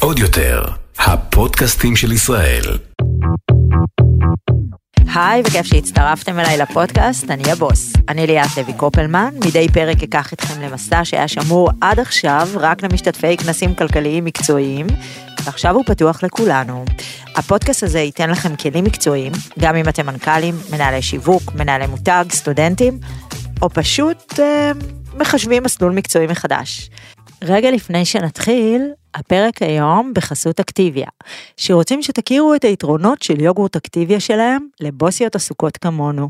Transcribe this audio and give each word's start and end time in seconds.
עוד 0.00 0.18
יותר, 0.18 0.64
הפודקאסטים 0.98 1.96
של 1.96 2.12
ישראל. 2.12 2.62
היי, 5.14 5.42
וכיף 5.46 5.66
שהצטרפתם 5.66 6.38
אליי 6.38 6.58
לפודקאסט, 6.58 7.30
אני 7.30 7.52
הבוס. 7.52 7.92
אני 8.08 8.26
ליאת 8.26 8.56
לוי 8.56 8.72
קופלמן, 8.72 9.30
מדי 9.46 9.66
פרק 9.72 10.02
אקח 10.02 10.32
אתכם 10.32 10.60
למסע 10.60 11.04
שהיה 11.04 11.28
שמור 11.28 11.70
עד 11.80 12.00
עכשיו 12.00 12.48
רק 12.54 12.82
למשתתפי 12.82 13.36
כנסים 13.36 13.74
כלכליים 13.74 14.24
מקצועיים, 14.24 14.86
ועכשיו 15.44 15.74
הוא 15.74 15.84
פתוח 15.86 16.22
לכולנו. 16.22 16.84
הפודקאסט 17.36 17.82
הזה 17.82 18.00
ייתן 18.00 18.30
לכם 18.30 18.56
כלים 18.56 18.84
מקצועיים, 18.84 19.32
גם 19.58 19.76
אם 19.76 19.88
אתם 19.88 20.06
מנכ"לים, 20.06 20.54
מנהלי 20.72 21.02
שיווק, 21.02 21.42
מנהלי 21.54 21.86
מותג, 21.86 22.24
סטודנטים, 22.30 22.98
או 23.62 23.70
פשוט 23.70 24.40
אה, 24.40 24.72
מחשבים 25.14 25.62
מסלול 25.62 25.92
מקצועי 25.92 26.26
מחדש. 26.26 26.90
רגע 27.44 27.70
לפני 27.70 28.04
שנתחיל, 28.04 28.82
הפרק 29.14 29.62
היום 29.62 30.12
בחסות 30.14 30.60
אקטיביה, 30.60 31.06
שרוצים 31.56 32.02
שתכירו 32.02 32.54
את 32.54 32.64
היתרונות 32.64 33.22
של 33.22 33.40
יוגורט 33.40 33.76
אקטיביה 33.76 34.20
שלהם 34.20 34.66
לבוסיות 34.80 35.36
עסוקות 35.36 35.76
כמונו. 35.76 36.28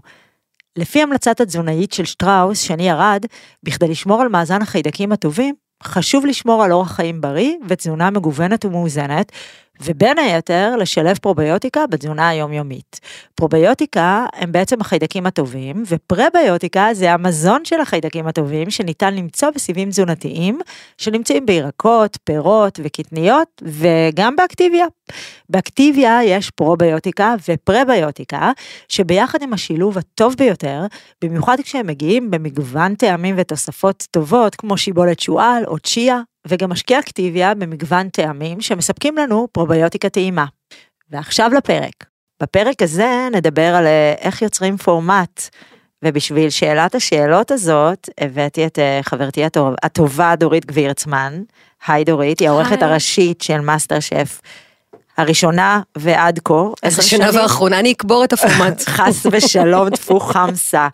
לפי 0.76 1.02
המלצת 1.02 1.40
התזונאית 1.40 1.92
של 1.92 2.04
שטראוס, 2.04 2.60
שני 2.60 2.88
ירד, 2.88 3.24
בכדי 3.62 3.88
לשמור 3.88 4.22
על 4.22 4.28
מאזן 4.28 4.62
החיידקים 4.62 5.12
הטובים, 5.12 5.54
חשוב 5.82 6.26
לשמור 6.26 6.64
על 6.64 6.72
אורח 6.72 6.92
חיים 6.92 7.20
בריא 7.20 7.54
ותזונה 7.68 8.10
מגוונת 8.10 8.64
ומאוזנת, 8.64 9.32
ובין 9.80 10.18
היתר 10.18 10.76
לשלב 10.76 11.18
פרוביוטיקה 11.18 11.86
בתזונה 11.86 12.28
היומיומית. 12.28 13.00
פרוביוטיקה 13.34 14.26
הם 14.34 14.52
בעצם 14.52 14.80
החיידקים 14.80 15.26
הטובים, 15.26 15.82
ופרביוטיקה 15.88 16.88
זה 16.92 17.12
המזון 17.12 17.64
של 17.64 17.80
החיידקים 17.80 18.26
הטובים 18.26 18.70
שניתן 18.70 19.14
למצוא 19.14 19.50
בסיבים 19.54 19.90
תזונתיים, 19.90 20.58
שנמצאים 20.98 21.46
בירקות, 21.46 22.18
פירות 22.24 22.80
וקטניות, 22.82 23.62
וגם 23.62 24.36
באקטיביה. 24.36 24.86
באקטיביה 25.48 26.24
יש 26.24 26.50
פרוביוטיקה 26.50 27.34
ופרביוטיקה, 27.48 28.52
שביחד 28.88 29.42
עם 29.42 29.52
השילוב 29.52 29.98
הטוב 29.98 30.34
ביותר, 30.38 30.80
במיוחד 31.24 31.56
כשהם 31.62 31.86
מגיעים 31.86 32.30
במגוון 32.30 32.94
טעמים 32.94 33.34
ותוספות 33.38 34.06
טובות, 34.10 34.54
כמו 34.54 34.76
שיבולת 34.76 35.20
שועל 35.20 35.64
או 35.66 35.78
צ'יה, 35.78 36.20
וגם 36.48 36.70
משקיע 36.70 36.98
אקטיביה 36.98 37.54
במגוון 37.54 38.08
טעמים 38.08 38.60
שמספקים 38.60 39.16
לנו 39.16 39.48
פרוביוטיקה 39.52 40.08
טעימה. 40.08 40.44
ועכשיו 41.10 41.50
לפרק. 41.56 42.04
בפרק 42.42 42.82
הזה 42.82 43.28
נדבר 43.32 43.74
על 43.74 43.86
אה, 43.86 44.14
איך 44.18 44.42
יוצרים 44.42 44.76
פורמט, 44.76 45.48
ובשביל 46.04 46.50
שאלת 46.50 46.94
השאלות 46.94 47.50
הזאת 47.50 48.08
הבאתי 48.20 48.66
את 48.66 48.78
אה, 48.78 49.00
חברתי 49.02 49.44
הטוב, 49.44 49.74
הטובה 49.82 50.34
דורית 50.36 50.66
גבירצמן. 50.66 51.42
היי 51.86 52.04
דורית, 52.04 52.40
היא 52.40 52.48
העורכת. 52.48 52.82
הראשית 52.82 53.40
של 53.40 53.60
מאסטר 53.60 54.00
שף. 54.00 54.40
הראשונה 55.16 55.80
ועד 55.98 56.40
כה. 56.44 56.54
השנה 56.82 57.02
שנים. 57.02 57.34
והאחרונה 57.34 57.78
אני 57.78 57.92
אקבור 57.92 58.24
את 58.24 58.32
הפורמט. 58.32 58.82
חס 58.96 59.26
ושלום, 59.30 59.90
טפו 59.90 60.20
חמסה. 60.20 60.88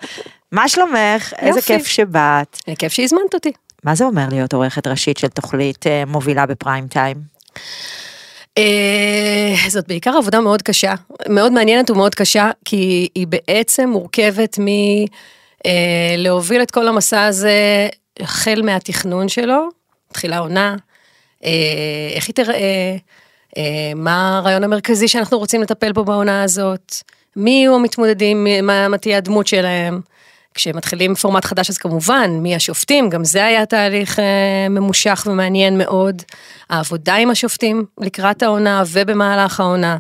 מה 0.53 0.69
שלומך? 0.69 1.33
איזה. 1.39 1.63
כיף 1.63 1.87
שבאת. 1.87 2.59
כיף 2.79 2.93
שהזמנת 2.93 3.35
אותי. 3.35 3.53
מה 3.85 3.95
זה 3.95 4.05
אומר 4.05 4.27
להיות 4.31 4.53
עורכת 4.53 4.87
ראשית 4.87 5.19
של 5.19 5.29
תוכנית 5.29 5.87
אה, 5.87 6.05
מובילה 6.07 6.47
בפריים 6.47 6.89
טיים? 6.89 7.17
אה, 8.59 9.55
זאת 9.69 9.89
בעיקר 9.89 10.17
עבודה 10.19 10.41
מאוד 10.41 10.63
קשה, 10.63 10.95
מאוד 11.29 11.53
מעניינת 11.53 11.91
ומאוד 11.91 12.15
קשה, 12.15 12.51
כי 12.65 13.09
היא 13.15 13.27
בעצם 13.27 13.89
מורכבת 13.89 14.59
מלהוביל 16.19 16.63
את 16.63 16.71
כל 16.71 16.89
המסע 16.89 17.25
הזה 17.25 17.89
החל 18.21 18.63
מהתכנון 18.65 19.29
שלו, 19.29 19.69
מתחילה 20.11 20.39
עונה, 20.39 20.77
אה, 21.45 22.11
איך 22.15 22.27
היא 22.29 22.35
תראה, 22.35 22.97
אה, 23.57 23.93
מה 23.97 24.39
הרעיון 24.39 24.65
המרכזי 24.65 25.09
שאנחנו 25.09 25.39
רוצים 25.39 25.63
לטפל 25.63 25.93
בו 25.93 26.05
בעונה 26.05 26.43
הזאת, 26.43 26.95
מי 27.37 27.51
יהיו 27.51 27.75
המתמודדים, 27.75 28.47
מה, 28.63 28.89
מה 28.89 28.99
תהיה 28.99 29.17
הדמות 29.17 29.47
שלהם. 29.47 30.01
כשמתחילים 30.61 31.15
פורמט 31.15 31.45
חדש 31.45 31.71
אז 31.71 31.79
כמובן, 31.79 32.31
מי 32.31 32.55
השופטים, 32.55 33.09
גם 33.09 33.25
זה 33.25 33.45
היה 33.45 33.67
תהליך 33.67 34.19
אה, 34.19 34.69
ממושך 34.71 35.27
ומעניין 35.31 35.79
מאוד. 35.79 36.23
העבודה 36.71 37.15
עם 37.15 37.31
השופטים 37.31 37.85
לקראת 38.01 38.43
העונה 38.43 38.83
ובמהלך 38.93 39.61
העונה. 39.61 39.97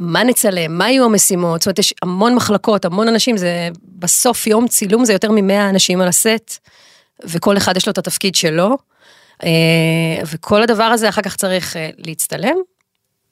מה 0.00 0.24
נצלם, 0.24 0.78
מה 0.78 0.90
יהיו 0.90 1.04
המשימות, 1.04 1.60
זאת 1.60 1.66
אומרת 1.66 1.78
יש 1.78 1.94
המון 2.02 2.34
מחלקות, 2.34 2.84
המון 2.84 3.08
אנשים, 3.08 3.36
זה 3.36 3.68
בסוף 3.82 4.46
יום 4.46 4.68
צילום 4.68 5.04
זה 5.04 5.12
יותר 5.12 5.30
ממאה 5.30 5.70
אנשים 5.70 6.00
על 6.00 6.08
הסט, 6.08 6.58
וכל 7.24 7.56
אחד 7.56 7.76
יש 7.76 7.86
לו 7.86 7.92
את 7.92 7.98
התפקיד 7.98 8.34
שלו, 8.34 8.76
אה, 9.44 10.22
וכל 10.32 10.62
הדבר 10.62 10.84
הזה 10.84 11.08
אחר 11.08 11.22
כך 11.22 11.36
צריך 11.36 11.76
אה, 11.76 11.90
להצטלם, 11.98 12.56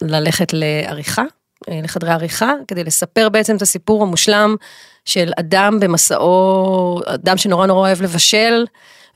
ללכת 0.03 0.53
לעריכה, 0.53 1.25
אה, 1.69 1.81
לחדרי 1.83 2.11
עריכה, 2.11 2.53
כדי 2.69 2.85
לספר 2.85 3.29
בעצם 3.29 3.57
את 3.57 3.63
הסיפור 3.63 4.03
המושלם 4.03 4.57
של 5.05 5.33
אדם 5.41 5.81
במסעו, 5.81 7.01
אדם 7.07 7.37
שנורא 7.37 7.67
נורא 7.67 7.81
אוהב 7.81 8.03
לבשל, 8.03 8.65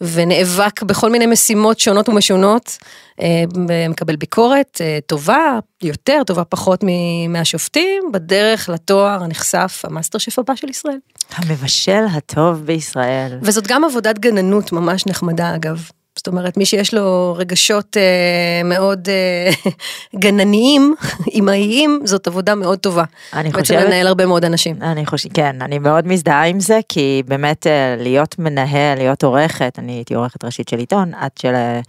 ונאבק 0.00 0.82
בכל 0.82 1.10
מיני 1.10 1.26
משימות 1.26 1.80
שונות 1.80 2.08
ומשונות, 2.08 2.78
אה, 3.20 3.44
מקבל 3.88 4.16
ביקורת 4.16 4.80
אה, 4.80 4.98
טובה 5.06 5.58
יותר, 5.82 6.22
טובה 6.26 6.44
פחות 6.44 6.84
מהשופטים, 7.28 8.02
בדרך 8.12 8.68
לתואר 8.68 9.22
הנחשף, 9.22 9.82
המאסטר 9.84 10.18
שף 10.18 10.38
הבא 10.38 10.54
של 10.54 10.68
ישראל. 10.68 10.98
המבשל 11.34 12.04
הטוב 12.12 12.66
בישראל. 12.66 13.38
וזאת 13.42 13.66
גם 13.66 13.84
עבודת 13.84 14.18
גננות 14.18 14.72
ממש 14.72 15.06
נחמדה 15.06 15.54
אגב. 15.54 15.90
זאת 16.18 16.26
אומרת, 16.28 16.56
מי 16.56 16.66
שיש 16.66 16.94
לו 16.94 17.34
רגשות 17.38 17.96
אה, 17.96 18.62
מאוד 18.64 19.08
אה, 19.08 19.70
גנניים, 20.22 20.94
אמהיים, 21.38 22.00
זאת 22.04 22.26
עבודה 22.26 22.54
מאוד 22.54 22.78
טובה. 22.78 23.04
אני 23.32 23.48
בעצם 23.48 23.60
חושבת, 23.60 23.84
לנהל 23.84 24.06
הרבה 24.06 24.26
מאוד 24.26 24.44
אנשים. 24.44 24.76
אני 24.82 25.06
חושבת, 25.06 25.32
כן, 25.32 25.62
אני 25.62 25.78
מאוד 25.78 26.06
מזדהה 26.06 26.46
עם 26.46 26.60
זה, 26.60 26.80
כי 26.88 27.22
באמת 27.26 27.66
אה, 27.66 27.96
להיות 27.98 28.38
מנהל, 28.38 28.98
להיות 28.98 29.22
עורכת, 29.22 29.78
אני 29.78 29.92
הייתי 29.92 30.14
עורכת 30.14 30.44
ראשית 30.44 30.68
של 30.68 30.78
עיתון, 30.78 31.12
את 31.26 31.38
של, 31.38 31.54
אה, 31.54 31.80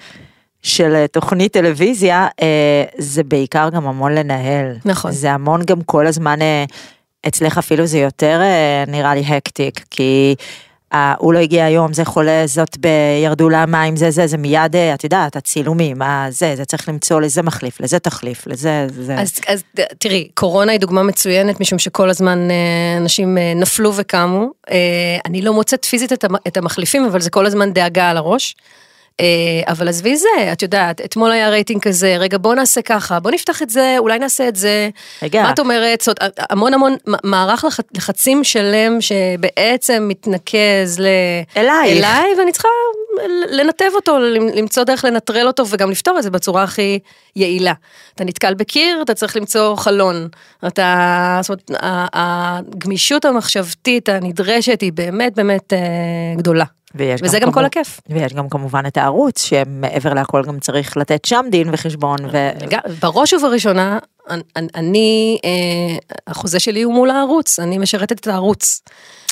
של 0.61 0.95
אה, 0.95 1.07
תוכנית 1.07 1.53
טלוויזיה, 1.53 2.27
אה, 2.41 2.83
זה 2.97 3.23
בעיקר 3.23 3.69
גם 3.69 3.87
המון 3.87 4.15
לנהל. 4.15 4.75
נכון. 4.85 5.11
זה 5.11 5.31
המון 5.31 5.61
גם 5.65 5.81
כל 5.81 6.07
הזמן, 6.07 6.41
אה, 6.41 6.65
אצלך 7.27 7.57
אפילו 7.57 7.85
זה 7.85 7.97
יותר 7.97 8.39
אה, 8.41 8.83
נראה 8.87 9.15
לי 9.15 9.23
הקטיק, 9.27 9.85
כי... 9.91 10.35
אה, 10.93 11.13
הוא 11.19 11.33
לא 11.33 11.39
הגיע 11.39 11.65
היום, 11.65 11.93
זה 11.93 12.05
חולה, 12.05 12.43
זאת. 12.45 12.77
ירדו 13.23 13.49
למים, 13.49 13.95
זה 13.95 14.11
זה, 14.11 14.27
זה 14.27 14.37
מיד, 14.37 14.75
אה, 14.75 14.93
את 14.93 15.03
יודעת, 15.03 15.35
הצילומים, 15.35 16.01
אה, 16.01 16.27
זה, 16.29 16.55
זה 16.55 16.65
צריך 16.65 16.89
למצוא 16.89 17.21
לזה 17.21 17.41
מחליף, 17.41 17.81
לזה 17.81 17.99
תחליף, 17.99 18.47
לזה, 18.47 18.87
זה. 18.89 19.15
אז, 19.15 19.31
אז 19.47 19.63
תראי, 19.97 20.27
קורונה 20.33 20.71
היא 20.71 20.79
דוגמה 20.79 21.03
מצוינת, 21.03 21.59
משום 21.59 21.79
שכל 21.79 22.09
הזמן 22.09 22.51
אה, 22.51 22.97
אנשים 22.97 23.37
נפלו 23.55 23.93
וקמו. 23.95 24.47
אני 25.25 25.41
לא 25.41 25.53
מוצאת 25.53 25.85
פיזית 25.85 26.13
את 26.47 26.57
המחליפים, 26.57 27.05
אבל 27.05 27.21
זה 27.21 27.29
כל 27.29 27.45
הזמן 27.45 27.73
דאגה 27.73 28.09
על 28.09 28.17
הראש. 28.17 28.55
אה, 29.19 29.25
אבל 29.71 29.87
עזבי 29.87 30.17
זה, 30.17 30.27
את 30.51 30.61
יודעת, 30.61 31.01
אתמול 31.05 31.31
היה 31.31 31.49
רייטינג 31.49 31.81
כזה, 31.81 32.15
רגע 32.19 32.37
בוא 32.37 32.55
נעשה 32.55 32.81
ככה, 32.81 33.19
בוא 33.19 33.31
נפתח 33.31 33.61
את 33.61 33.69
זה, 33.69 33.95
אולי 33.97 34.19
נעשה 34.19 34.47
את 34.47 34.55
זה. 34.55 34.89
רגע. 35.23 35.43
מה 35.43 35.51
את 35.51 35.59
אומרת? 35.59 36.01
זאת 36.01 36.17
המון 36.49 36.73
המון 36.73 36.95
מערך 37.23 37.63
לח- 37.65 37.79
לחצים 37.93 38.43
שלם 38.43 38.97
שבעצם 39.01 40.05
מתנקז 40.07 40.99
ל... 40.99 41.05
אלייך. 41.57 41.97
אליי, 41.97 42.33
ואני 42.39 42.51
צריכה 42.51 42.67
לנתב 43.49 43.89
אותו, 43.95 44.19
למצוא 44.55 44.83
דרך 44.83 45.05
לנטרל 45.05 45.47
אותו 45.47 45.63
וגם 45.69 45.91
לפתור 45.91 46.17
את 46.17 46.23
זה 46.23 46.29
בצורה 46.29 46.63
הכי 46.63 46.99
יעילה. 47.35 47.73
אתה 48.15 48.23
נתקל 48.23 48.53
בקיר, 48.53 49.01
אתה 49.01 49.13
צריך 49.13 49.37
למצוא 49.37 49.75
חלון. 49.75 50.27
אתה, 50.67 51.39
זאת 51.41 51.49
אומרת, 51.49 51.71
הגמישות 52.13 53.25
המחשבתית 53.25 54.09
הנדרשת 54.09 54.81
היא 54.81 54.91
באמת 54.93 55.35
באמת 55.35 55.73
אה, 55.73 55.79
גדולה. 56.37 56.65
ויש 56.95 57.21
וזה 57.23 57.39
גם 57.39 57.45
כל 57.47 57.51
כמובן- 57.51 57.65
הכיף. 57.65 57.99
ויש 58.09 58.33
גם 58.33 58.49
כמובן 58.49 58.83
את 58.87 58.97
הערוץ, 58.97 59.41
שמעבר 59.41 60.13
להכל 60.13 60.43
גם 60.47 60.59
צריך 60.59 60.97
לתת 60.97 61.25
שם 61.25 61.45
דין 61.51 61.69
וחשבון, 61.73 62.17
ו... 62.31 62.49
בראש 63.01 63.33
ובראשונה, 63.33 63.99
אני- 64.29 64.41
אני, 64.75 65.37
אה, 65.45 65.97
החוזה 66.27 66.59
שלי 66.59 66.81
הוא 66.81 66.93
מול 66.93 67.09
הערוץ, 67.09 67.59
אני 67.59 67.77
משרתת 67.77 68.19
את 68.19 68.27
הערוץ. 68.27 68.81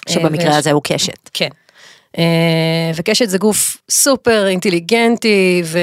שבמקרה 0.10 0.52
אה, 0.52 0.58
הזה 0.58 0.72
הוא 0.72 0.82
קשת. 0.84 1.30
כן. 1.34 1.50
אה, 2.18 2.24
וקשת 2.96 3.30
זה 3.30 3.38
גוף 3.38 3.78
סופר 3.92 4.48
אינטליגנטי 4.48 5.62
ו- 5.66 5.80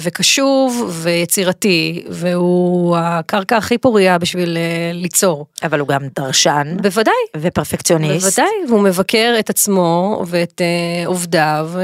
וקשוב 0.00 0.90
ויצירתי, 1.02 2.04
והוא 2.08 2.96
הקרקע 3.00 3.56
הכי 3.56 3.78
פוריה 3.78 4.18
בשביל 4.18 4.56
אה, 4.56 4.90
ליצור. 4.92 5.46
אבל 5.62 5.80
הוא 5.80 5.88
גם 5.88 6.02
דרשן, 6.18 6.76
בוודאי, 6.82 7.14
ופרפקציוניסט. 7.36 8.26
בוודאי, 8.26 8.54
והוא 8.68 8.80
מבקר 8.82 9.34
את 9.38 9.50
עצמו 9.50 10.22
ואת 10.26 10.60
אה, 10.60 11.06
עובדיו 11.06 11.68
אה, 11.76 11.82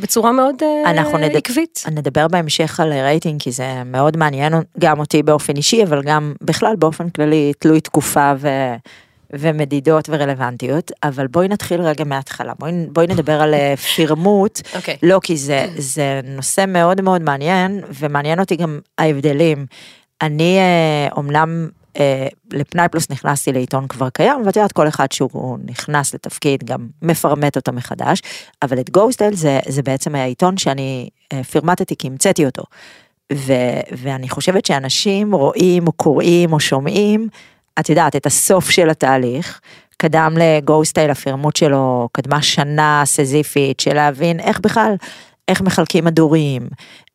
בצורה 0.00 0.32
מאוד 0.32 0.54
אה, 0.62 0.90
אנחנו 0.90 1.18
נד- 1.18 1.36
עקבית. 1.36 1.84
נדבר 1.92 2.28
בהמשך 2.28 2.80
על 2.80 2.92
רייטינג, 2.92 3.40
כי 3.42 3.52
זה 3.52 3.82
מאוד 3.84 4.16
מעניין 4.16 4.52
גם 4.78 4.98
אותי 5.00 5.22
באופן 5.22 5.56
אישי, 5.56 5.82
אבל 5.82 6.02
גם 6.02 6.32
בכלל 6.42 6.74
באופן 6.78 7.08
כללי 7.10 7.52
תלוי 7.58 7.80
תקופה 7.80 8.32
ו... 8.38 8.48
ומדידות 9.32 10.08
ורלוונטיות, 10.08 10.90
אבל 11.02 11.26
בואי 11.26 11.48
נתחיל 11.48 11.80
רגע 11.80 12.04
מההתחלה, 12.04 12.52
בואי, 12.58 12.72
בואי 12.88 13.06
נדבר 13.06 13.42
על 13.42 13.54
אה, 13.54 13.76
פירמוט, 13.76 14.60
אוקיי. 14.74 14.96
לא 15.02 15.20
כי 15.22 15.36
זה, 15.36 15.66
זה 15.76 16.20
נושא 16.24 16.64
מאוד 16.68 17.00
מאוד 17.00 17.22
מעניין, 17.22 17.80
ומעניין 18.00 18.40
אותי 18.40 18.56
גם 18.56 18.78
ההבדלים. 18.98 19.66
אני 20.22 20.58
אה, 20.58 21.08
אומנם 21.16 21.68
אה, 21.96 22.26
לפנאי 22.52 22.88
פלוס 22.88 23.10
נכנסתי 23.10 23.52
לעיתון 23.52 23.88
כבר 23.88 24.10
קיים, 24.10 24.46
ואת 24.46 24.56
יודעת 24.56 24.72
כל 24.72 24.88
אחד 24.88 25.12
שהוא 25.12 25.58
נכנס 25.64 26.14
לתפקיד 26.14 26.64
גם 26.64 26.88
מפרמט 27.02 27.56
אותו 27.56 27.72
מחדש, 27.72 28.22
אבל 28.62 28.80
את 28.80 28.90
גוסטייל 28.90 29.34
זה, 29.34 29.60
זה 29.68 29.82
בעצם 29.82 30.14
היה 30.14 30.24
עיתון 30.24 30.56
שאני 30.56 31.08
אה, 31.32 31.44
פירמטתי 31.44 31.96
כי 31.96 32.06
המצאתי 32.06 32.46
אותו. 32.46 32.62
ו, 33.32 33.52
ואני 33.92 34.28
חושבת 34.28 34.66
שאנשים 34.66 35.34
רואים 35.34 35.86
או 35.86 35.92
קוראים 35.92 36.52
או 36.52 36.60
שומעים, 36.60 37.28
את 37.80 37.88
יודעת, 37.88 38.16
את 38.16 38.26
הסוף 38.26 38.70
של 38.70 38.90
התהליך. 38.90 39.60
קדם 39.96 40.34
לגוסטייל, 40.36 41.10
הפירמוט 41.10 41.56
שלו 41.56 42.08
קדמה 42.12 42.42
שנה 42.42 43.02
סזיפית 43.04 43.80
של 43.80 43.94
להבין 43.94 44.40
איך 44.40 44.60
בכלל, 44.60 44.94
איך 45.48 45.60
מחלקים 45.60 46.04
מדורים, 46.04 46.68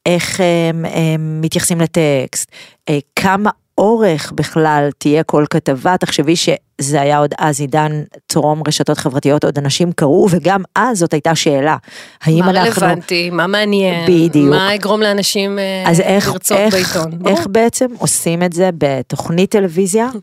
איך 0.06 0.40
הם, 0.40 0.86
הם 0.86 1.42
מתייחסים 1.42 1.82
לטקסט, 1.82 2.52
אה, 2.90 3.00
כמה 3.16 3.50
אורך 3.78 4.32
בכלל 4.36 4.90
תהיה 4.98 5.24
כל 5.24 5.46
כתבה, 5.50 5.98
תחשבי 5.98 6.36
שזה 6.36 7.02
היה 7.02 7.18
עוד 7.18 7.34
אז 7.38 7.62
עידן 7.62 8.04
טרום 8.28 8.62
רשתות 8.68 8.98
חברתיות, 8.98 9.44
עוד 9.44 9.58
אנשים 9.58 9.92
קראו, 9.92 10.28
וגם 10.30 10.62
אז 10.76 10.98
זאת 10.98 11.14
הייתה 11.14 11.36
שאלה. 11.36 11.78
האם 12.22 12.40
מה 12.40 12.50
אנחנו... 12.50 12.82
רלוונטי, 12.82 13.30
מה 13.30 13.48
מעניין, 13.48 14.06
בדיוק. 14.08 14.50
מה 14.50 14.76
יגרום 14.76 15.02
לאנשים 15.02 15.60
אה, 15.60 15.84
אז 15.86 16.00
איך, 16.02 16.28
לרצות 16.28 16.58
איך, 16.58 16.74
בעיתון. 16.74 17.20
ברור. 17.20 17.38
איך 17.38 17.48
בעצם 17.48 17.88
עושים 17.98 18.44
את 18.44 18.54
זה 18.54 18.70
בתוכנית 18.78 19.52
טלוויזיה? 19.52 20.10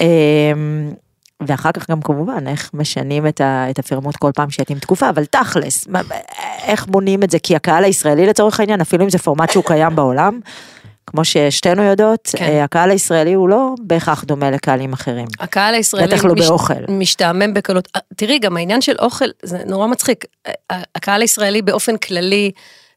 אמ, 0.00 0.92
ואחר 1.46 1.72
כך 1.72 1.90
גם 1.90 2.02
כמובן 2.02 2.48
איך 2.48 2.70
משנים 2.74 3.26
את, 3.26 3.40
ה, 3.40 3.66
את 3.70 3.78
הפירמות 3.78 4.16
כל 4.16 4.30
פעם 4.34 4.50
שיתאים 4.50 4.78
תקופה, 4.78 5.08
אבל 5.08 5.24
תכלס, 5.24 5.88
מה, 5.88 6.00
איך 6.64 6.86
בונים 6.86 7.22
את 7.22 7.30
זה? 7.30 7.38
כי 7.38 7.56
הקהל 7.56 7.84
הישראלי 7.84 8.26
לצורך 8.26 8.60
העניין, 8.60 8.80
אפילו 8.80 9.04
אם 9.04 9.10
זה 9.10 9.18
פורמט 9.18 9.50
שהוא 9.50 9.64
קיים 9.64 9.96
בעולם, 9.96 10.40
כמו 11.06 11.24
ששתינו 11.24 11.82
יודעות, 11.82 12.28
כן. 12.32 12.38
כן. 12.38 12.60
הקהל 12.64 12.90
הישראלי 12.90 13.32
הוא 13.32 13.48
לא 13.48 13.74
בהכרח 13.82 14.24
דומה 14.24 14.50
לקהלים 14.50 14.92
אחרים. 14.92 15.26
הקהל 15.40 15.74
הישראלי 15.74 16.06
בטח 16.06 16.24
לא 16.24 16.34
באוכל. 16.34 16.74
משתעמם 16.88 17.54
בקלות. 17.54 17.88
אה, 17.96 18.00
תראי, 18.16 18.38
גם 18.38 18.56
העניין 18.56 18.80
של 18.80 18.94
אוכל, 18.98 19.24
זה 19.42 19.58
נורא 19.66 19.86
מצחיק. 19.86 20.24
ה- 20.72 20.82
הקהל 20.94 21.20
הישראלי 21.20 21.62
באופן 21.62 21.96
כללי 21.96 22.50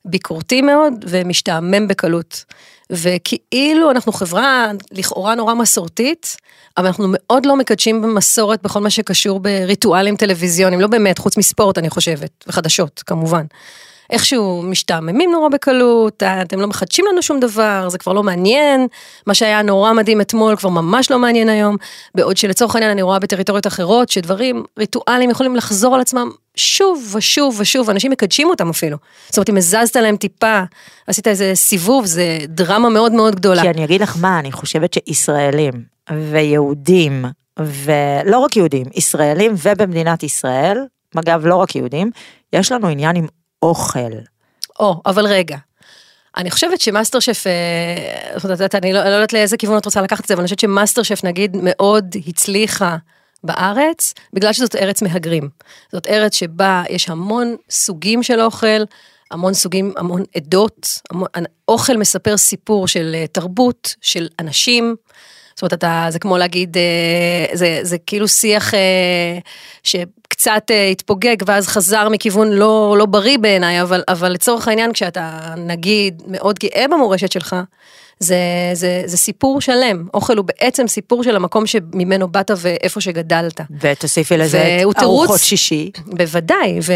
ביקורתי 0.06 0.62
מאוד 0.62 0.94
ומשתעמם 1.08 1.88
בקלות. 1.88 2.46
וכאילו 2.90 3.92
אנחנו 3.92 4.12
חברה 4.12 4.72
לכאורה 4.92 5.36
נורא 5.36 5.54
מסורתית, 5.54 6.38
אבל 6.78 6.86
אנחנו 6.88 7.08
מאוד 7.10 7.46
לא 7.46 7.56
מקדשים 7.56 8.02
במסורת 8.02 8.62
בכל 8.62 8.80
מה 8.80 8.90
שקשור 8.90 9.40
בריטואלים 9.40 10.16
טלוויזיוניים, 10.16 10.82
לא 10.82 10.88
באמת, 10.88 11.18
חוץ 11.18 11.38
מספורט 11.38 11.78
אני 11.78 11.90
חושבת, 11.90 12.46
וחדשות 12.48 13.04
כמובן. 13.06 13.46
איכשהו 14.10 14.62
משתעממים 14.64 15.32
נורא 15.32 15.50
בקלות, 15.50 16.24
אתם 16.24 16.60
לא 16.60 16.68
מחדשים 16.68 17.06
לנו 17.12 17.22
שום 17.22 17.40
דבר, 17.40 17.90
זה 17.90 17.98
כבר 17.98 18.14
לא 18.14 18.24
מעניין, 18.24 18.88
מה 19.28 19.34
שהיה 19.34 19.62
נורא 19.62 19.94
מדהים 19.94 20.22
אתמול 20.22 20.56
כבר 20.56 20.70
ממש 20.70 21.12
לא 21.12 21.20
מעניין 21.20 21.50
היום, 21.50 21.78
בעוד 22.16 22.38
שלצורך 22.38 22.76
העניין 22.76 22.92
אני 22.92 23.02
רואה 23.02 23.20
בטריטוריות 23.20 23.68
אחרות 23.68 24.10
שדברים, 24.10 24.64
ריטואלים 24.80 25.30
יכולים 25.30 25.56
לחזור 25.56 25.96
על 25.96 26.02
עצמם 26.02 26.30
שוב 26.56 27.16
ושוב 27.16 27.56
ושוב, 27.60 27.90
אנשים 27.90 28.12
מקדשים 28.12 28.50
אותם 28.50 28.70
אפילו. 28.70 28.98
זאת 29.28 29.38
אומרת, 29.38 29.50
אם 29.50 29.58
הזזת 29.58 29.96
להם 29.96 30.16
טיפה, 30.16 30.62
עשית 31.08 31.28
איזה 31.28 31.52
סיבוב, 31.56 32.06
זה 32.06 32.38
דרמה 32.48 32.90
מאוד 32.90 33.12
מאוד 33.12 33.36
גדולה. 33.36 33.62
כי 33.62 33.70
אני 33.70 33.84
אגיד 33.84 34.02
לך 34.02 34.18
מה, 34.22 34.40
אני 34.40 34.52
חושבת 34.52 34.94
שישראלים 34.94 35.74
ויהודים, 36.12 37.26
ולא 37.60 38.40
רק 38.40 38.56
יהודים, 38.58 38.86
ישראלים 38.96 39.54
ובמדינת 39.64 40.24
ישראל, 40.24 40.78
אגב 41.16 41.46
לא 41.46 41.56
רק 41.56 41.76
יהודים, 41.76 42.12
יש 42.54 42.72
לנו 42.72 42.88
עניין 42.88 43.16
עם 43.16 43.28
אוכל. 43.62 44.12
או, 44.80 45.02
אבל 45.06 45.26
רגע. 45.26 45.58
אני 46.38 46.52
חושבת 46.52 46.82
שמאסטר 46.82 47.20
שף, 47.20 47.48
אה, 47.48 48.40
זאת 48.40 48.46
אומרת, 48.46 48.76
אני 48.76 48.94
לא, 48.94 49.04
לא 49.04 49.10
יודעת 49.10 49.34
לאיזה 49.34 49.58
כיוון 49.58 49.78
את 49.78 49.86
רוצה 49.86 50.02
לקחת 50.02 50.24
את 50.24 50.28
זה, 50.28 50.34
אבל 50.34 50.42
אני 50.42 50.46
חושבת 50.46 50.60
שמאסטר 50.60 51.04
שף 51.04 51.24
נגיד 51.24 51.58
מאוד 51.64 52.16
הצליחה 52.28 52.98
בארץ, 53.44 54.14
בגלל 54.34 54.54
שזאת 54.54 54.76
ארץ 54.76 55.02
מהגרים. 55.02 55.50
זאת 55.92 56.08
ארץ 56.08 56.36
שבה 56.36 56.84
יש 56.90 57.10
המון 57.10 57.56
סוגים 57.70 58.24
של 58.24 58.42
אוכל, 58.42 58.84
המון 59.32 59.54
סוגים, 59.54 59.94
המון 59.98 60.24
עדות, 60.36 61.00
המון, 61.10 61.28
אוכל 61.68 61.98
מספר 61.98 62.38
סיפור 62.38 62.88
של 62.88 63.12
אה, 63.16 63.28
תרבות, 63.28 63.96
של 64.02 64.28
אנשים. 64.40 64.96
זאת 65.58 65.62
אומרת, 65.62 65.74
אתה, 65.74 66.06
זה 66.10 66.20
כמו 66.20 66.38
להגיד, 66.38 66.78
אה, 66.78 67.56
זה, 67.56 67.80
זה 67.82 67.98
כאילו 67.98 68.28
שיח 68.28 68.74
אה, 68.74 68.80
שקצת 69.84 70.64
אה, 70.72 70.88
התפוגג 70.88 71.36
ואז 71.46 71.68
חזר 71.68 72.10
מכיוון 72.10 72.52
לא, 72.52 72.96
לא 72.98 73.06
בריא 73.06 73.38
בעיניי, 73.38 73.82
אבל, 73.82 74.04
אבל 74.08 74.32
לצורך 74.32 74.68
העניין, 74.68 74.94
כשאתה 74.94 75.54
נגיד 75.58 76.24
מאוד 76.28 76.60
גאה 76.60 76.86
במורשת 76.92 77.32
שלך, 77.32 77.56
זה, 78.20 78.36
זה, 78.74 79.02
זה 79.06 79.18
סיפור 79.18 79.62
שלם. 79.62 80.08
אוכל 80.14 80.38
הוא 80.38 80.46
בעצם 80.46 80.88
סיפור 80.88 81.24
של 81.24 81.36
המקום 81.36 81.68
שממנו 81.68 82.28
באת 82.28 82.52
ואיפה 82.58 83.02
שגדלת. 83.02 83.62
ותוסיפי 83.82 84.38
לזה 84.38 84.80
את 84.92 85.04
ארוחות. 85.04 85.40
שישי. 85.40 85.92
בוודאי, 86.06 86.80
ו, 86.84 86.94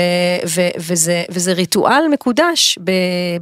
ו, 0.48 0.62
וזה, 0.78 1.24
וזה 1.30 1.54
ריטואל 1.54 2.04
מקודש 2.12 2.80
ב, 2.84 2.92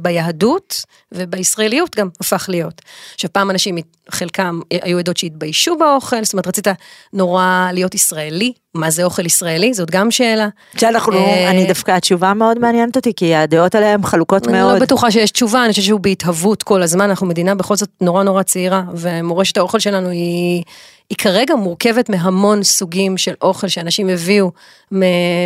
ביהדות 0.00 0.84
ובישראליות 1.12 1.96
גם 1.96 2.08
הפך 2.20 2.46
להיות. 2.48 2.82
עכשיו 3.14 3.32
פעם 3.32 3.50
אנשים, 3.50 3.76
חלקם 4.10 4.60
היו 4.70 4.98
עדות 4.98 5.16
שהתביישו 5.16 5.76
באוכל, 5.78 6.24
זאת 6.24 6.32
אומרת 6.32 6.46
רצית 6.46 6.66
נורא 7.12 7.68
להיות 7.72 7.94
ישראלי, 7.94 8.52
מה 8.74 8.90
זה 8.90 9.04
אוכל 9.04 9.26
ישראלי? 9.26 9.74
זאת 9.74 9.90
גם 9.90 10.10
שאלה. 10.10 10.48
שאנחנו, 10.76 11.12
אה, 11.12 11.50
אני 11.50 11.66
דווקא 11.66 11.90
התשובה 11.90 12.34
מאוד 12.34 12.58
מעניינת 12.58 12.96
אותי, 12.96 13.12
כי 13.16 13.34
הדעות 13.34 13.74
עליה 13.74 13.94
הן 13.94 14.02
חלוקות 14.02 14.48
אני 14.48 14.58
מאוד. 14.58 14.74
לא 14.74 14.80
בטוחה 14.80 15.10
שיש 15.10 15.30
תשובה, 15.30 15.64
אני 15.64 15.70
חושבת 15.70 15.84
שהוא 15.84 16.00
בהתהוות 16.00 16.62
כל 16.62 16.82
הזמן, 16.82 17.10
אנחנו 17.10 17.26
מדינה 17.26 17.54
בכל 17.70 17.76
זאת 17.76 17.90
נורא 18.00 18.22
נורא 18.22 18.42
צעירה, 18.42 18.82
ומורשת 18.94 19.56
האוכל 19.56 19.78
שלנו 19.78 20.08
היא, 20.08 20.62
היא 21.10 21.18
כרגע 21.18 21.54
מורכבת 21.54 22.08
מהמון 22.08 22.62
סוגים 22.62 23.18
של 23.18 23.34
אוכל 23.42 23.68
שאנשים 23.68 24.08
הביאו 24.08 24.50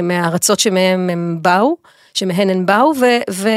מהארצות 0.03 0.59
שמהם 0.59 1.11
הם 1.11 1.39
באו. 1.43 1.77
שמהן 2.15 2.51
הן 2.51 2.67
באו, 2.67 2.93
ו, 3.01 3.07
ו, 3.31 3.49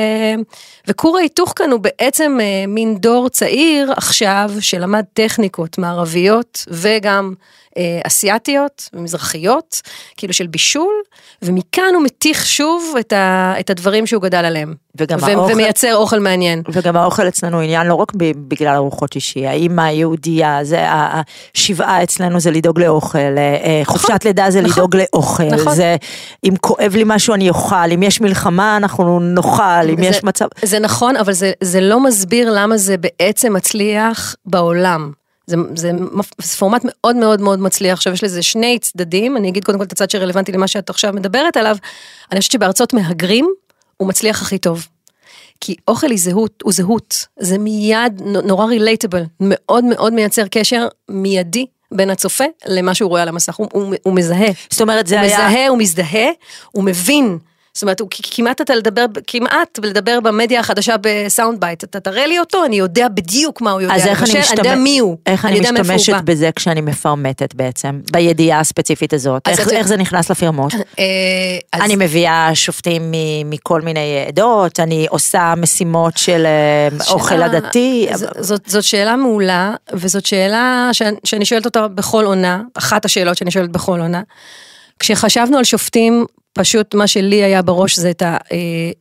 וכור 0.87 1.17
ההיתוך 1.17 1.53
כאן 1.55 1.71
הוא 1.71 1.79
בעצם 1.79 2.37
אה, 2.41 2.67
מין 2.67 2.97
דור 2.97 3.29
צעיר 3.29 3.93
עכשיו 3.97 4.51
שלמד 4.59 5.03
טכניקות 5.13 5.77
מערביות 5.77 6.65
וגם 6.67 7.33
אסיאתיות 8.07 8.89
ומזרחיות, 8.93 9.81
כאילו 10.17 10.33
של 10.33 10.47
בישול, 10.47 10.93
ומכאן 11.41 11.91
הוא 11.95 12.03
מתיך 12.03 12.45
שוב 12.45 12.95
את, 12.99 13.13
ה, 13.13 13.53
את 13.59 13.69
הדברים 13.69 14.07
שהוא 14.07 14.21
גדל 14.21 14.37
עליהם. 14.45 14.73
וגם 14.99 15.19
ו- 15.21 15.25
האוכל- 15.25 15.51
ומייצר 15.53 15.95
אוכל 15.95 16.19
מעניין. 16.19 16.61
וגם 16.71 16.97
האוכל 16.97 17.27
אצלנו 17.27 17.59
עניין 17.59 17.87
לא 17.87 17.95
רק 17.95 18.11
בגלל 18.47 18.75
ארוחות 18.75 19.13
שישי, 19.13 19.47
האימא 19.47 19.81
היהודייה, 19.81 20.59
זה 20.63 20.85
השבעה 20.89 22.03
אצלנו 22.03 22.39
זה 22.39 22.51
לדאוג 22.51 22.79
לאוכל, 22.79 23.17
אה, 23.17 23.37
אה, 23.37 23.81
חופשת 23.85 24.25
לידה 24.25 24.49
זה 24.51 24.61
נכון. 24.61 24.71
לדאוג 24.71 24.95
לאוכל, 24.95 25.43
נכון. 25.43 25.75
זה 25.75 25.95
אם 26.45 26.53
כואב 26.61 26.95
לי 26.95 27.03
משהו 27.05 27.33
אני 27.33 27.49
אוכל, 27.49 27.91
אם 27.93 28.03
יש 28.03 28.21
מלחמה 28.21 28.77
אנחנו 28.77 29.19
נאכל, 29.19 29.61
אם 29.89 29.97
זה- 29.97 30.09
יש 30.09 30.23
מצב, 30.23 30.45
זה 30.65 30.79
נכון, 30.79 31.15
אבל 31.17 31.33
זה, 31.33 31.51
זה 31.61 31.81
לא 31.81 31.99
מסביר 31.99 32.51
למה 32.53 32.77
זה 32.77 32.95
בעצם 32.97 33.53
מצליח 33.53 34.35
בעולם. 34.45 35.11
זה, 35.47 35.55
זה, 35.75 35.91
זה 36.41 36.57
פורמט 36.57 36.81
מאוד 36.85 37.15
מאוד 37.15 37.41
מאוד 37.41 37.59
מצליח, 37.59 37.93
עכשיו 37.93 38.13
יש 38.13 38.23
לזה 38.23 38.43
שני 38.43 38.79
צדדים, 38.79 39.37
אני 39.37 39.49
אגיד 39.49 39.63
קודם 39.63 39.77
כל 39.77 39.83
את 39.83 39.91
הצד 39.91 40.09
שרלוונטי 40.09 40.51
למה 40.51 40.67
שאת 40.67 40.89
עכשיו 40.89 41.13
מדברת 41.13 41.57
עליו, 41.57 41.77
אני 42.31 42.39
חושבת 42.39 42.51
שבארצות 42.51 42.93
מהגרים 42.93 43.53
הוא 43.97 44.07
מצליח 44.07 44.41
הכי 44.41 44.57
טוב. 44.57 44.87
כי 45.61 45.75
אוכל 45.87 46.11
היא 46.11 46.19
זהות, 46.19 46.61
הוא 46.63 46.73
זהות, 46.73 47.27
זה 47.39 47.57
מיד 47.57 48.21
נו- 48.25 48.41
נורא 48.41 48.65
relatable, 48.65 49.23
מאוד 49.39 49.83
מאוד 49.83 50.13
מייצר 50.13 50.47
קשר 50.47 50.87
מיידי 51.09 51.65
בין 51.91 52.09
הצופה 52.09 52.43
למה 52.65 52.93
שהוא 52.93 53.09
רואה 53.09 53.21
על 53.21 53.27
המסך, 53.27 53.55
הוא, 53.55 53.67
הוא, 53.73 53.95
הוא 54.03 54.13
מזהה. 54.13 54.47
זאת 54.69 54.81
אומרת 54.81 55.07
זה 55.07 55.15
הוא 55.15 55.25
היה, 55.25 55.47
מזהה, 55.47 55.67
הוא 55.67 55.77
מזדהה, 55.77 56.29
הוא 56.71 56.83
מבין. 56.83 57.37
זאת 57.77 57.81
אומרת, 57.81 57.99
הוא 57.99 58.07
כמעט 58.11 58.61
אתה 58.61 58.75
לדבר, 58.75 59.05
כמעט 59.27 59.79
לדבר 59.83 60.19
במדיה 60.19 60.59
החדשה 60.59 60.95
ב 61.01 61.11
sound 61.11 61.59
bite, 61.59 61.83
אתה 61.83 61.99
תראה 61.99 62.27
לי 62.27 62.39
אותו, 62.39 62.65
אני 62.65 62.75
יודע 62.75 63.07
בדיוק 63.07 63.61
מה 63.61 63.71
הוא 63.71 63.81
יודע. 63.81 63.95
אז 63.95 64.07
איך 64.07 64.19
אני 64.19 64.27
חושב- 64.27 64.39
משתמש- 64.39 64.51
אני 64.59 64.67
יודע 64.67 64.75
מי 64.75 64.99
הוא, 64.99 65.17
איך 65.25 65.45
אני 65.45 65.59
הוא 65.59 65.63
משתמשת. 65.63 66.13
בזה 66.23 66.49
כשאני 66.55 66.81
מפרמטת 66.81 67.53
בעצם, 67.55 67.99
בידיעה 68.11 68.59
הספציפית 68.59 69.13
הזאת, 69.13 69.47
איך 69.47 69.67
את- 69.67 69.71
איך 69.73 69.87
זה 69.87 69.97
נכנס 69.97 70.31
לפירמות? 70.31 70.73
אה, 70.73 71.05
אז- 71.73 71.81
אני 71.81 71.95
מביאה 71.95 72.49
שופטים 72.53 73.11
מכל 73.45 73.81
מיני 73.81 74.25
עדות, 74.27 74.79
אני 74.79 75.07
עושה 75.09 75.53
משימות 75.57 76.17
של 76.17 76.45
אה, 76.45 76.87
אוכל 77.13 77.29
שאלה- 77.29 77.45
עדתי, 77.45 78.07
ז- 78.13 78.25
זאת, 78.39 78.61
זאת 78.69 78.83
שאלה 78.83 79.15
מעולה, 79.15 79.73
וזאת 79.93 80.25
שאלה 80.25 80.89
שאני, 80.93 81.17
שאני 81.23 81.45
שואלת 81.45 81.65
אותה 81.65 81.87
בכל 81.87 82.25
עונה, 82.25 82.61
אחת 82.73 83.05
השאלות 83.05 83.37
שאני 83.37 83.51
שואלת 83.51 83.69
בכל 83.71 83.99
עונה. 83.99 84.21
כשחשבנו 84.99 85.57
על 85.57 85.63
שופטים 85.63 86.25
פשוט 86.57 86.95
מה 86.95 87.07
שלי 87.07 87.43
היה 87.43 87.61
בראש 87.61 87.99
זה 87.99 88.09
את 88.09 88.23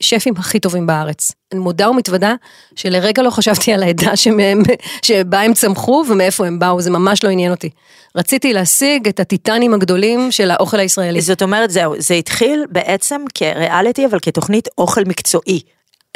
השפים 0.01 0.35
הכי 0.37 0.61
טובים 0.61 0.87
בארץ. 0.87 1.33
אני 1.53 1.61
מודה 1.61 1.91
ומתוודה 1.91 2.35
שלרגע 2.77 3.23
לא 3.23 3.31
חשבתי 3.31 3.73
על 3.73 3.83
העדה 3.83 4.17
שמהם, 4.17 4.63
שבה 5.03 5.41
הם 5.41 5.55
צמחו 5.55 6.05
ומאיפה 6.11 6.47
הם 6.47 6.59
באו, 6.59 6.81
זה 6.81 6.91
ממש 6.91 7.25
לא 7.25 7.29
עניין 7.29 7.51
אותי. 7.51 7.71
רציתי 8.17 8.53
להשיג 8.53 9.09
את 9.09 9.21
הטיטנים 9.21 9.75
הגדולים 9.75 10.33
של 10.33 10.51
האוכל 10.51 10.79
הישראלי. 10.79 11.21
זאת 11.21 11.43
אומרת, 11.43 11.71
זהו, 11.71 11.95
זה 11.99 12.15
התחיל 12.15 12.65
בעצם 12.71 13.25
כריאליטי, 13.35 14.07
אבל 14.07 14.19
כתוכנית 14.23 14.69
אוכל 14.79 15.05
מקצועי. 15.05 15.61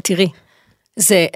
תראי, 0.03 0.29
זה, 0.97 1.27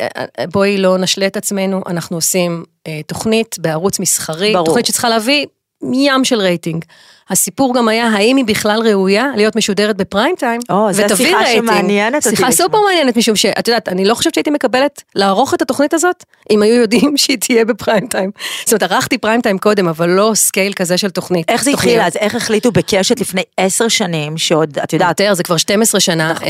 בואי 0.52 0.78
לא 0.78 0.98
נשלה 0.98 1.26
את 1.26 1.36
עצמנו, 1.36 1.82
אנחנו 1.86 2.16
עושים 2.16 2.64
אה, 2.86 3.00
תוכנית 3.06 3.56
בערוץ 3.58 4.00
מסחרי, 4.00 4.52
ברור. 4.52 4.66
תוכנית 4.66 4.86
שצריכה 4.86 5.08
להביא 5.08 5.46
ים 5.92 6.24
של 6.24 6.40
רייטינג. 6.40 6.84
הסיפור 7.30 7.74
גם 7.74 7.88
היה 7.88 8.06
האם 8.06 8.36
היא 8.36 8.44
בכלל 8.44 8.80
ראויה 8.84 9.26
להיות 9.36 9.56
משודרת 9.56 9.96
בפריים 9.96 10.34
טיים, 10.38 10.60
או, 10.70 10.92
זו 10.92 11.02
השיחה 11.02 11.38
רייטינג. 11.38 11.70
שמעניינת 11.70 12.26
אותי 12.26 12.36
שיחה. 12.36 12.52
סופר 12.52 12.78
מעניינת, 12.80 13.16
משום 13.16 13.36
שאת 13.36 13.68
יודעת, 13.68 13.88
אני 13.88 14.04
לא 14.04 14.14
חושבת 14.14 14.34
שהייתי 14.34 14.50
מקבלת 14.50 15.02
לערוך 15.14 15.54
את 15.54 15.62
התוכנית 15.62 15.94
הזאת, 15.94 16.24
אם 16.50 16.62
היו 16.62 16.74
יודעים 16.74 17.16
שהיא 17.20 17.38
תהיה 17.38 17.64
בפריים 17.64 18.06
טיים. 18.06 18.30
זאת 18.64 18.72
אומרת, 18.72 18.92
ערכתי 18.92 19.18
פריים 19.18 19.40
טיים 19.40 19.58
קודם, 19.58 19.88
אבל 19.88 20.08
לא 20.10 20.30
scale 20.34 20.72
כזה 20.72 20.98
של 20.98 21.10
תוכנית. 21.10 21.50
איך 21.50 21.64
זה 21.64 21.70
התחיל. 21.70 22.00
אז? 22.00 22.16
איך 22.16 22.34
החליטו 22.34 22.72
בקשת 22.72 23.20
לפני 23.20 23.42
עשר 23.56 23.88
שנים, 23.88 24.38
שעוד, 24.38 24.78
את 24.78 24.92
יודעת, 24.92 25.20
יותר, 25.20 25.34
זה 25.34 25.42
כבר 25.42 25.56
12 25.56 26.00
שנה. 26.00 26.30
אה, 26.30 26.48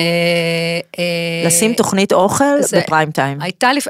אה, 0.99 1.47
לשים 1.47 1.75
תוכנית 1.75 2.13
אוכל 2.13 2.45
בפריים 2.73 3.11
טיים. 3.11 3.39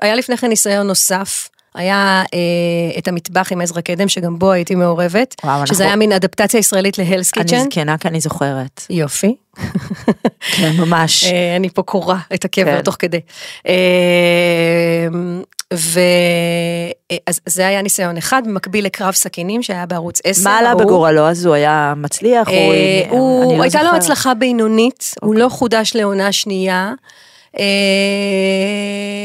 היה 0.03 0.15
לפני 0.15 0.37
כן 0.37 0.49
ניסיון 0.49 0.87
נוסף, 0.87 1.49
היה 1.75 2.23
אה, 2.35 2.39
את 2.99 3.09
המטבח 3.09 3.53
עם 3.53 3.61
עזרא 3.61 3.81
קדם, 3.81 4.09
שגם 4.09 4.39
בו 4.39 4.53
הייתי 4.53 4.75
מעורבת, 4.75 5.35
וואו, 5.45 5.61
אנחנו- 5.61 5.75
שזה 5.75 5.85
היה 5.85 5.97
מין 5.97 6.13
אדפטציה 6.13 6.59
ישראלית 6.59 6.99
ל 6.99 7.33
Hell's 7.37 7.45
Kitchen. 7.45 7.65
זקנה 7.65 7.99
כי 7.99 8.09
אני 8.09 8.21
זוכרת. 8.21 8.87
יופי. 8.91 9.35
כן, 10.57 10.71
ממש. 10.79 11.25
אה, 11.25 11.57
אני 11.57 11.71
פה 11.71 11.83
כורה 11.83 12.17
את 12.35 12.45
הקבר 12.45 12.77
כן. 12.77 12.83
תוך 12.83 12.97
כדי. 12.99 13.21
אה, 13.69 13.75
ו... 15.75 16.01
אה, 17.11 17.17
אז 17.27 17.41
זה 17.47 17.67
היה 17.67 17.83
ניסיון 17.83 18.17
אחד, 18.17 18.43
במקביל 18.47 18.85
לקרב 18.85 19.15
סכינים 19.15 19.63
שהיה 19.63 19.87
בערוץ 19.87 20.21
10. 20.25 20.45
מה 20.51 20.59
עלה 20.59 20.69
ההוא. 20.71 20.83
בגורלו? 20.83 21.29
אז 21.29 21.47
הוא 21.47 21.55
היה 21.55 21.95
מצליח? 21.97 22.49
אה, 22.49 22.55
אני 22.55 23.07
הוא, 23.11 23.59
לא 23.59 23.63
הייתה 23.63 23.79
לו 23.79 23.85
זוכרת. 23.85 24.03
הצלחה 24.03 24.35
בינונית, 24.35 25.11
הוא 25.23 25.35
לא 25.35 25.49
חודש 25.49 25.93
לעונה 25.95 26.33
שנייה. 26.33 26.93
אה, 27.59 27.65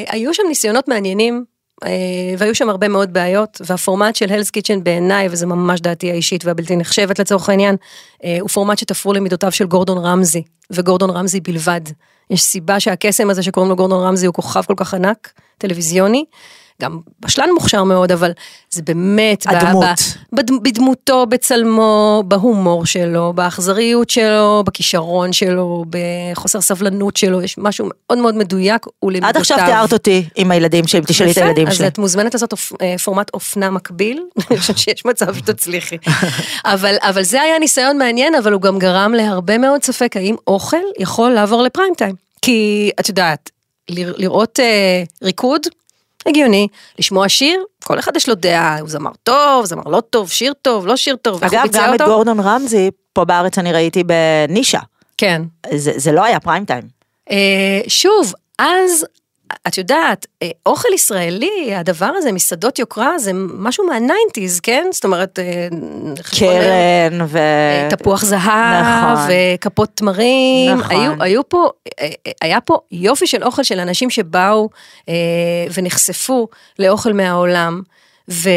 היו 0.10 0.34
שם 0.34 0.44
ניסיונות 0.50 0.88
מעניינים, 0.88 1.44
והיו 2.38 2.56
שם 2.56 2.70
הרבה 2.70 2.88
מאוד 2.88 3.14
בעיות, 3.14 3.62
והפורמט 3.66 4.16
של 4.16 4.32
הלס 4.32 4.50
קיצ'ן 4.50 4.84
בעיניי, 4.84 5.28
וזה 5.32 5.46
ממש 5.46 5.82
דעתי 5.82 6.12
האישית 6.12 6.46
והבלתי 6.46 6.76
נחשבת 6.76 7.20
לצורך 7.20 7.50
העניין, 7.50 7.76
אה, 8.24 8.38
הוא 8.42 8.50
פורמט 8.50 8.78
שתפרו 8.78 9.14
למידותיו 9.14 9.52
של 9.52 9.66
גורדון 9.66 9.98
רמזי, 9.98 10.44
וגורדון 10.72 11.10
רמזי 11.10 11.40
בלבד. 11.40 11.82
יש 12.30 12.42
סיבה 12.42 12.80
שהקסם 12.80 13.30
הזה 13.30 13.44
שקוראים 13.44 13.70
לו 13.70 13.76
גורדון 13.76 14.04
רמזי 14.04 14.26
הוא 14.26 14.34
כוכב 14.34 14.62
כל 14.62 14.74
כך 14.78 14.94
ענק, 14.94 15.32
טלוויזיוני. 15.58 16.26
גם 16.82 17.00
בשלן 17.20 17.50
מוכשר 17.54 17.84
מאוד, 17.84 18.12
אבל 18.12 18.32
זה 18.70 18.82
באמת... 18.82 19.46
הדמות. 19.48 19.86
ב- 20.36 20.64
בדמותו, 20.64 21.26
בצלמו, 21.26 22.24
בהומור 22.28 22.86
שלו, 22.86 23.34
באכזריות 23.34 24.10
שלו, 24.10 24.64
בכישרון 24.66 25.34
שלו, 25.34 25.86
בחוסר 25.90 26.62
סבלנות 26.62 27.18
שלו, 27.18 27.42
יש 27.42 27.56
משהו 27.58 27.90
מאוד 27.90 28.18
מאוד 28.20 28.36
מדויק 28.36 28.86
ולמידותיו. 29.04 29.30
עד 29.30 29.38
עכשיו 29.38 29.58
תיארת 29.66 29.94
אותי 29.94 30.26
עם 30.36 30.52
הילדים 30.52 30.88
שלי, 30.88 31.02
תשאלי 31.08 31.32
את 31.32 31.38
הילדים 31.38 31.72
שלי. 31.72 31.86
אז 31.86 31.92
את 31.92 31.98
מוזמנת 31.98 32.34
לעשות 32.34 32.52
אופ- 32.52 32.74
אה, 32.82 32.96
פורמט 33.04 33.32
אופנה 33.34 33.70
מקביל, 33.70 34.24
אני 34.52 34.60
חושבת 34.60 34.78
שיש 34.78 35.06
מצב 35.06 35.36
שתצליחי. 35.38 35.98
אבל, 36.66 36.96
אבל 37.02 37.24
זה 37.24 37.42
היה 37.42 37.60
ניסיון 37.60 37.98
מעניין, 37.98 38.36
אבל 38.36 38.54
הוא 38.54 38.62
גם 38.62 38.80
גרם 38.80 39.14
להרבה 39.14 39.58
מאוד 39.58 39.84
ספק 39.84 40.18
האם 40.18 40.36
אוכל 40.48 40.78
יכול 41.00 41.32
לעבור 41.32 41.64
לפריים 41.64 41.94
טיים. 41.98 42.16
כי 42.42 42.92
את 43.00 43.10
יודעת, 43.10 43.50
לר- 43.90 44.14
לראות 44.18 44.60
אה, 44.60 44.66
ריקוד, 45.24 45.62
הגיוני, 46.30 46.68
לשמוע 47.00 47.30
שיר, 47.30 47.64
כל 47.84 48.00
אחד 48.00 48.16
יש 48.16 48.30
לו 48.30 48.36
דעה, 48.36 48.80
הוא 48.80 48.90
זמר 48.90 49.12
טוב, 49.24 49.66
זמר 49.66 49.84
לא 49.84 50.02
טוב, 50.02 50.30
שיר 50.30 50.54
טוב, 50.62 50.88
לא 50.88 50.96
שיר 50.96 51.16
טוב, 51.16 51.44
אגב, 51.44 51.64
גם 51.72 51.96
את 51.96 52.02
אותו? 52.02 52.12
גורדון 52.12 52.40
רמזי, 52.40 52.90
פה 53.14 53.26
בארץ 53.26 53.58
אני 53.58 53.74
ראיתי 53.74 54.04
בנישה. 54.04 54.80
כן. 55.18 55.42
זה 55.76 55.92
זה 55.96 56.12
לא 56.12 56.24
היה 56.24 56.40
פריים 56.40 56.66
טיים. 56.66 56.84
אה, 57.32 57.82
שוב, 57.88 58.34
אז, 58.60 59.06
את 59.68 59.78
יודעת, 59.78 60.26
אה, 60.44 60.50
אוכל 60.66 60.88
ישראלי, 60.94 61.76
הדבר 61.76 62.12
הזה, 62.16 62.32
מסעדות 62.32 62.80
יוקרה, 62.80 63.20
זה 63.20 63.32
משהו 63.34 63.88
מה 63.88 64.01
nineties, 64.01 64.60
כן? 64.60 64.88
זאת 64.92 65.04
אומרת, 65.04 65.40
אה, 65.40 65.68
קרן 66.40 67.22
ו... 67.28 67.38
אה, 67.38 67.88
תפוח 67.90 68.26
זהב, 68.26 68.84
נכון. 68.84 69.26
וכפות 69.30 69.90
תמרים, 69.94 70.78
נכון. 70.78 70.96
היו, 70.96 71.14
היו 71.20 71.50
פה, 71.50 71.70
היה 72.42 72.62
פה 72.62 72.78
יופי 72.92 73.28
של 73.28 73.44
אוכל 73.44 73.64
של 73.64 73.80
אנשים 73.80 74.10
שבאו 74.10 74.70
אה, 75.10 75.14
ונחשפו 75.74 76.48
לאוכל 76.80 77.14
מהעולם, 77.14 77.82
ו, 78.32 78.50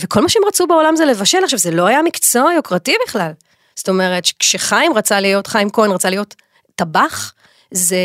וכל 0.00 0.20
מה 0.20 0.28
שהם 0.28 0.42
רצו 0.46 0.66
בעולם 0.66 0.96
זה 0.96 1.04
לבשל, 1.04 1.44
עכשיו 1.44 1.58
זה 1.58 1.70
לא 1.70 1.86
היה 1.86 2.02
מקצוע 2.02 2.52
יוקרתי 2.54 2.94
בכלל. 3.06 3.30
זאת 3.76 3.88
אומרת, 3.88 4.26
כשחיים 4.38 4.92
רצה 4.94 5.20
להיות, 5.20 5.46
חיים 5.46 5.70
כהן 5.70 5.90
רצה 5.90 6.10
להיות 6.10 6.34
טבח, 6.74 7.32
זה, 7.70 7.96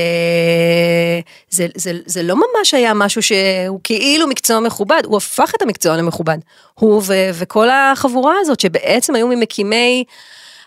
זה, 1.49 1.67
זה, 1.75 1.91
זה 2.05 2.23
לא 2.23 2.35
ממש 2.35 2.73
היה 2.73 2.93
משהו 2.93 3.21
שהוא 3.21 3.79
כאילו 3.83 4.27
מקצוע 4.27 4.59
מכובד, 4.59 5.01
הוא 5.05 5.17
הפך 5.17 5.51
את 5.55 5.61
המקצוע 5.61 5.97
למכובד. 5.97 6.37
הוא 6.73 7.01
ו, 7.05 7.13
וכל 7.33 7.69
החבורה 7.69 8.35
הזאת 8.41 8.59
שבעצם 8.59 9.15
היו 9.15 9.27
ממקימי 9.27 10.03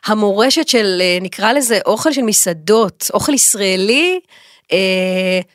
המורשת 0.06 0.68
של 0.68 0.98
אה, 1.00 1.18
נקרא 1.20 1.52
לזה 1.52 1.78
אוכל 1.86 2.12
של 2.12 2.22
מסעדות, 2.22 3.10
אוכל 3.14 3.34
ישראלי, 3.34 4.20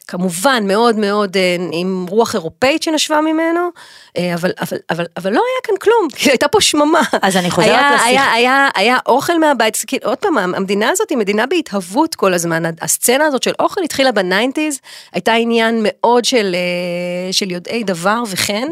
כמובן 0.08 0.63
מאוד 0.68 0.96
מאוד 0.96 1.38
אה, 1.38 1.56
עם 1.72 2.06
רוח 2.10 2.36
אירופאית 2.36 2.84
שנשבה 2.84 3.22
ממנו, 3.22 3.70
אה, 4.18 4.34
אבל, 4.34 4.51
אבל, 4.62 4.77
אבל, 4.89 5.06
אבל 5.18 5.32
לא 5.34 5.41
היה 5.41 5.62
כאן 5.63 5.75
כלום, 5.82 6.08
הייתה 6.25 6.48
פה 6.48 6.62
שממה. 6.62 7.01
אז 7.22 7.38
אני 7.38 7.51
חוזרת 7.51 7.70
היה, 7.70 7.96
לשיח- 7.96 8.06
היה, 8.08 8.34
היה, 8.34 8.68
היה 8.75 8.98
אוכל 9.06 9.39
מהבית, 9.39 9.77
כאילו, 9.88 10.10
עוד 10.10 10.18
פעם, 10.18 10.38
המדינה 10.38 10.89
הזאת 10.89 11.10
היא 11.10 11.18
מדינה 11.18 11.46
בהתהוות 11.46 12.15
כל 12.15 12.34
הזמן, 12.34 12.63
הסצנה 12.82 13.25
הזאת 13.25 13.44
של 13.44 13.51
אוכל 13.60 13.82
התחילה 13.84 14.12
בניינטיז, 14.12 14.80
הייתה 15.13 15.34
עניין 15.34 15.80
מאוד 15.84 16.25
של, 16.25 16.56
אה, 16.56 17.34
של 17.34 17.51
יודעי 17.51 17.84
דבר 17.84 18.24
וכן, 18.30 18.68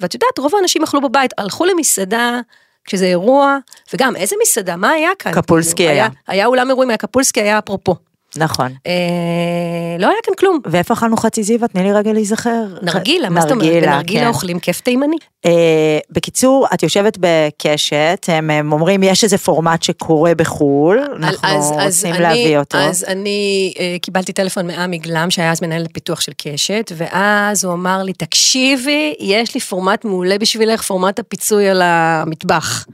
ואת 0.00 0.14
יודעת, 0.14 0.38
רוב 0.38 0.54
האנשים 0.54 0.82
אכלו 0.82 1.00
בבית, 1.00 1.30
הלכו 1.38 1.64
למסעדה. 1.64 2.40
כשזה 2.84 3.06
אירוע, 3.06 3.58
וגם 3.94 4.16
איזה 4.16 4.36
מסעדה, 4.42 4.76
מה 4.76 4.90
היה 4.90 5.10
כאן? 5.18 5.32
קפולסקי 5.32 5.76
כאילו, 5.76 5.90
היה. 5.90 6.08
היה 6.28 6.46
אולם 6.46 6.68
אירועים, 6.68 6.90
היה 6.90 6.96
קפולסקי, 6.96 7.40
היה 7.40 7.58
אפרופו. 7.58 7.94
נכון. 8.38 8.72
אה, 8.86 8.92
לא 9.98 10.06
היה 10.06 10.16
כאן 10.22 10.34
כלום. 10.38 10.58
ואיפה 10.66 10.94
אכלנו 10.94 11.16
חצי 11.16 11.42
זיווה? 11.42 11.68
תני 11.68 11.82
לי 11.82 11.92
רגע 11.92 12.12
להיזכר. 12.12 12.64
נרגילה, 12.82 13.28
מה 13.30 13.40
זאת 13.40 13.50
אומרת? 13.50 13.64
נרגילה, 13.66 13.86
בנרגילה 13.92 14.20
כן. 14.20 14.26
אוכלים 14.28 14.58
כיף 14.58 14.80
תימני. 14.80 15.16
אה, 15.46 15.50
בקיצור, 16.10 16.66
את 16.74 16.82
יושבת 16.82 17.18
בקשת, 17.20 18.26
הם, 18.28 18.50
הם 18.50 18.72
אומרים 18.72 19.02
יש 19.02 19.24
איזה 19.24 19.38
פורמט 19.38 19.82
שקורה 19.82 20.34
בחו"ל, 20.34 20.98
אנחנו 21.16 21.48
אז- 21.48 21.72
אז 21.78 21.96
רוצים 22.04 22.14
אני- 22.14 22.22
להביא 22.22 22.58
אותו. 22.58 22.78
אז 22.78 23.04
אני 23.08 23.72
אה, 23.78 23.96
קיבלתי 24.02 24.32
טלפון 24.32 24.66
מעמי 24.66 24.98
גלם, 24.98 25.30
שהיה 25.30 25.52
אז 25.52 25.62
מנהל 25.62 25.86
פיתוח 25.92 26.20
של 26.20 26.32
קשת, 26.36 26.92
ואז 26.96 27.64
הוא 27.64 27.72
אמר 27.72 28.02
לי, 28.02 28.12
תקשיבי, 28.12 29.14
יש 29.20 29.54
לי 29.54 29.60
פורמט 29.60 30.04
מעולה 30.04 30.38
בשבילך, 30.38 30.82
פורמט 30.82 31.18
הפיצוי 31.18 31.68
על 31.68 31.82
המטבח. 31.84 32.84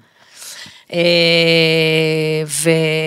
אה, 0.95 2.43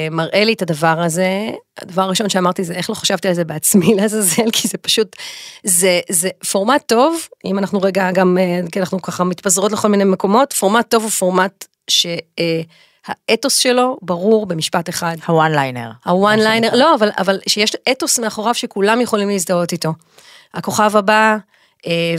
ומראה 0.10 0.44
לי 0.44 0.54
את 0.54 0.62
הדבר 0.62 1.02
הזה, 1.02 1.50
הדבר 1.82 2.02
הראשון 2.02 2.30
שאמרתי 2.30 2.64
זה 2.64 2.74
איך 2.74 2.90
לא 2.90 2.96
חשבתי 2.96 3.28
על 3.28 3.34
זה 3.34 3.44
בעצמי 3.44 3.94
לעזאזל, 3.98 4.52
כי 4.54 4.68
זה 4.68 4.78
פשוט, 4.78 5.16
זה, 5.64 6.00
זה 6.10 6.30
פורמט 6.52 6.84
טוב, 6.86 7.28
אם 7.46 7.60
אנחנו 7.60 7.82
רגע 7.82 8.12
גם, 8.12 8.38
אה, 8.40 8.60
כי 8.72 8.80
אנחנו 8.80 9.02
ככה 9.02 9.24
מתפזרות 9.24 9.72
לכל 9.72 9.88
מיני 9.88 10.04
מקומות, 10.04 10.54
פורמט 10.54 10.90
טוב 10.90 11.04
הוא 11.04 11.12
פורמט 11.12 11.66
שהאתוס 11.90 13.58
שלו 13.58 13.98
ברור 14.02 14.46
במשפט 14.46 14.90
אחד. 14.90 15.16
ה 15.28 15.34
one 15.34 15.52
liner. 15.52 15.92
ה 16.06 16.14
one 16.14 16.40
liner, 16.40 16.70
לא, 16.76 16.96
אבל, 16.96 17.10
אבל 17.18 17.40
שיש 17.50 17.76
אתוס 17.92 18.20
מאחוריו 18.20 18.54
שכולם 18.54 19.02
יכולים 19.02 19.30
להזדהות 19.30 19.72
איתו. 19.72 19.94
הכוכב 20.54 20.98
הבא, 20.98 21.14
אה, 21.14 21.38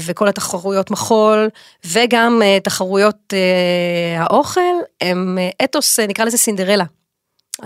וכל 0.07 0.29
התחרויות 0.29 0.91
מחול, 0.91 1.49
וגם 1.85 2.43
אה, 2.45 2.59
תחרויות 2.61 3.33
אה, 3.33 4.23
האוכל, 4.23 4.61
הם 5.00 5.38
אה, 5.41 5.65
אתוס, 5.65 5.99
אה, 5.99 6.07
נקרא 6.07 6.25
לזה 6.25 6.38
סינדרלה. 6.38 6.85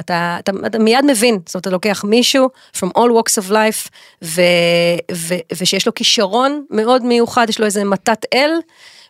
אתה, 0.01 0.37
אתה, 0.41 0.53
אתה 0.67 0.79
מיד 0.79 1.05
מבין, 1.07 1.39
זאת 1.47 1.55
אומרת, 1.55 1.63
אתה 1.63 1.71
לוקח 1.71 2.05
מישהו 2.05 2.49
from 2.77 2.89
all 2.99 3.11
walks 3.11 3.43
of 3.43 3.51
life, 3.51 3.89
ו, 4.25 4.43
ו, 5.13 5.35
ושיש 5.57 5.87
לו 5.87 5.95
כישרון 5.95 6.65
מאוד 6.71 7.05
מיוחד, 7.05 7.47
יש 7.49 7.61
לו 7.61 7.67
איזה 7.67 7.85
מתת 7.85 8.27
אל, 8.35 8.51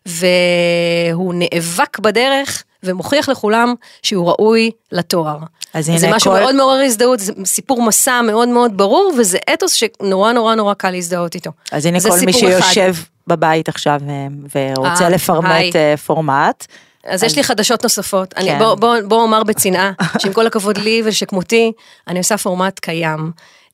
והוא 0.06 1.34
נאבק 1.36 1.98
בדרך, 1.98 2.64
ומוכיח 2.84 3.28
לכולם 3.28 3.74
שהוא 4.02 4.28
ראוי 4.28 4.70
לתואר. 4.92 5.36
אז 5.74 5.86
זה 5.86 5.92
הנה 5.92 6.16
משהו 6.16 6.30
כל- 6.32 6.40
מאוד 6.40 6.54
מעורר 6.54 6.80
הזדהות, 6.84 7.20
זה 7.20 7.32
סיפור 7.44 7.82
מסע 7.82 8.20
מאוד 8.22 8.48
מאוד 8.48 8.76
ברור, 8.76 9.12
וזה 9.18 9.38
אתוס 9.54 9.72
שנורא 9.72 10.32
נורא 10.32 10.54
נורא 10.54 10.74
קל 10.74 10.90
להזדהות 10.90 11.34
איתו. 11.34 11.50
אז 11.72 11.86
הנה 11.86 11.98
זה 12.00 12.08
כל 12.10 12.16
מי 12.26 12.32
סיפור 12.32 12.58
אחד. 12.58 12.72
שיושב 12.72 12.94
בבית 13.26 13.68
עכשיו 13.68 14.00
אה, 14.08 14.26
ורוצה 14.76 15.04
אה, 15.04 15.08
לפרמט 15.08 15.50
היי. 15.50 15.70
אה, 15.74 15.96
פורמט, 15.96 16.66
אז 17.06 17.22
יש 17.22 17.36
לי 17.36 17.44
חדשות 17.44 17.82
נוספות. 17.82 18.34
כן. 18.34 18.58
בוא- 18.58 18.74
בוא 18.74 18.96
בוא 19.08 19.22
אומר 19.22 19.42
בצנעה, 19.42 19.92
שעם 20.18 20.32
כל 20.32 20.46
הכבוד 20.46 20.78
לי 20.78 21.02
ושכמותי, 21.04 21.72
אני 22.08 22.18
עושה 22.18 22.36
פורמט 22.38 22.78
קיים. 22.78 23.30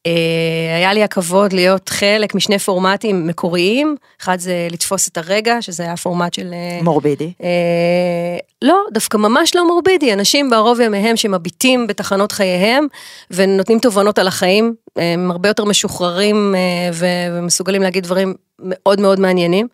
אה, 0.06 0.76
היה 0.76 0.92
לי 0.92 1.02
הכבוד 1.02 1.52
להיות 1.52 1.88
חלק 1.88 2.34
משני 2.34 2.58
פורמטים 2.58 3.26
מקוריים, 3.26 3.96
אחד 4.22 4.38
זה 4.38 4.68
לתפוס 4.70 5.08
את 5.08 5.18
הרגע, 5.18 5.62
שזה 5.62 5.82
היה 5.82 5.96
פורמט 5.96 6.34
של... 6.34 6.52
אה, 6.52 6.82
מורבידי. 6.82 7.32
אה, 7.42 8.38
לא, 8.62 8.76
דווקא 8.92 9.16
ממש 9.16 9.54
לא 9.54 9.66
מורבידי, 9.66 10.12
אנשים 10.12 10.50
בערוב 10.50 10.80
ימיהם 10.80 11.16
שמביטים 11.16 11.86
בתחנות 11.86 12.32
חייהם 12.32 12.86
ונותנים 13.30 13.78
תובנות 13.78 14.18
על 14.18 14.28
החיים, 14.28 14.74
הם 14.96 15.30
הרבה 15.30 15.48
יותר 15.48 15.64
משוחררים 15.64 16.54
ומסוגלים 16.94 17.82
להגיד 17.82 18.04
דברים 18.04 18.34
מאוד 18.58 19.00
מאוד 19.00 19.20
מעניינים. 19.20 19.68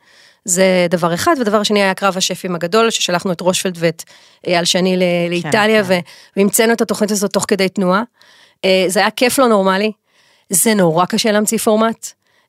זה 0.44 0.86
דבר 0.90 1.14
אחד, 1.14 1.34
ודבר 1.40 1.62
שני 1.62 1.82
היה 1.82 1.94
קרב 1.94 2.16
השפים 2.16 2.54
הגדול, 2.54 2.90
ששלחנו 2.90 3.32
את 3.32 3.40
רושפלד 3.40 3.74
ואת 3.78 4.02
אייל 4.46 4.64
שני 4.64 4.96
ל- 4.96 5.30
לאיטליה, 5.30 5.84
כן. 5.84 5.88
ו- 5.88 5.98
והמצאנו 6.36 6.72
את 6.72 6.80
התוכנית 6.80 7.10
הזאת 7.10 7.32
תוך 7.32 7.44
כדי 7.48 7.68
תנועה. 7.68 8.02
זה 8.86 9.00
היה 9.00 9.10
כיף 9.10 9.38
לא 9.38 9.48
נורמלי, 9.48 9.92
זה 10.50 10.74
נורא 10.74 11.04
קשה 11.04 11.32
להמציא 11.32 11.58
פורמט. 11.58 12.06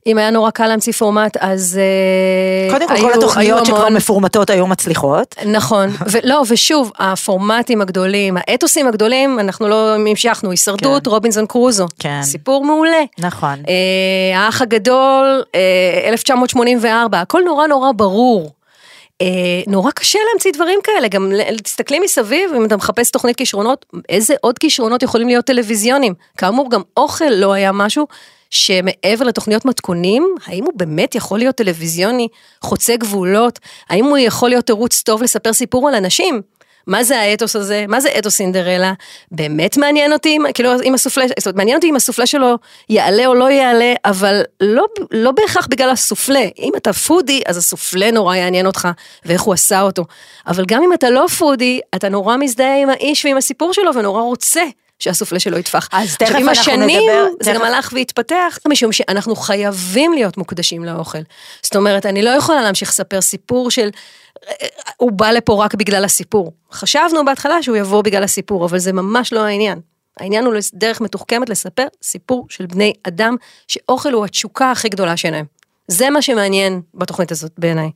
אם 0.08 0.18
היה 0.18 0.30
נורא 0.30 0.50
קל 0.50 0.68
להמציא 0.68 0.94
פורמט, 0.94 1.38
אז... 1.40 1.80
אה, 1.82 2.74
קודם 2.74 2.88
כל, 2.88 2.94
היו- 2.94 3.02
כל 3.08 3.14
התוכניות 3.14 3.66
שכבר 3.66 3.78
המון- 3.80 3.94
מפורמטות 3.94 4.50
היו 4.50 4.68
מצליחות. 4.68 5.36
נכון, 5.46 5.90
ולא, 6.12 6.44
ושוב, 6.50 6.92
הפורמטים 7.00 7.82
הגדולים, 7.82 8.38
האתוסים 8.38 8.88
הגדולים, 8.88 9.40
אנחנו 9.40 9.68
לא 9.68 9.96
המשכנו, 9.96 10.52
הישרדות, 10.52 11.04
כן. 11.04 11.10
רובינזון 11.10 11.46
קרוזו. 11.46 11.86
כן. 12.00 12.20
סיפור 12.24 12.66
מעולה. 12.66 13.04
נכון. 13.20 13.56
אה, 13.68 14.40
האח 14.40 14.62
הגדול, 14.62 15.44
אה, 15.56 15.60
1984, 16.10 17.22
הכל 17.22 17.42
נורא 17.46 17.68
נורא 17.68 17.92
ברור. 17.96 18.52
אה, 19.22 19.62
נורא 19.68 19.92
קשה 19.92 20.20
להמציא 20.32 20.52
דברים 20.52 20.80
כאלה, 20.84 21.08
גם 21.08 21.32
תסתכלי 21.64 22.00
מסביב, 22.00 22.54
אם 22.54 22.66
אתה 22.66 22.78
מחפש 22.78 23.12
תוכנית 23.12 23.36
כישרונות, 23.36 23.86
איזה 24.10 24.36
עוד 24.42 24.60
כישרונות 24.60 25.04
יכולים 25.04 25.28
להיות 25.28 25.46
טלוויזיונים? 25.46 26.14
כאמור, 26.38 26.70
גם 26.70 26.82
אוכל 26.98 27.30
לא 27.30 27.54
היה 27.54 27.72
משהו 27.72 28.08
שמעבר 28.50 29.26
לתוכניות 29.26 29.66
מתכונים, 29.66 30.36
האם 30.46 30.64
הוא 30.64 30.74
באמת 30.76 31.16
יכול 31.16 31.40
להיות 31.40 31.56
טלוויזיוני, 31.56 32.28
חוצה 32.62 32.96
גבולות? 32.96 33.60
האם 33.90 34.06
הוא 34.06 34.18
יכול 34.18 34.50
להיות 34.50 34.66
תירוץ 34.66 35.02
טוב 35.02 35.24
לספר 35.24 35.54
סיפור 35.54 35.88
על 35.90 35.96
אנשים? 35.96 36.42
מה 36.88 37.04
זה 37.04 37.20
האתוס 37.20 37.56
הזה? 37.56 37.86
מה 37.88 38.00
זה 38.00 38.10
אתוס 38.20 38.36
סינדרלה? 38.36 38.94
באמת 39.32 39.78
מעניין 39.78 40.14
אותי, 40.14 40.38
כאילו, 40.54 40.82
אם 40.84 40.94
הסופלה, 40.94 41.26
זאת 41.28 41.46
אומרת, 41.48 41.56
מעניין 41.56 41.76
אותי 41.78 41.90
אם 41.90 41.96
הסופלה 41.96 42.26
שלו 42.26 42.56
יעלה 42.90 43.26
או 43.26 43.34
לא 43.34 43.52
יעלה, 43.52 43.94
אבל 44.06 44.42
לא, 44.62 44.86
לא 45.12 45.32
בהכרח 45.32 45.68
בגלל 45.68 45.90
הסופלה. 45.90 46.46
אם 46.60 46.72
אתה 46.78 46.94
פודי, 46.94 47.42
אז 47.46 47.58
הסופלה 47.58 48.12
נורא 48.12 48.36
יעניין 48.36 48.66
אותך, 48.66 48.88
ואיך 49.26 49.42
הוא 49.42 49.54
עשה 49.54 49.82
אותו. 49.82 50.04
אבל 50.48 50.66
גם 50.68 50.84
אם 50.84 50.94
אתה 50.94 51.10
לא 51.10 51.26
פודי, 51.38 51.80
אתה 51.96 52.10
נורא 52.10 52.38
מזדהה 52.38 52.82
עם 52.82 52.90
האיש 52.90 53.26
ועם 53.26 53.38
הסיפור 53.38 53.74
שלו, 53.74 53.96
ונורא 53.96 54.22
רוצה. 54.22 54.62
שהסופלה 55.00 55.40
שלו 55.40 55.58
יתפח. 55.58 55.90
אז 55.92 56.04
עכשיו, 56.14 56.28
תכף 56.28 56.36
עם 56.40 56.50
אנחנו 56.50 56.62
השנים, 56.62 57.10
נדבר- 57.10 57.28
זה 57.44 57.52
תכף- 57.52 57.60
גם 57.60 57.66
הלך 57.66 57.90
והתפתח, 57.96 58.58
משום 58.68 58.92
שאנחנו 58.92 59.36
חייבים 59.36 60.14
להיות 60.14 60.38
מוקדשים 60.38 60.84
לאוכל. 60.86 61.18
זאת 61.64 61.76
אומרת, 61.76 62.06
אני 62.06 62.22
לא 62.22 62.30
יכולה 62.30 62.62
להמשיך 62.62 62.90
לספר 62.90 63.22
סיפור 63.22 63.72
של, 63.72 63.90
הוא 64.98 65.12
בא 65.12 65.32
לפה 65.32 65.64
רק 65.64 65.76
בגלל 65.76 66.06
הסיפור. 66.06 66.52
חשבנו 66.72 67.26
בהתחלה 67.26 67.64
שהוא 67.64 67.78
יבוא 67.78 68.02
בגלל 68.02 68.24
הסיפור, 68.24 68.66
אבל 68.66 68.80
זה 68.80 68.94
ממש 68.94 69.34
לא 69.34 69.40
העניין. 69.40 69.80
העניין 70.20 70.46
הוא 70.46 70.54
דרך 70.74 71.02
מתוחכמת 71.02 71.50
לספר 71.50 71.88
סיפור 72.04 72.46
של 72.50 72.66
בני 72.66 72.94
אדם, 73.04 73.36
שאוכל 73.68 74.14
הוא 74.14 74.26
התשוקה 74.26 74.72
הכי 74.72 74.90
גדולה 74.90 75.18
שלהם. 75.18 75.46
זה 75.88 76.10
מה 76.10 76.22
שמעניין 76.22 76.82
בתוכנית 76.94 77.32
הזאת 77.32 77.52
בעיניי. 77.58 77.92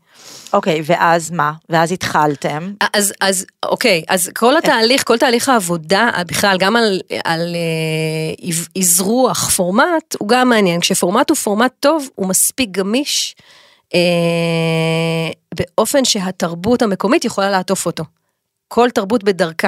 אוקיי, 0.53 0.81
ואז 0.85 1.31
מה? 1.31 1.51
ואז 1.69 1.91
התחלתם. 1.91 2.73
אז, 2.93 3.13
אז 3.21 3.45
אוקיי, 3.65 4.03
אז 4.07 4.29
כל 4.35 4.57
התהליך, 4.57 5.03
כל 5.03 5.17
תהליך 5.17 5.49
העבודה, 5.49 6.09
בכלל, 6.27 6.57
גם 6.59 6.75
על, 6.75 6.99
על 7.23 7.55
אה, 7.55 8.51
אזרוח 8.77 9.49
פורמט, 9.49 10.15
הוא 10.19 10.29
גם 10.29 10.49
מעניין. 10.49 10.81
כשפורמט 10.81 11.29
הוא 11.29 11.37
פורמט 11.37 11.71
טוב, 11.79 12.09
הוא 12.15 12.27
מספיק 12.27 12.69
גמיש, 12.71 13.35
אה, 13.39 13.43
באופן 15.55 16.05
שהתרבות 16.05 16.81
המקומית 16.81 17.25
יכולה 17.25 17.49
לעטוף 17.49 17.85
אותו. 17.85 18.03
כל 18.67 18.89
תרבות 18.89 19.23
בדרכה. 19.23 19.67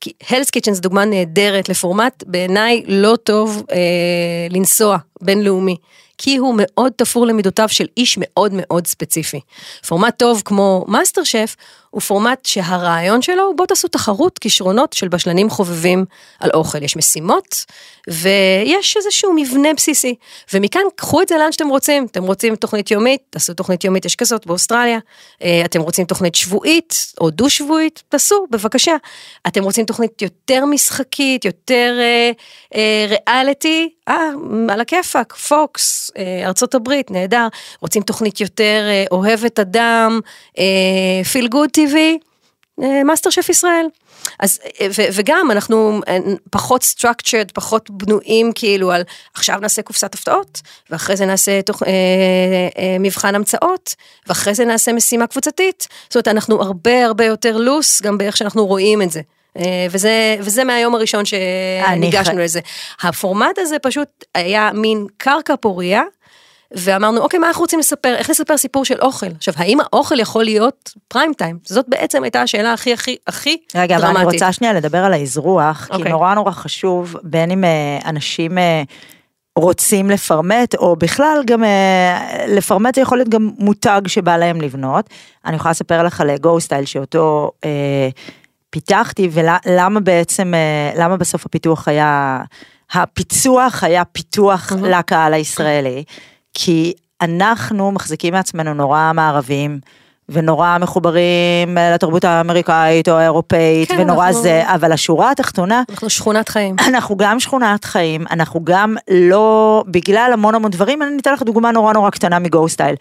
כי 0.00 0.12
Hell's 0.30 0.50
Kitchen 0.50 0.72
זו 0.72 0.80
דוגמה 0.80 1.04
נהדרת 1.04 1.68
לפורמט 1.68 2.24
בעיניי 2.26 2.82
לא 2.86 3.16
טוב 3.16 3.62
אה, 3.72 4.46
לנסוע 4.50 4.96
בינלאומי. 5.22 5.76
כי 6.18 6.36
הוא 6.36 6.54
מאוד 6.56 6.92
תפור 6.96 7.26
למידותיו 7.26 7.68
של 7.68 7.86
איש 7.96 8.18
מאוד 8.20 8.52
מאוד 8.54 8.86
ספציפי. 8.86 9.40
פורמט 9.88 10.18
טוב 10.18 10.42
כמו 10.44 10.84
מאסטר 10.88 11.24
שף 11.24 11.56
הוא 11.90 12.00
פורמט 12.00 12.46
שהרעיון 12.46 13.22
שלו 13.22 13.42
הוא 13.42 13.56
בוא 13.56 13.66
תעשו 13.66 13.88
תחרות 13.88 14.38
כישרונות 14.38 14.92
של 14.92 15.08
בשלנים 15.08 15.50
חובבים 15.50 16.04
על 16.40 16.50
אוכל. 16.54 16.82
יש 16.82 16.96
משימות 16.96 17.64
ויש 18.08 18.96
איזשהו 18.96 19.32
מבנה 19.36 19.68
בסיסי. 19.74 20.14
ומכאן 20.54 20.82
קחו 20.96 21.22
את 21.22 21.28
זה 21.28 21.38
לאן 21.38 21.52
שאתם 21.52 21.68
רוצים. 21.68 22.06
אתם 22.10 22.22
רוצים 22.22 22.56
תוכנית 22.56 22.90
יומית, 22.90 23.20
תעשו 23.30 23.54
תוכנית 23.54 23.84
יומית, 23.84 24.04
יש 24.04 24.16
כזאת 24.16 24.46
באוסטרליה. 24.46 24.98
אה, 25.42 25.62
אתם 25.64 25.80
רוצים 25.80 26.04
תוכנית 26.04 26.34
שבועית 26.34 27.12
או 27.20 27.30
דו-שבועית, 27.30 28.02
תעשו, 28.08 28.46
בבקשה. 28.50 28.96
אתם 29.46 29.62
רוצים 29.62 29.84
תוכנית 29.84 30.22
יותר 30.22 30.64
משחקית, 30.64 31.44
יותר 31.44 31.96
אה, 32.00 32.30
אה, 32.74 33.06
ריאליטי, 33.08 33.88
אה, 34.08 34.30
על 34.68 34.80
הכיפאק, 34.80 35.32
Fox, 35.32 36.10
אה, 36.18 36.46
ארצות 36.46 36.74
הברית, 36.74 37.10
נהדר. 37.10 37.48
רוצים 37.80 38.02
תוכנית 38.02 38.40
יותר 38.40 38.82
אה, 38.88 39.04
אוהבת 39.10 39.58
אדם, 39.58 40.20
feel 41.32 41.48
good 41.48 41.70
TV, 41.78 42.18
מאסטר 43.04 43.30
שף 43.30 43.48
ישראל. 43.48 43.86
אז, 44.40 44.58
אה, 44.80 44.86
ו, 44.98 45.02
וגם 45.12 45.50
אנחנו 45.50 46.00
אה, 46.08 46.18
פחות 46.50 46.82
structured, 46.82 47.52
פחות 47.54 47.90
בנויים 47.90 48.52
כאילו 48.54 48.92
על 48.92 49.02
עכשיו 49.34 49.58
נעשה 49.60 49.82
קופסת 49.82 50.14
הפתעות, 50.14 50.60
ואחרי 50.90 51.16
זה 51.16 51.26
נעשה 51.26 51.62
תוך, 51.62 51.82
אה, 51.82 51.88
אה, 52.78 52.96
מבחן 53.00 53.34
המצאות, 53.34 53.94
ואחרי 54.26 54.54
זה 54.54 54.64
נעשה 54.64 54.92
משימה 54.92 55.26
קבוצתית. 55.26 55.88
זאת 56.04 56.16
אומרת, 56.16 56.28
אנחנו 56.28 56.62
הרבה 56.62 57.04
הרבה 57.04 57.24
יותר 57.24 57.56
לוס, 57.56 58.02
גם 58.02 58.18
באיך 58.18 58.36
שאנחנו 58.36 58.66
רואים 58.66 59.02
את 59.02 59.10
זה. 59.10 59.20
אה, 59.56 59.86
וזה, 59.90 60.36
וזה 60.40 60.64
מהיום 60.64 60.94
הראשון 60.94 61.24
שניגשנו 61.24 62.38
לזה. 62.38 62.60
הפורמט 63.02 63.58
הזה 63.58 63.78
פשוט 63.78 64.24
היה 64.34 64.70
מין 64.74 65.06
קרקע 65.16 65.54
פורייה, 65.60 66.02
ואמרנו, 66.74 67.20
אוקיי, 67.20 67.38
מה 67.38 67.46
אנחנו 67.48 67.60
רוצים 67.62 67.78
לספר? 67.78 68.14
איך 68.14 68.30
לספר 68.30 68.56
סיפור 68.56 68.84
של 68.84 69.00
אוכל? 69.00 69.26
עכשיו, 69.36 69.54
האם 69.56 69.78
האוכל 69.80 70.20
יכול 70.20 70.44
להיות 70.44 70.92
פריים 71.08 71.32
טיים? 71.32 71.58
זאת 71.64 71.84
בעצם 71.88 72.22
הייתה 72.22 72.42
השאלה 72.42 72.72
הכי 72.72 72.92
הכי 72.92 73.16
הכי 73.26 73.56
רגע, 73.74 73.96
אבל 73.96 74.04
דרמטית. 74.04 74.22
אני 74.22 74.32
רוצה 74.32 74.52
שנייה 74.52 74.72
לדבר 74.72 75.04
על 75.04 75.12
האזרוח, 75.12 75.86
כי 75.90 75.96
אוקיי. 75.96 76.12
נורא 76.12 76.34
נורא 76.34 76.50
חשוב, 76.50 77.16
בין 77.22 77.50
אם 77.50 77.64
אה, 77.64 77.98
אנשים 78.04 78.58
אה, 78.58 78.82
רוצים 79.58 80.10
לפרמט, 80.10 80.74
או 80.74 80.96
בכלל 80.96 81.42
גם 81.46 81.64
אה, 81.64 82.46
לפרמט 82.48 82.94
זה 82.94 83.00
יכול 83.00 83.18
להיות 83.18 83.28
גם 83.28 83.50
מותג 83.58 84.00
שבא 84.06 84.36
להם 84.36 84.60
לבנות. 84.60 85.10
אני 85.46 85.56
יכולה 85.56 85.70
לספר 85.70 86.02
לך 86.02 86.20
על 86.20 86.36
גו 86.36 86.60
סטייל 86.60 86.84
שאותו 86.84 87.50
אה, 87.64 88.08
פיתחתי, 88.70 89.28
ולמה 89.32 90.00
בעצם, 90.00 90.54
אה, 90.54 91.02
למה 91.02 91.16
בסוף 91.16 91.46
הפיתוח 91.46 91.88
היה, 91.88 92.40
הפיצוח 92.92 93.84
היה 93.84 94.04
פיתוח 94.04 94.72
לקהל 94.82 95.34
הישראלי, 95.34 96.04
כי 96.54 96.92
אנחנו 97.20 97.92
מחזיקים 97.92 98.34
מעצמנו 98.34 98.74
נורא 98.74 99.12
מערבים. 99.14 99.80
ונורא 100.30 100.76
מחוברים 100.80 101.78
אה, 101.78 101.94
לתרבות 101.94 102.24
האמריקאית 102.24 103.08
או 103.08 103.14
האירופאית, 103.14 103.88
כן, 103.88 103.96
ונורא 104.00 104.26
אנחנו- 104.26 104.42
זה, 104.42 104.62
אבל 104.74 104.92
השורה 104.92 105.30
התחתונה, 105.30 105.82
אנחנו 105.90 106.10
שכונת 106.10 106.48
חיים. 106.48 106.76
אנחנו 106.88 107.16
גם 107.16 107.40
שכונת 107.40 107.84
חיים, 107.84 108.24
אנחנו 108.30 108.60
גם 108.64 108.96
לא, 109.10 109.84
בגלל 109.86 110.30
המון 110.32 110.54
המון 110.54 110.70
דברים, 110.70 111.02
אני 111.02 111.16
אתן 111.20 111.32
לך 111.32 111.42
דוגמה 111.42 111.70
נורא 111.72 111.92
נורא 111.92 112.10
קטנה 112.10 112.38
מגו 112.38 112.68
סטייל. 112.68 112.94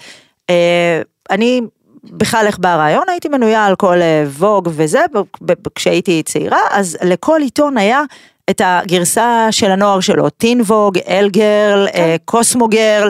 אה, 0.49 1.01
אני 1.31 1.61
בכלל 2.03 2.43
איך 2.47 2.57
בא 2.59 2.69
הרעיון, 2.73 3.03
הייתי 3.09 3.29
מנויה 3.29 3.65
על 3.65 3.75
כל 3.75 4.01
אה, 4.01 4.23
ווג 4.27 4.69
וזה, 4.71 5.01
ב- 5.13 5.21
ב- 5.51 5.67
כשהייתי 5.75 6.23
צעירה, 6.23 6.59
אז 6.71 6.97
לכל 7.03 7.39
עיתון 7.41 7.77
היה 7.77 8.01
את 8.49 8.61
הגרסה 8.65 9.47
של 9.51 9.71
הנוער 9.71 9.99
שלו, 9.99 10.29
טין 10.29 10.61
ווג, 10.61 10.97
אל 11.07 11.29
גרל, 11.29 11.87
אה, 11.95 12.15
קוסמו 12.25 12.67
גרל, 12.67 13.09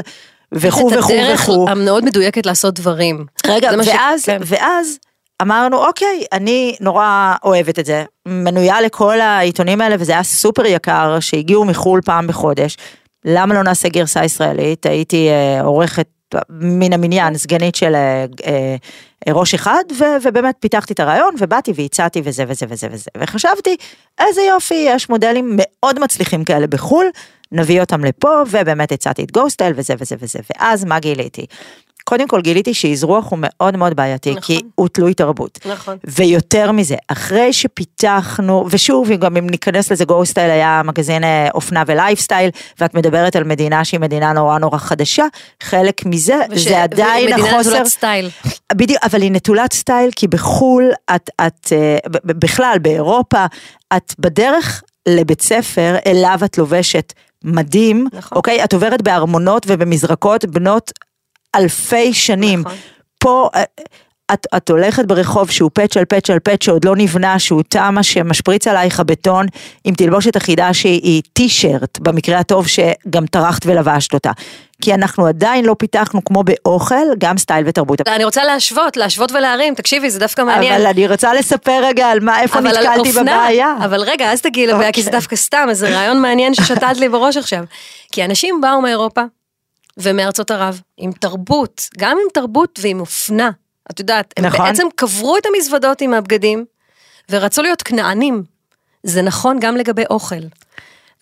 וכו' 0.52 0.90
את 0.90 0.98
וכו' 0.98 1.14
הדרך 1.14 1.42
וכו'. 1.44 1.70
המאוד 1.70 2.06
מדויקת 2.06 2.46
לעשות 2.46 2.74
דברים. 2.80 3.26
רגע, 3.48 3.72
מה 3.76 3.84
ש- 3.84 3.88
ואז, 3.88 4.26
כן. 4.26 4.38
ואז 4.46 4.98
אמרנו, 5.42 5.86
אוקיי, 5.86 6.24
אני 6.34 6.76
נורא 6.82 7.34
אוהבת 7.44 7.80
את 7.80 7.86
זה, 7.86 8.04
מנויה 8.28 8.82
לכל 8.82 9.20
העיתונים 9.22 9.82
האלה, 9.82 9.96
וזה 10.00 10.12
היה 10.12 10.24
סופר 10.24 10.66
יקר, 10.66 11.18
שהגיעו 11.20 11.66
מחו"ל 11.66 12.02
פעם 12.06 12.28
בחודש. 12.28 12.78
למה 13.26 13.54
לא 13.54 13.64
נעשה 13.64 13.90
גרסה 13.90 14.24
ישראלית? 14.26 14.86
הייתי 14.86 15.30
אה, 15.30 15.62
עורכת 15.62 16.08
מן 16.50 16.94
המניין, 16.94 17.38
סגנית 17.38 17.76
של 17.76 17.96
אה, 17.96 18.26
אה, 18.46 18.76
ראש 19.34 19.54
אחד, 19.54 19.84
ו, 20.00 20.04
ובאמת 20.24 20.56
פיתחתי 20.60 20.94
את 20.94 21.00
הרעיון, 21.00 21.36
ובאתי 21.40 21.74
והצעתי 21.76 22.22
וזה 22.24 22.44
וזה 22.48 22.66
וזה 22.70 22.88
וזה. 22.92 23.10
וחשבתי, 23.18 23.76
איזה 24.20 24.42
יופי, 24.42 24.86
יש 24.88 25.10
מודלים 25.10 25.54
מאוד 25.58 26.00
מצליחים 26.00 26.44
כאלה 26.44 26.68
בחו"ל, 26.68 27.06
נביא 27.52 27.82
אותם 27.82 28.06
לפה, 28.06 28.42
ובאמת 28.52 28.92
הצעתי 28.92 29.24
את 29.24 29.32
גוסטל 29.32 29.72
וזה 29.76 29.94
וזה 30.00 30.16
וזה. 30.20 30.40
ואז 30.50 30.86
מה 30.86 31.00
גיליתי? 31.00 31.46
קודם 32.10 32.28
כל 32.28 32.42
גיליתי 32.42 32.74
שאזרוח 32.74 33.32
הוא 33.32 33.40
מאוד 33.42 33.78
מאוד 33.78 33.94
בעייתי, 33.96 34.30
נכון. 34.30 34.42
כי 34.42 34.62
הוא 34.76 34.88
תלוי 34.88 35.14
תרבות. 35.14 35.60
נכון. 35.66 35.98
ויותר 36.08 36.72
מזה, 36.72 36.96
אחרי 37.08 37.54
שפיתחנו, 37.54 38.66
ושוב, 38.70 39.10
גם 39.12 39.38
אם 39.38 39.50
ניכנס 39.50 39.92
לזה, 39.92 40.06
גו 40.06 40.26
סטייל 40.26 40.52
היה 40.52 40.82
מגזין 40.86 41.24
אה, 41.24 41.48
אופנה 41.54 41.84
ולייפסטייל, 41.88 42.50
ואת 42.80 42.94
מדברת 42.94 43.36
על 43.36 43.44
מדינה 43.44 43.86
שהיא 43.86 44.00
מדינה 44.00 44.34
נורא 44.34 44.58
נורא 44.60 44.78
חדשה, 44.78 45.26
חלק 45.64 46.06
מזה, 46.06 46.36
וש- 46.50 46.68
זה 46.68 46.84
עדיין 46.84 47.34
החוסר... 47.34 47.70
נטולת 47.70 47.88
סטייל. 47.88 48.30
בדיוק, 48.74 49.00
אבל 49.04 49.22
היא 49.22 49.32
נטולת 49.32 49.74
סטייל, 49.74 50.10
כי 50.16 50.28
בחו"ל, 50.28 50.92
את, 51.16 51.30
את 51.48 51.74
אה, 51.74 51.98
בכלל, 52.26 52.78
באירופה, 52.82 53.46
את 53.98 54.14
בדרך 54.20 54.84
לבית 55.08 55.42
ספר, 55.42 55.96
אליו 56.06 56.40
את 56.46 56.58
לובשת 56.58 57.14
מדים, 57.44 58.08
נכון. 58.14 58.36
אוקיי? 58.38 58.64
את 58.64 58.74
עוברת 58.74 59.02
בארמונות 59.02 59.64
ובמזרקות 59.68 60.46
בנות 60.46 60.92
אלפי 61.56 62.14
שנים. 62.14 62.60
נכון. 62.60 62.76
פה... 63.20 63.50
אה, 63.56 63.64
את, 64.34 64.48
את 64.58 64.70
הולכת 64.70 65.06
ברחוב 65.06 65.52
שהוא 65.52 65.72
patch 65.74 65.98
על 65.98 66.06
patch 66.06 66.30
על 66.30 66.40
patch 66.40 66.64
שעוד 66.64 66.86
לא 66.86 66.96
נבנה, 66.96 67.40
שהוא 67.40 67.64
תמה 67.70 68.04
שמשפריץ 68.04 68.68
עלייך 68.68 69.00
הבטון 69.00 69.46
עם 69.84 69.96
תלבושת 69.96 70.38
אחידה 70.38 70.74
שהיא 70.74 71.22
טישרט, 71.34 72.00
במקרה 72.00 72.40
הטוב 72.40 72.68
שגם 72.68 73.26
טרחת 73.26 73.66
ולבשת 73.66 74.14
אותה. 74.14 74.32
כי 74.82 74.94
אנחנו 74.94 75.28
עדיין 75.28 75.66
לא 75.66 75.76
פיתחנו 75.80 76.24
כמו 76.24 76.44
באוכל, 76.44 76.96
גם 77.18 77.38
סטייל 77.38 77.68
ותרבות. 77.68 78.08
אני 78.08 78.24
רוצה 78.24 78.44
להשוות, 78.44 78.98
להשוות 78.98 79.32
ולהרים, 79.32 79.76
תקשיבי, 79.76 80.10
זה 80.10 80.20
דווקא 80.20 80.42
מעניין. 80.42 80.74
אבל 80.74 80.86
אני 80.86 81.08
רוצה 81.08 81.34
לספר 81.34 81.80
רגע 81.84 82.08
על 82.08 82.20
מה, 82.20 82.42
איפה 82.42 82.60
נתקלתי 82.60 83.10
אופנה, 83.10 83.22
בבעיה. 83.22 83.74
אבל 83.84 84.02
רגע, 84.02 84.32
אז 84.32 84.42
תגיעי 84.42 84.68
לבעיה, 84.68 84.92
כי 84.92 85.02
זה 85.02 85.08
אוקיי. 85.08 85.20
דווקא 85.20 85.36
סתם, 85.36 85.66
איזה 85.70 85.90
רעיון 85.90 86.22
מעניין 86.22 86.54
ששתלת 86.54 86.98
לי 86.98 87.10
בראש 87.10 87.38
עכשיו. 87.38 87.64
כי 88.12 88.26
אנשים 88.26 88.62
באו 88.62 88.82
מאירופה 88.82 89.22
ומארצות 89.98 90.52
ערב, 90.52 90.82
עם 90.98 91.12
תרבות, 91.12 91.90
גם 91.98 92.18
עם 92.24 92.30
תרבות 92.34 92.80
ועם 92.82 93.00
אופנה. 93.00 93.52
את 93.92 94.00
יודעת, 94.00 94.34
הם 94.38 94.46
נכון. 94.46 94.66
בעצם 94.66 94.88
קברו 94.96 95.38
את 95.38 95.44
המזוודות 95.46 96.02
עם 96.02 96.14
הבגדים, 96.14 96.66
ורצו 97.30 97.62
להיות 97.62 97.82
כנענים. 97.82 98.44
זה 99.04 99.22
נכון 99.22 99.60
גם 99.60 99.78
לגבי 99.78 100.04
אוכל. 100.10 100.36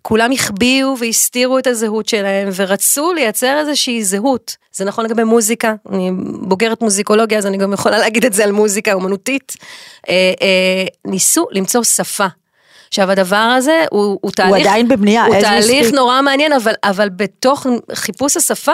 כולם 0.02 0.32
החביאו 0.32 0.96
והסתירו 1.00 1.60
את 1.60 1.68
הזהות 1.68 2.08
שלהם, 2.08 2.50
ורצו 2.56 3.14
לייצר 3.14 3.58
איזושהי 3.60 4.04
זהות. 4.04 4.56
זה 4.72 4.86
נכון 4.86 5.06
לגבי 5.06 5.24
מוזיקה, 5.24 5.74
אני 5.92 6.12
בוגרת 6.42 6.82
מוזיקולוגיה, 6.82 7.38
אז 7.38 7.46
אני 7.46 7.58
גם 7.58 7.74
יכולה 7.74 7.98
להגיד 7.98 8.26
את 8.26 8.34
זה 8.34 8.44
על 8.44 8.52
מוזיקה 8.52 8.94
אומנותית. 8.94 9.56
אה, 10.10 10.34
אה, 10.42 10.86
ניסו 11.06 11.48
למצוא 11.52 11.84
שפה. 11.84 12.26
עכשיו 12.96 13.12
הדבר 13.12 13.36
הזה 13.36 13.86
הוא, 13.92 14.20
הוא 14.22 14.32
תהליך, 14.32 14.68
עדיין 14.68 14.88
בבנייה, 14.88 15.26
הוא 15.26 15.36
תהליך 15.40 15.90
speak. 15.90 15.96
נורא 15.96 16.22
מעניין, 16.22 16.54
אבל, 16.54 16.74
אבל 16.84 17.10
בתוך 17.10 17.68
חיפוש 17.94 18.38
השפה, 18.38 18.72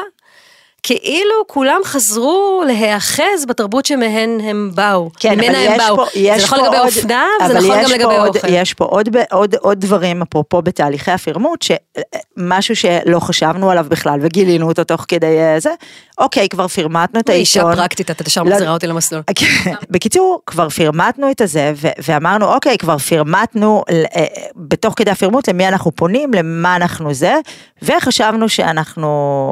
כאילו 0.83 1.33
כולם 1.47 1.79
חזרו 1.83 2.63
להיאחז 2.67 3.45
בתרבות 3.47 3.85
שמהן 3.85 4.39
הם 4.43 4.71
באו, 4.75 5.09
כן, 5.19 5.33
ממנה 5.33 5.57
הם 5.57 5.77
באו. 5.77 5.95
פה, 5.95 6.05
זה 6.13 6.43
נכון 6.43 6.59
לגבי 6.59 6.77
עוד, 6.77 6.87
אופנה, 6.87 7.25
אבל 7.45 7.61
זה 7.61 7.67
נכון 7.67 7.83
גם 7.83 7.89
לגבי 7.91 8.15
עוד, 8.17 8.35
אוכל. 8.35 8.47
יש 8.49 8.73
פה 8.73 8.85
עוד, 8.85 9.09
עוד, 9.31 9.55
עוד 9.55 9.79
דברים, 9.79 10.21
אפרופו 10.21 10.61
בתהליכי 10.61 11.11
הפירמוט, 11.11 11.61
שמשהו 11.61 12.75
שלא 12.75 13.19
חשבנו 13.19 13.71
עליו 13.71 13.85
בכלל 13.89 14.19
וגילינו 14.21 14.67
אותו 14.67 14.83
תוך 14.83 15.05
כדי 15.07 15.39
אה, 15.39 15.59
זה, 15.59 15.69
אוקיי, 16.17 16.49
כבר 16.49 16.67
פירמטנו 16.67 17.19
את 17.19 17.29
אישה 17.29 17.61
העיתון. 17.61 17.81
פרקטית, 17.81 18.11
את 18.11 18.27
ישר 18.27 18.43
לא- 18.43 18.49
מחזירה 18.51 18.73
אותי 18.73 18.87
למסלול. 18.87 19.21
כן. 19.35 19.73
בקיצור, 19.89 20.41
כבר 20.45 20.69
פירמטנו 20.69 21.31
את 21.31 21.41
הזה, 21.41 21.73
ו- 21.75 21.87
ואמרנו, 22.07 22.53
אוקיי, 22.53 22.77
כבר 22.77 22.97
פירמטנו 22.97 23.83
ל- 23.91 24.03
אה, 24.15 24.25
בתוך 24.55 24.93
כדי 24.97 25.11
הפירמוט 25.11 25.49
למי 25.49 25.67
אנחנו 25.67 25.91
פונים, 25.91 26.33
למה 26.33 26.75
אנחנו 26.75 27.13
זה, 27.13 27.35
וחשבנו 27.81 28.49
שאנחנו 28.49 29.07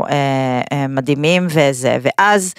אה, 0.09 0.15
אה, 0.71 0.87
מדהימים 1.19 1.47
וזה, 1.49 1.97
ואז 2.01 2.53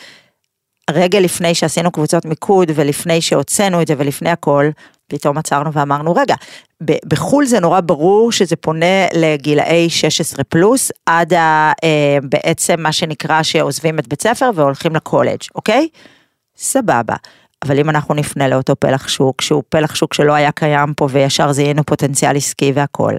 רגע 0.91 1.21
לפני 1.21 1.55
שעשינו 1.55 1.91
קבוצות 1.91 2.25
מיקוד, 2.25 2.71
ולפני 2.75 3.21
שהוצאנו 3.21 3.83
את 3.83 3.87
זה, 3.87 3.95
ולפני 3.99 4.31
הכל, 4.31 4.71
פתאום 5.07 5.39
עצרנו 5.39 5.73
ואמרנו, 5.73 6.15
רגע, 6.15 6.35
בחו"ל 6.83 7.47
זה 7.47 7.61
נורא 7.61 7.81
ברור 7.81 8.33
שזה 8.33 8.57
פונה 8.57 9.07
לגילאי 9.15 9.91
16 9.91 10.45
פלוס, 10.45 10.93
עד 11.07 11.35
ה, 11.35 11.73
אה, 11.85 12.19
בעצם 12.23 12.81
מה 12.81 12.93
שנקרא 12.93 13.43
שעוזבים 13.43 13.99
את 13.99 14.09
בית 14.09 14.23
ספר 14.23 14.51
והולכים 14.55 14.97
לקולג', 14.97 15.41
אוקיי? 15.55 15.89
סבבה. 16.57 17.17
אבל 17.65 17.79
אם 17.79 17.91
אנחנו 17.91 18.15
נפנה 18.15 18.49
לאותו 18.49 18.77
פלח 18.77 19.09
שוק, 19.09 19.41
שהוא 19.41 19.63
פלח 19.69 19.95
שוק 19.95 20.15
שלא 20.15 20.33
היה 20.33 20.53
קיים 20.53 20.95
פה 20.95 21.09
וישר 21.11 21.53
זיהינו 21.53 21.85
פוטנציאל 21.85 22.37
עסקי 22.37 22.73
והכל. 22.75 23.15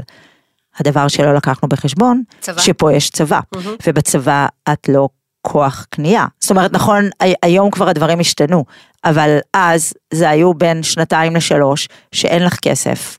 הדבר 0.79 1.07
שלא 1.07 1.33
לקחנו 1.33 1.69
בחשבון, 1.69 2.23
צבא. 2.39 2.61
שפה 2.61 2.93
יש 2.93 3.09
צבא, 3.09 3.39
מהמם. 3.55 3.75
ובצבא 3.87 4.47
את 4.73 4.89
לא 4.89 5.09
כוח 5.41 5.85
קנייה. 5.89 6.25
זאת 6.39 6.49
אומרת, 6.51 6.73
נכון, 6.73 7.09
הי- 7.19 7.33
היום 7.43 7.71
כבר 7.71 7.89
הדברים 7.89 8.19
השתנו, 8.19 8.65
אבל 9.05 9.37
אז 9.53 9.93
זה 10.13 10.29
היו 10.29 10.53
בין 10.53 10.83
שנתיים 10.83 11.35
לשלוש, 11.35 11.87
שאין 12.11 12.43
לך 12.43 12.55
כסף, 12.61 13.17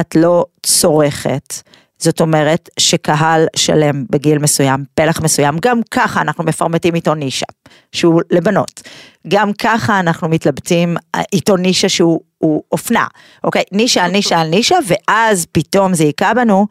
את 0.00 0.14
לא 0.14 0.44
צורכת. 0.66 1.54
זאת 1.98 2.20
אומרת 2.20 2.68
שקהל 2.78 3.46
שלם 3.56 4.04
בגיל 4.10 4.38
מסוים, 4.38 4.84
פלח 4.94 5.20
מסוים, 5.20 5.56
גם 5.62 5.80
ככה 5.90 6.20
אנחנו 6.20 6.44
מפרמטים 6.44 6.94
איתו 6.94 7.14
נישה, 7.14 7.46
שהוא 7.92 8.20
לבנות. 8.30 8.82
גם 9.28 9.52
ככה 9.52 10.00
אנחנו 10.00 10.28
מתלבטים 10.28 10.96
אה, 11.14 11.22
איתו 11.32 11.56
נישה 11.56 11.88
שהוא 11.88 12.20
הוא 12.38 12.62
אופנה, 12.72 13.06
אוקיי? 13.44 13.62
נישה 13.72 14.04
על 14.04 14.10
נישה 14.10 14.40
על 14.40 14.48
נישה, 14.48 14.76
ואז 14.86 15.46
פתאום 15.52 15.94
זה 15.94 16.04
היכה 16.04 16.34
בנו 16.34 16.66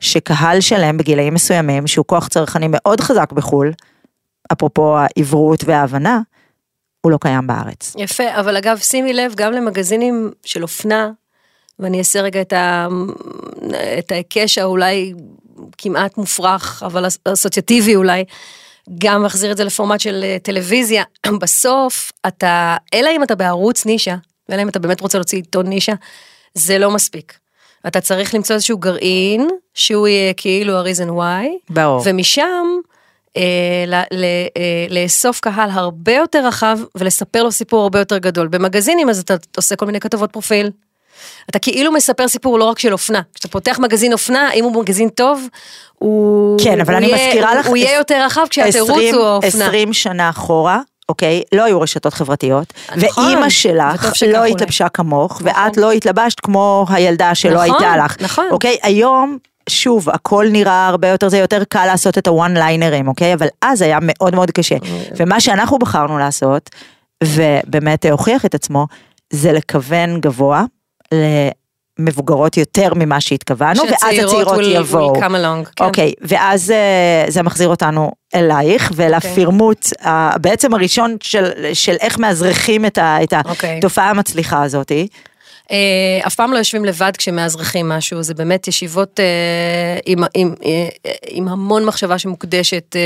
שקהל 0.00 0.60
שלם 0.60 0.96
בגילאים 0.96 1.34
מסוימים, 1.34 1.86
שהוא 1.86 2.04
כוח 2.06 2.28
צרכני 2.28 2.66
מאוד 2.70 3.00
חזק 3.00 3.32
בחו"ל, 3.32 3.72
אפרופו 4.52 4.96
העברות 4.98 5.64
וההבנה, 5.64 6.20
הוא 7.00 7.12
לא 7.12 7.18
קיים 7.20 7.46
בארץ. 7.46 7.94
יפה, 7.98 8.24
אבל 8.40 8.56
אגב, 8.56 8.78
שימי 8.78 9.12
לב 9.12 9.34
גם 9.36 9.52
למגזינים 9.52 10.30
של 10.44 10.62
אופנה, 10.62 11.10
ואני 11.78 11.98
אעשה 11.98 12.20
רגע 12.20 12.40
את, 12.40 12.52
ה... 12.52 12.86
את 13.98 14.12
ההיקש 14.12 14.58
האולי 14.58 15.14
כמעט 15.78 16.16
מופרך, 16.16 16.82
אבל 16.86 17.06
אס- 17.06 17.18
אסוציאטיבי 17.24 17.96
אולי, 17.96 18.24
גם 18.98 19.22
מחזיר 19.22 19.52
את 19.52 19.56
זה 19.56 19.64
לפורמט 19.64 20.00
של 20.00 20.20
אה, 20.24 20.36
טלוויזיה. 20.42 21.04
בסוף, 21.40 22.12
אתה, 22.26 22.76
אלא 22.94 23.10
אם 23.16 23.22
אתה 23.22 23.34
בערוץ 23.34 23.86
נישה, 23.86 24.16
אלא 24.52 24.62
אם 24.62 24.68
אתה 24.68 24.78
באמת 24.78 25.00
רוצה 25.00 25.18
להוציא 25.18 25.38
עיתון 25.38 25.66
נישה, 25.66 25.92
זה 26.54 26.78
לא 26.78 26.90
מספיק. 26.90 27.38
אתה 27.86 28.00
צריך 28.00 28.34
למצוא 28.34 28.54
איזשהו 28.54 28.78
גרעין, 28.78 29.48
שהוא 29.74 30.08
יהיה 30.08 30.32
כאילו 30.34 30.76
ה-reason 30.78 31.08
why, 31.10 31.48
ברור. 31.70 32.02
ומשם 32.04 32.66
לאסוף 34.90 35.40
קהל 35.40 35.70
הרבה 35.72 36.12
יותר 36.14 36.46
רחב 36.46 36.78
ולספר 36.94 37.42
לו 37.42 37.52
סיפור 37.52 37.82
הרבה 37.82 37.98
יותר 37.98 38.18
גדול. 38.18 38.48
במגזינים 38.48 39.08
אז 39.10 39.18
אתה 39.20 39.34
עושה 39.56 39.76
כל 39.76 39.86
מיני 39.86 40.00
כתבות 40.00 40.32
פרופיל. 40.32 40.70
אתה 41.50 41.58
כאילו 41.58 41.92
מספר 41.92 42.28
סיפור 42.28 42.58
לא 42.58 42.64
רק 42.64 42.78
של 42.78 42.92
אופנה. 42.92 43.20
כשאתה 43.34 43.48
פותח 43.48 43.78
מגזין 43.78 44.12
אופנה, 44.12 44.52
אם 44.52 44.64
הוא 44.64 44.82
מגזין 44.82 45.08
טוב, 45.08 45.46
הוא... 45.94 46.58
כן, 46.64 46.80
אבל 46.80 46.92
הוא 46.94 46.98
אני 46.98 47.06
יהיה- 47.06 47.26
מזכירה 47.28 47.50
הוא- 47.52 47.58
לך, 47.60 47.66
הוא 47.66 47.76
יהיה 47.76 47.94
יותר 47.98 48.22
רחב 48.24 48.46
כשהתירוץ 48.50 48.90
20 48.90 49.14
הוא 49.14 49.26
האופנה. 49.26 49.66
20 49.66 49.92
שנה 49.92 50.30
אחורה, 50.30 50.80
אוקיי? 51.08 51.42
לא 51.52 51.64
היו 51.64 51.80
רשתות 51.80 52.14
חברתיות, 52.14 52.72
נכון, 52.96 53.24
ואימא 53.24 53.48
שלך 53.50 54.12
לא. 54.32 54.44
התלבשה 54.44 54.88
כמוך, 54.88 55.42
נכון. 55.42 55.46
ואת 55.64 55.76
לא 55.76 55.92
התלבשת 55.92 56.40
כמו 56.40 56.86
הילדה 56.88 57.34
שלא 57.34 57.64
נכון, 57.64 57.82
הייתה 57.82 58.04
לך. 58.04 58.16
נכון. 58.20 58.46
אוקיי? 58.50 58.76
היום... 58.82 59.38
שוב, 59.70 60.10
הכל 60.10 60.46
נראה 60.52 60.86
הרבה 60.88 61.08
יותר, 61.08 61.28
זה 61.28 61.38
יותר 61.38 61.62
קל 61.68 61.86
לעשות 61.86 62.18
את 62.18 62.26
הוואן 62.26 62.56
ליינרים, 62.56 63.08
אוקיי? 63.08 63.34
אבל 63.34 63.46
אז 63.62 63.82
היה 63.82 63.98
מאוד 64.02 64.34
מאוד 64.34 64.50
קשה. 64.50 64.76
ומה 65.16 65.40
שאנחנו 65.40 65.78
בחרנו 65.78 66.18
לעשות, 66.18 66.70
ובאמת 67.24 68.06
הוכיח 68.10 68.44
את 68.44 68.54
עצמו, 68.54 68.86
זה 69.32 69.52
לכוון 69.52 70.20
גבוה 70.20 70.64
למבוגרות 71.98 72.56
יותר 72.56 72.94
ממה 72.94 73.20
שהתכוונו, 73.20 73.82
ואז 73.82 73.92
הצעירות 74.24 74.58
will- 74.58 74.62
יבואו. 74.62 75.14
will 75.14 75.18
come 75.18 75.30
along, 75.32 75.70
כן. 75.76 75.84
אוקיי, 75.84 76.12
ואז 76.20 76.70
אה, 76.70 77.24
זה 77.28 77.42
מחזיר 77.42 77.68
אותנו 77.68 78.10
אלייך 78.34 78.92
ולפירמוט 78.96 79.86
ה- 80.06 80.38
בעצם 80.38 80.74
הראשון 80.74 81.16
של, 81.22 81.44
של 81.74 81.96
איך 82.00 82.18
מאזרחים 82.18 82.86
את, 82.86 82.98
ה, 82.98 83.22
את 83.22 83.34
אוקיי. 83.44 83.78
התופעה 83.78 84.10
המצליחה 84.10 84.62
הזאתי. 84.62 85.06
אה, 85.70 86.26
אף 86.26 86.34
פעם 86.34 86.52
לא 86.52 86.58
יושבים 86.58 86.84
לבד 86.84 87.12
כשמאזרחים 87.18 87.88
משהו, 87.88 88.22
זה 88.22 88.34
באמת 88.34 88.68
ישיבות 88.68 89.20
אה, 89.20 89.98
עם, 90.06 90.18
עם, 90.34 90.54
אה, 90.64 90.88
עם 91.28 91.48
המון 91.48 91.84
מחשבה 91.84 92.18
שמוקדשת 92.18 92.96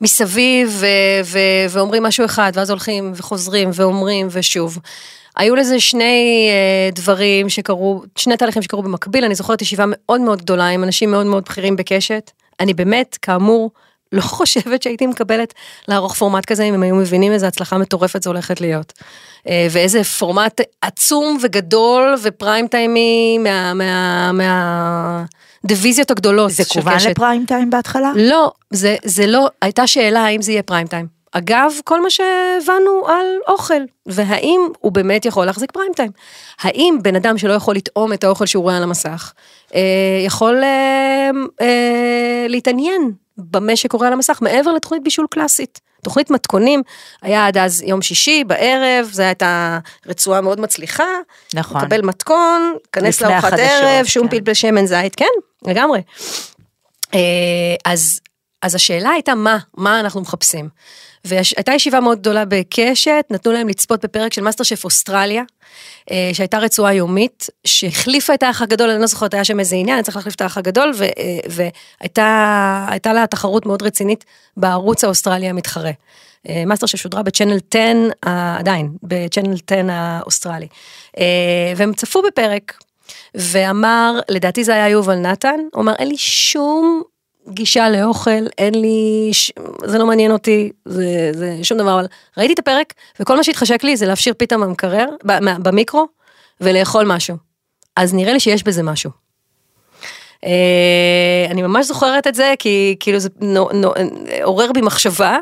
מסביב, 0.00 0.76
ו, 0.80 0.86
ו, 1.24 1.38
ואומרים 1.70 2.02
משהו 2.02 2.24
אחד, 2.24 2.52
ואז 2.54 2.70
הולכים 2.70 3.12
וחוזרים 3.16 3.70
ואומרים 3.74 4.28
ושוב. 4.30 4.78
היו 5.36 5.56
לזה 5.56 5.80
שני 5.80 6.48
אה, 6.50 6.90
דברים 6.92 7.48
שקרו, 7.48 8.02
שני 8.16 8.36
תהליכים 8.36 8.62
שקרו 8.62 8.82
במקביל, 8.82 9.24
אני 9.24 9.34
זוכרת 9.34 9.62
ישיבה 9.62 9.84
מאוד 9.88 10.20
מאוד 10.20 10.42
גדולה 10.42 10.68
עם 10.68 10.84
אנשים 10.84 11.10
מאוד 11.10 11.26
מאוד 11.26 11.44
בכירים 11.44 11.76
בקשת. 11.76 12.30
אני 12.60 12.74
באמת, 12.74 13.18
כאמור, 13.22 13.70
לא 14.12 14.20
חושבת 14.20 14.82
שהייתי 14.82 15.06
מקבלת 15.06 15.54
לערוך 15.88 16.14
פורמט 16.14 16.44
כזה, 16.44 16.62
אם 16.62 16.74
הם 16.74 16.82
היו 16.82 16.94
מבינים 16.94 17.32
איזה 17.32 17.48
הצלחה 17.48 17.78
מטורפת 17.78 18.22
זו 18.22 18.30
הולכת 18.30 18.60
להיות. 18.60 18.92
אה, 19.48 19.66
ואיזה 19.70 20.04
פורמט 20.04 20.60
עצום 20.80 21.38
וגדול 21.42 22.14
ופריים 22.22 22.66
טיימי 22.66 23.38
מה... 23.38 23.74
מה, 23.74 24.32
מה 24.32 25.24
דיוויזיות 25.64 26.10
הגדולות 26.10 26.50
זה 26.50 26.64
כוון. 26.64 26.94
לפריים 27.10 27.44
טיים 27.46 27.70
בהתחלה? 27.70 28.12
לא, 28.16 28.52
זה, 28.70 28.96
זה 29.04 29.26
לא, 29.26 29.48
הייתה 29.62 29.86
שאלה 29.86 30.24
האם 30.24 30.42
זה 30.42 30.52
יהיה 30.52 30.62
פריים 30.62 30.86
טיים. 30.86 31.22
אגב, 31.32 31.72
כל 31.84 32.02
מה 32.02 32.10
שהבנו 32.10 33.06
על 33.08 33.26
אוכל, 33.48 33.82
והאם 34.06 34.60
הוא 34.80 34.92
באמת 34.92 35.24
יכול 35.24 35.46
להחזיק 35.46 35.72
פריים 35.72 35.92
טיים. 35.96 36.10
האם 36.60 36.98
בן 37.02 37.16
אדם 37.16 37.38
שלא 37.38 37.52
יכול 37.52 37.76
לטעום 37.76 38.12
את 38.12 38.24
האוכל 38.24 38.46
שהוא 38.46 38.62
רואה 38.62 38.76
על 38.76 38.82
המסך, 38.82 39.32
אה, 39.74 39.80
יכול 40.26 40.64
אה, 40.64 41.30
אה, 41.60 42.46
להתעניין 42.48 43.12
במה 43.38 43.76
שקורה 43.76 44.06
על 44.06 44.12
המסך, 44.12 44.38
מעבר 44.42 44.72
לתוכנית 44.72 45.02
בישול 45.02 45.26
קלאסית. 45.30 45.80
תוכנית 46.02 46.30
מתכונים, 46.30 46.82
היה 47.22 47.46
עד 47.46 47.58
אז 47.58 47.82
יום 47.82 48.02
שישי 48.02 48.44
בערב, 48.44 49.08
זו 49.12 49.22
הייתה 49.22 49.78
רצועה 50.06 50.40
מאוד 50.40 50.60
מצליחה. 50.60 51.04
נכון. 51.54 51.80
קבל 51.80 52.02
מתכון, 52.02 52.76
כנס 52.92 53.22
לארוחת 53.22 53.52
ערב, 53.58 54.06
שום 54.06 54.28
כן. 54.28 54.38
פלפל 54.38 54.54
שמן 54.54 54.86
זית, 54.86 55.14
כן, 55.14 55.24
לגמרי. 55.66 56.02
אה, 57.14 57.20
אז, 57.84 58.20
אז 58.62 58.74
השאלה 58.74 59.10
הייתה 59.10 59.34
מה, 59.34 59.58
מה 59.76 60.00
אנחנו 60.00 60.20
מחפשים. 60.20 60.68
והייתה 61.24 61.72
ישיבה 61.72 62.00
מאוד 62.00 62.18
גדולה 62.18 62.44
בקשת, 62.44 63.24
נתנו 63.30 63.52
להם 63.52 63.68
לצפות 63.68 64.04
בפרק 64.04 64.32
של 64.32 64.42
מאסטר 64.42 64.64
שף 64.64 64.84
אוסטרליה, 64.84 65.42
שהייתה 66.32 66.58
רצועה 66.58 66.94
יומית, 66.94 67.46
שהחליפה 67.66 68.34
את 68.34 68.42
האח 68.42 68.62
הגדול, 68.62 68.90
אני 68.90 69.00
לא 69.00 69.06
זוכרת, 69.06 69.34
היה 69.34 69.44
שם 69.44 69.60
איזה 69.60 69.76
עניין, 69.76 69.96
אני 69.96 70.04
צריך 70.04 70.16
להחליף 70.16 70.34
את 70.34 70.40
האח 70.40 70.58
הגדול, 70.58 70.92
ו- 70.96 71.04
אה, 71.04 71.38
והייתה 71.48 72.86
הייתה 72.88 73.12
לה 73.12 73.26
תחרות 73.26 73.66
מאוד 73.66 73.82
רצינית 73.82 74.24
בערוץ 74.56 75.04
האוסטרלי 75.04 75.48
המתחרה. 75.48 75.90
מאסטר 76.66 76.78
שף 76.78 76.86
ששודרה 76.86 77.22
ב 77.22 77.26
Channel 77.26 77.58
10, 77.70 77.78
אה, 78.26 78.56
עדיין, 78.58 78.90
ב 79.02 79.09
Channel 79.09 79.56
10 79.70 79.86
האוסטרלי. 79.90 80.66
אה, 81.18 81.72
והם 81.76 81.92
צפו 81.92 82.22
בפרק, 82.22 82.78
ואמר, 83.34 84.20
לדעתי 84.28 84.64
זה 84.64 84.74
היה 84.74 84.88
יובל 84.88 85.14
נתן, 85.14 85.60
הוא 85.72 85.82
אמר, 85.82 85.94
אין 85.98 86.08
לי 86.08 86.16
שום 86.16 87.02
גישה 87.48 87.90
לאוכל, 87.90 88.46
אין 88.58 88.74
לי, 88.74 89.28
ש... 89.32 89.52
זה 89.84 89.98
לא 89.98 90.06
מעניין 90.06 90.32
אותי, 90.32 90.72
זה, 90.84 91.30
זה 91.32 91.58
שום 91.62 91.78
דבר, 91.78 91.94
אבל 91.94 92.06
ראיתי 92.38 92.52
את 92.52 92.58
הפרק, 92.58 92.94
וכל 93.20 93.36
מה 93.36 93.44
שהתחשק 93.44 93.84
לי 93.84 93.96
זה 93.96 94.06
להפשיר 94.06 94.34
פיתה 94.38 94.56
מהמקרר, 94.56 95.06
ב- 95.24 95.38
מה- 95.38 95.58
במיקרו, 95.58 96.06
ולאכול 96.60 97.04
משהו. 97.06 97.36
אז 97.96 98.14
נראה 98.14 98.32
לי 98.32 98.40
שיש 98.40 98.62
בזה 98.62 98.82
משהו. 98.82 99.10
אה, 100.44 101.46
אני 101.50 101.62
ממש 101.62 101.86
זוכרת 101.86 102.26
את 102.26 102.34
זה, 102.34 102.54
כי 102.58 102.96
כאילו 103.00 103.18
זה 103.18 103.28
נו, 103.40 103.68
נו, 103.72 103.92
עורר 104.42 104.72
בי 104.72 104.80
מחשבה. 104.80 105.38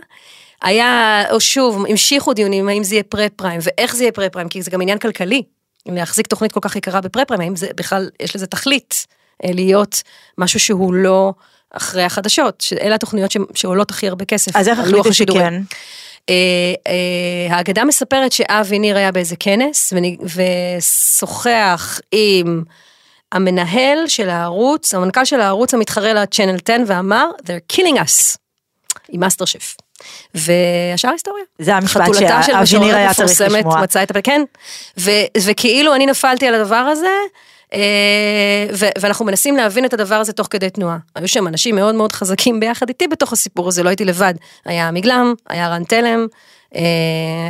היה, 0.63 1.23
או 1.31 1.41
שוב, 1.41 1.87
המשיכו 1.89 2.35
דיונים, 2.35 2.69
האם 2.69 2.85
זה 2.85 2.95
יהיה 2.95 3.03
פרה-פריים, 3.03 3.61
ואיך 3.63 3.97
זה 3.97 4.05
יהיה 4.05 4.13
פרה-פריים, 4.13 4.49
כי 4.49 4.63
זה 4.63 4.71
גם 4.71 4.81
עניין 4.81 4.99
כלכלי. 4.99 5.43
אם 5.89 5.95
להחזיק 5.95 6.27
תוכנית 6.27 6.53
כל 6.53 6.61
כך 6.63 6.77
יקרה 6.77 7.01
בפרה-פריים, 7.01 7.41
האם 7.41 7.57
זה 7.57 7.69
בכלל, 7.77 8.11
יש 8.23 8.37
לזה 8.37 8.47
תכלית, 8.47 9.07
אה, 9.45 9.51
להיות 9.55 10.03
משהו 10.39 10.61
שהוא 10.61 10.95
לא 10.95 11.33
אחרי 11.73 12.03
החדשות, 12.03 12.61
שאלה 12.61 12.95
התוכניות 12.95 13.31
שעולות 13.55 13.91
הכי 13.91 14.09
הרבה 14.09 14.25
כסף. 14.25 14.57
אז 14.57 14.69
איך 14.69 14.79
החליטו. 14.79 15.15
שכן? 15.15 15.55
אה, 16.29 16.35
אה, 16.87 17.57
האגדה 17.57 17.85
מספרת 17.85 18.33
שאבי 18.33 18.79
ניר 18.79 18.97
היה 18.97 19.13
באיזה 19.13 19.37
כנס 19.37 19.93
ושוחח 20.81 22.01
עם 22.13 22.63
המנהל 23.33 23.99
של 24.07 24.31
הערוץ, 24.31 24.95
המנכ"ל 24.95 25.25
של 25.25 25.41
הערוץ 25.41 25.75
המתחרה 25.75 26.13
לצ'אנל 26.13 26.57
10 26.65 26.77
ואמר, 26.87 27.31
they're 27.43 27.77
killing 27.77 27.97
us, 27.97 28.37
עם 29.09 29.21
מאסטר 29.21 29.45
שף. 29.45 29.77
והשאר 30.35 31.11
היסטוריה. 31.11 31.45
זה 31.59 31.75
המשפט 31.75 32.03
חתולתה 32.03 32.43
של 32.43 32.53
שאבי 32.53 32.55
ניר 32.55 32.63
משוררת 32.63 32.95
היה 32.95 33.15
צריך 33.15 33.31
מפורסמת 33.31 33.59
לשמוע. 33.59 33.83
מצאה 33.83 34.03
את 34.03 34.11
הפ... 34.11 34.17
כן, 34.25 34.43
ו, 34.99 35.11
וכאילו 35.45 35.95
אני 35.95 36.07
נפלתי 36.07 36.47
על 36.47 36.55
הדבר 36.55 36.77
הזה, 36.77 37.07
אה, 37.07 37.13
ואנחנו 39.01 39.25
מנסים 39.25 39.57
להבין 39.57 39.85
את 39.85 39.95
הדבר 39.95 40.15
הזה 40.15 40.33
תוך 40.33 40.47
כדי 40.51 40.71
תנועה. 40.71 40.99
היו 41.17 41.29
שם 41.29 41.49
אנשים 41.49 41.75
מאוד 41.75 41.95
מאוד 41.95 42.13
חזקים 42.13 42.61
ביחד 42.61 42.89
איתי 42.89 43.09
בתוך 43.09 43.33
הסיפור 43.33 43.69
הזה, 43.69 43.83
לא 43.83 43.89
הייתי 43.89 44.05
לבד. 44.05 44.35
היה 44.65 44.91
מגלם, 44.91 45.35
היה 45.49 45.69
רן 45.69 45.85
תלם, 45.85 46.27
אה, 46.77 46.83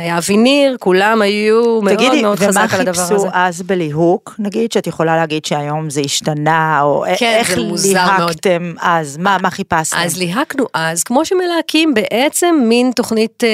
היה 0.01 0.17
אבי 0.17 0.37
ניר, 0.37 0.77
כולם 0.79 1.21
היו 1.21 1.81
מאוד 1.81 1.95
תגידי, 1.95 2.21
מאוד 2.21 2.37
ומה 2.41 2.47
חזק 2.47 2.73
על 2.73 2.81
הדבר 2.81 3.01
הזה. 3.01 3.13
חיפשו 3.13 3.27
אז 3.33 3.61
בליהוק, 3.61 4.35
נגיד, 4.39 4.71
שאת 4.71 4.87
יכולה 4.87 5.15
להגיד 5.15 5.45
שהיום 5.45 5.89
זה 5.89 6.01
השתנה, 6.01 6.81
או 6.81 7.03
כן, 7.17 7.35
איך 7.39 7.57
מאוד. 7.57 7.79
ליהקתם 7.85 8.73
אז, 8.79 9.17
מה 9.17 9.37
מה 9.41 9.49
חיפשתם? 9.49 9.97
אז 9.97 10.17
ליהקנו 10.17 10.65
אז, 10.73 11.03
כמו 11.03 11.25
שמלהקים 11.25 11.93
בעצם 11.93 12.55
מין 12.63 12.91
תוכנית 12.95 13.43
אה, 13.43 13.49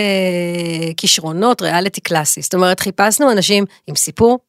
כישרונות 0.97 1.61
ריאליטי 1.61 2.01
קלאסי. 2.01 2.41
זאת 2.41 2.53
אומרת, 2.53 2.79
חיפשנו 2.79 3.31
אנשים 3.31 3.65
עם 3.87 3.95
סיפור, 3.95 4.31
אה, 4.31 4.46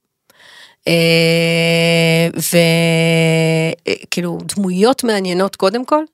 וכאילו 4.06 4.38
דמויות 4.56 5.04
מעניינות 5.04 5.56
קודם 5.56 5.84
כל, 5.84 6.04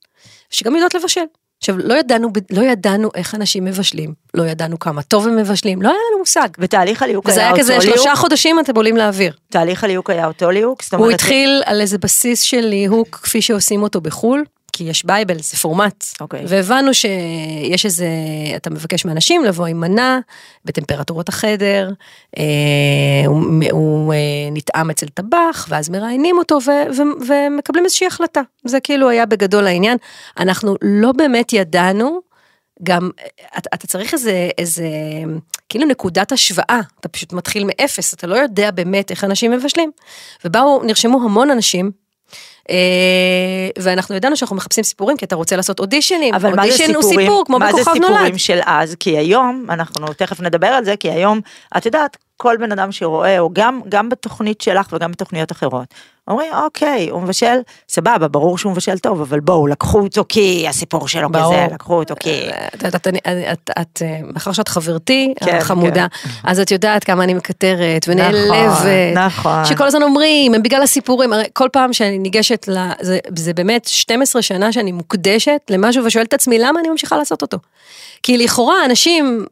שגם 0.51 0.75
יודעות 0.75 0.95
לבשל. 0.95 1.25
עכשיו, 1.59 1.79
לא 1.79 1.95
ידענו, 1.95 2.29
לא 2.51 2.63
ידענו 2.63 3.11
איך 3.15 3.35
אנשים 3.35 3.65
מבשלים, 3.65 4.15
לא 4.35 4.43
ידענו 4.43 4.79
כמה 4.79 5.03
טוב 5.03 5.27
הם 5.27 5.37
מבשלים, 5.37 5.83
לא 5.83 5.89
היה 5.89 5.99
לנו 6.11 6.19
מושג. 6.19 6.49
ותהליך 6.59 7.03
הליהוק 7.03 7.29
וזה 7.29 7.41
היה 7.41 7.47
היה 7.47 7.53
אותו 7.53 7.63
כזה 7.63 7.79
ליהוק? 7.79 7.97
שלושה 7.97 8.17
חודשים 8.17 8.61
אתם 8.61 8.77
עולים 8.77 8.97
לאוויר. 8.97 9.33
תהליך 9.51 9.85
הליהוק 9.85 10.11
היה 10.11 10.27
אותו 10.27 10.51
ליהוק? 10.51 10.83
הוא 10.93 11.11
התחיל 11.11 11.63
על 11.65 11.81
איזה 11.81 11.99
בסיס 11.99 12.41
של 12.41 12.61
ליהוק 12.61 13.09
כפי 13.23 13.43
שעושים 13.43 13.83
אותו 13.83 14.01
בחו"ל, 14.01 14.45
כי 14.77 14.85
יש 14.85 15.05
בייבל, 15.05 15.39
זה 15.39 15.57
פורמט. 15.57 16.05
אוקיי. 16.21 16.45
והבנו 16.49 16.95
שיש 16.95 17.85
איזה, 17.85 18.07
אתה 18.57 18.71
מבקש 18.71 19.05
מאנשים 19.05 19.45
לבוא 19.45 19.67
עם 19.67 19.81
מנה 19.81 20.19
בטמפרטורות 20.65 21.29
החדר, 21.29 21.91
אה, 22.39 22.43
הוא, 23.27 23.43
הוא 23.71 24.15
אה, 24.15 24.19
נטעם 24.53 24.91
אצל 24.91 25.07
טבח, 25.09 25.67
ואז 25.69 25.89
מראיינים 25.89 26.39
אותו 26.39 26.59
ו, 26.67 26.71
ו, 26.97 27.03
ומקבלים 27.29 27.85
איזושהי 27.85 28.07
החלטה. 28.07 28.41
זה 28.65 28.81
כאילו 28.81 29.09
היה 29.09 29.27
בגדול 29.27 29.67
העניין. 29.67 29.99
אנחנו 30.39 30.77
לא 30.83 31.13
באמת 31.13 31.53
ידענו. 31.53 32.21
גם 32.83 33.11
אתה, 33.59 33.71
אתה 33.75 33.87
צריך 33.87 34.13
איזה, 34.13 34.49
איזה, 34.59 34.89
כאילו 35.69 35.87
נקודת 35.87 36.33
השוואה, 36.33 36.81
אתה 37.01 37.09
פשוט 37.09 37.33
מתחיל 37.33 37.65
מאפס, 37.67 38.15
אתה 38.15 38.27
לא 38.27 38.37
יודע 38.37 38.71
באמת 38.71 39.11
איך 39.11 39.25
אנשים 39.25 39.51
מבשלים. 39.51 39.91
ובאו, 40.45 40.83
נרשמו 40.85 41.21
המון 41.25 41.51
אנשים, 41.51 41.87
אה, 41.87 42.04
ואנחנו 43.79 44.15
ידענו 44.15 44.37
שאנחנו 44.37 44.57
מחפשים 44.57 44.85
סיפורים, 44.85 45.17
כי 45.17 45.25
אתה 45.25 45.37
רוצה 45.37 45.57
לעשות 45.57 45.81
אודישנים, 45.81 46.35
אבל 46.35 46.55
מה 46.55 46.63
זה 46.63 46.73
אודישן 46.73 46.95
הוא 46.95 47.03
סיפורים? 47.03 47.27
סיפור, 47.27 47.45
כמו 47.47 47.59
מה 47.59 47.73
זה 47.73 47.73
בכוכב 47.73 47.93
סיפורים 47.93 48.17
נולד. 48.19 48.39
של 48.39 48.59
אז? 48.67 48.97
כי 49.01 49.19
היום, 49.19 49.67
אנחנו 49.69 50.07
תכף 50.07 50.41
נדבר 50.41 50.67
על 50.67 50.85
זה, 50.85 50.95
כי 50.97 51.11
היום, 51.11 51.41
את 51.77 51.87
יודעת, 51.87 52.17
כל 52.37 52.57
בן 52.57 52.73
אדם 52.73 52.93
שרואה, 52.93 53.39
או 53.39 53.51
גם, 53.53 53.81
גם 53.89 54.09
בתוכנית 54.09 54.61
שלך 54.61 54.93
וגם 54.93 55.13
בתוכניות 55.13 55.53
אחרות, 55.53 55.95
אומרים, 56.29 56.53
אוקיי, 56.55 57.09
הוא 57.11 57.23
מבשל, 57.23 57.57
סבבה, 57.89 58.29
ברור 58.29 58.59
שהוא 58.59 58.73
מבשל 58.73 58.99
טוב, 58.99 59.21
אבל 59.21 59.41
בואו, 59.41 59.67
לקחו 59.67 60.01
אותו 60.01 60.25
כי 60.29 60.69
הסיפור 60.69 61.09
שלו. 61.09 61.29
כזה, 61.33 61.67
לקחו 61.75 61.95
אותו 61.95 62.15
כי... 62.21 62.49
את 62.75 62.83
יודעת, 62.83 63.07
את, 63.81 64.03
אה, 64.03 64.19
מאחר 64.35 64.53
שאת 64.53 64.69
חברתי 64.69 65.35
כן, 65.45 65.57
החמודה, 65.57 66.07
אז 66.45 66.61
את 66.61 66.71
יודעת 66.71 67.05
כמה 67.05 67.25
אני 67.25 67.35
מקטרת 67.35 68.05
ונעלבת, 68.09 69.15
נכון. 69.15 69.65
שכל 69.65 69.87
הזמן 69.87 70.03
אומרים, 70.03 70.55
הם 70.55 70.63
בגלל 70.63 70.83
הסיפורים, 70.83 71.33
הרי 71.33 71.45
כל 71.53 71.69
פעם 71.73 71.93
שאני 71.93 72.19
ניגשת, 72.19 72.69
ל, 72.69 72.89
זה, 73.01 73.19
זה 73.37 73.55
באמת 73.55 73.85
12 73.85 74.43
שנה 74.43 74.73
שאני 74.73 74.93
מוקדשת 74.93 75.61
למשהו 75.71 76.05
ושואלת 76.05 76.29
את 76.29 76.35
עצמי 76.35 76.59
למה 76.59 76.81
אני 76.81 76.89
ממשיכה 76.89 77.17
לעשות 77.17 77.43
אותו. 77.43 77.59
כי 78.23 78.39
לכאורה 78.39 78.85
אנשים 78.85 79.47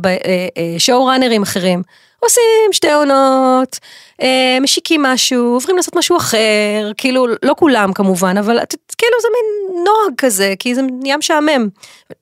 בשואו 0.00 1.06
ראנרים 1.06 1.42
אחרים 1.42 1.82
עושים 2.20 2.72
שתי 2.72 2.92
עונות, 2.92 3.78
אה, 4.22 4.58
משיקים 4.60 5.02
משהו, 5.02 5.44
עוברים 5.54 5.76
לעשות 5.76 5.96
משהו 5.96 6.16
אחר, 6.16 6.92
כאילו 6.96 7.26
לא 7.42 7.54
כולם 7.58 7.92
כמובן, 7.92 8.38
אבל 8.38 8.58
כאילו 8.98 9.12
זה 9.22 9.28
מין 9.32 9.84
נוהג 9.84 10.14
כזה, 10.18 10.54
כי 10.58 10.74
זה 10.74 10.82
נהיה 11.02 11.16
משעמם. 11.16 11.68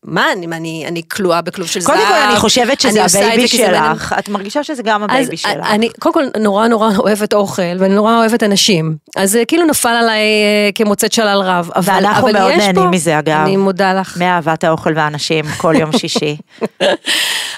מה, 0.04 0.32
אני, 0.32 0.46
אני, 0.46 0.84
אני 0.88 1.02
כלואה 1.08 1.40
בכלוב 1.40 1.68
של 1.68 1.80
זהב, 1.80 1.94
קודם 1.94 2.08
כל, 2.08 2.14
אני 2.14 2.36
חושבת 2.36 2.80
שזה 2.80 3.04
אני 3.04 3.28
ה 3.28 3.32
baby. 3.32 3.48
שלך, 3.48 4.14
את 4.18 4.28
מרגישה 4.28 4.64
שזה 4.64 4.82
גם 4.82 5.02
אז 5.02 5.10
ה 5.10 5.16
baby 5.16 5.36
שלך. 5.36 5.66
אני 5.70 5.88
קודם 5.98 6.14
כל 6.14 6.40
נורא 6.40 6.68
נורא 6.68 6.90
אוהבת 6.98 7.34
אוכל 7.34 7.62
ואני 7.78 7.94
נורא 7.94 8.16
אוהבת 8.16 8.42
אנשים 8.42 8.96
אז 9.16 9.30
זה 9.30 9.42
כאילו 9.48 9.64
נפל 9.64 9.88
עליי 9.88 10.20
אה, 10.20 10.70
כמוצאת 10.74 11.12
שלל 11.12 11.40
רב 11.44 11.70
אבל, 11.76 11.94
ואנחנו 11.94 12.28
אבל 12.28 12.38
מאוד 12.38 12.52
נהנים 12.52 12.74
פה, 12.74 12.90
מזה, 12.90 13.18
אגב. 13.18 13.40
אני 13.42 13.56
מודה 13.56 13.94
לך 13.94 14.16
מאהבת 14.16 14.64
האוכל 14.64 14.92
והאנשים 14.96 15.44
כל 15.56 15.74
יום 15.78 15.98
שישי. 15.98 16.36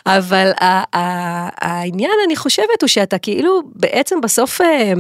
אבל 0.07 0.51
העניין 1.61 2.13
אני 2.27 2.37
חושבת 2.37 2.83
הוא 2.83 2.89
שאתה 2.89 3.19
כאילו 3.19 3.63
בעצם 3.75 4.21
בסוף 4.21 4.61
אה, 4.61 4.93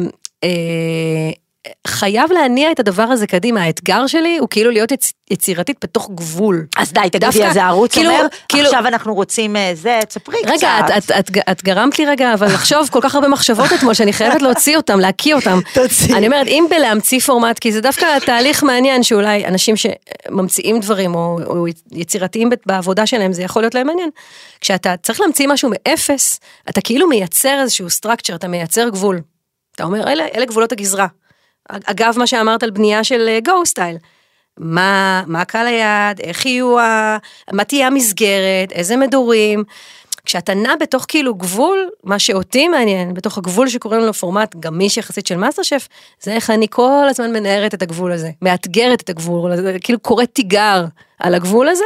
אה, 0.44 1.30
חייב 1.87 2.33
להניע 2.33 2.73
את 2.73 2.81
הדבר 2.81 3.03
הזה 3.03 3.27
קדימה 3.27 3.62
האתגר 3.62 4.07
שלי 4.07 4.38
הוא 4.38 4.49
כאילו 4.51 4.70
להיות 4.70 4.92
יצ, 4.92 5.12
יצירתית 5.31 5.77
בתוך 5.85 6.11
גבול. 6.14 6.66
אז 6.77 6.92
די, 6.92 7.01
תגידי, 7.01 7.18
דווקא, 7.18 7.42
אז 7.42 7.57
הערוץ 7.57 7.94
כאילו- 7.94 8.11
אומר, 8.11 8.27
כאילו- 8.49 8.64
עכשיו 8.64 8.87
אנחנו 8.87 9.14
רוצים 9.14 9.57
אה, 9.57 9.70
זה, 9.75 9.99
תספרי 10.09 10.37
קצת. 10.42 10.51
רגע, 10.51 10.79
את, 10.79 10.90
את, 10.99 11.11
את, 11.18 11.31
את 11.51 11.62
גרמת 11.64 11.99
לי 11.99 12.07
רגע, 12.07 12.35
אבל 12.35 12.46
לחשוב 12.46 12.88
כל 12.90 12.99
כך 13.03 13.14
הרבה 13.14 13.29
מחשבות 13.29 13.73
אתמול, 13.73 13.94
שאני 13.94 14.12
חייבת 14.12 14.42
להוציא 14.42 14.77
אותם, 14.77 15.01
להקיא 15.01 15.35
אותם. 15.35 15.59
תוציאי. 15.75 16.18
אני 16.18 16.27
אומרת, 16.27 16.46
אם 16.46 16.64
בלהמציא 16.70 17.20
פורמט, 17.20 17.59
כי 17.59 17.73
זה 17.73 17.81
דווקא 17.81 18.18
תהליך 18.18 18.62
מעניין, 18.62 19.03
שאולי 19.03 19.46
אנשים 19.46 19.75
שממציאים 19.77 20.81
דברים, 20.81 21.14
או, 21.14 21.38
או 21.46 21.66
יצירתיים 21.92 22.51
בעבודה 22.66 23.07
שלהם, 23.07 23.33
זה 23.33 23.42
יכול 23.42 23.62
להיות 23.62 23.75
להם 23.75 23.87
מעניין. 23.87 24.11
כשאתה 24.61 24.94
צריך 25.03 25.20
להמציא 25.20 25.49
משהו 25.49 25.70
מאפס, 25.73 26.40
אתה 26.68 26.81
כאילו 26.81 27.09
מייצר 27.09 27.61
איזשהו 27.61 27.90
structure, 27.90 28.35
אתה 28.35 28.49
מייצר 28.49 28.88
גבול. 28.88 29.20
אתה 29.75 29.85
אומר, 29.85 30.12
אלה, 30.12 30.25
אלה 30.35 30.44
גבולות 30.44 30.73
הגזרה. 30.73 31.07
אגב, 31.85 32.14
מה 32.18 32.26
שאמרת 32.26 32.62
על 32.62 32.70
בנייה 32.70 33.04
של 33.04 33.38
Go 33.44 33.66
Style. 33.66 33.96
מה, 34.59 35.22
מה 35.26 35.44
קהל 35.44 35.66
היעד, 35.66 36.20
איך 36.20 36.46
יהיו, 36.46 36.78
ה... 36.78 37.18
מה 37.52 37.64
תהיה 37.64 37.87
המסגרת, 37.87 38.72
איזה 38.72 38.96
מדורים. 38.96 39.64
כשאתה 40.24 40.54
נע 40.54 40.76
בתוך 40.80 41.04
כאילו 41.09 41.35
גבול, 41.35 41.88
מה 42.04 42.18
שאותי 42.18 42.68
מעניין, 42.68 43.14
בתוך 43.14 43.38
הגבול 43.38 43.68
שקוראים 43.68 44.00
לו 44.00 44.12
פורמט 44.12 44.56
גמיש 44.56 44.96
יחסית 44.96 45.26
של 45.26 45.37
מאסטר 45.37 45.62
שף, 45.62 45.88
זה 46.20 46.33
איך 46.33 46.50
אני 46.50 46.66
כל 46.70 47.06
הזמן 47.11 47.33
מנערת 47.33 47.74
את 47.74 47.83
הגבול 47.83 48.12
הזה, 48.12 48.30
מאתגרת 48.42 49.00
את 49.00 49.11
הגבול 49.11 49.52
הזה, 49.52 49.76
כאילו 49.80 49.98
קוראת 49.98 50.30
תיגר 50.33 50.85
על 51.18 51.35
הגבול 51.35 51.68
הזה, 51.68 51.85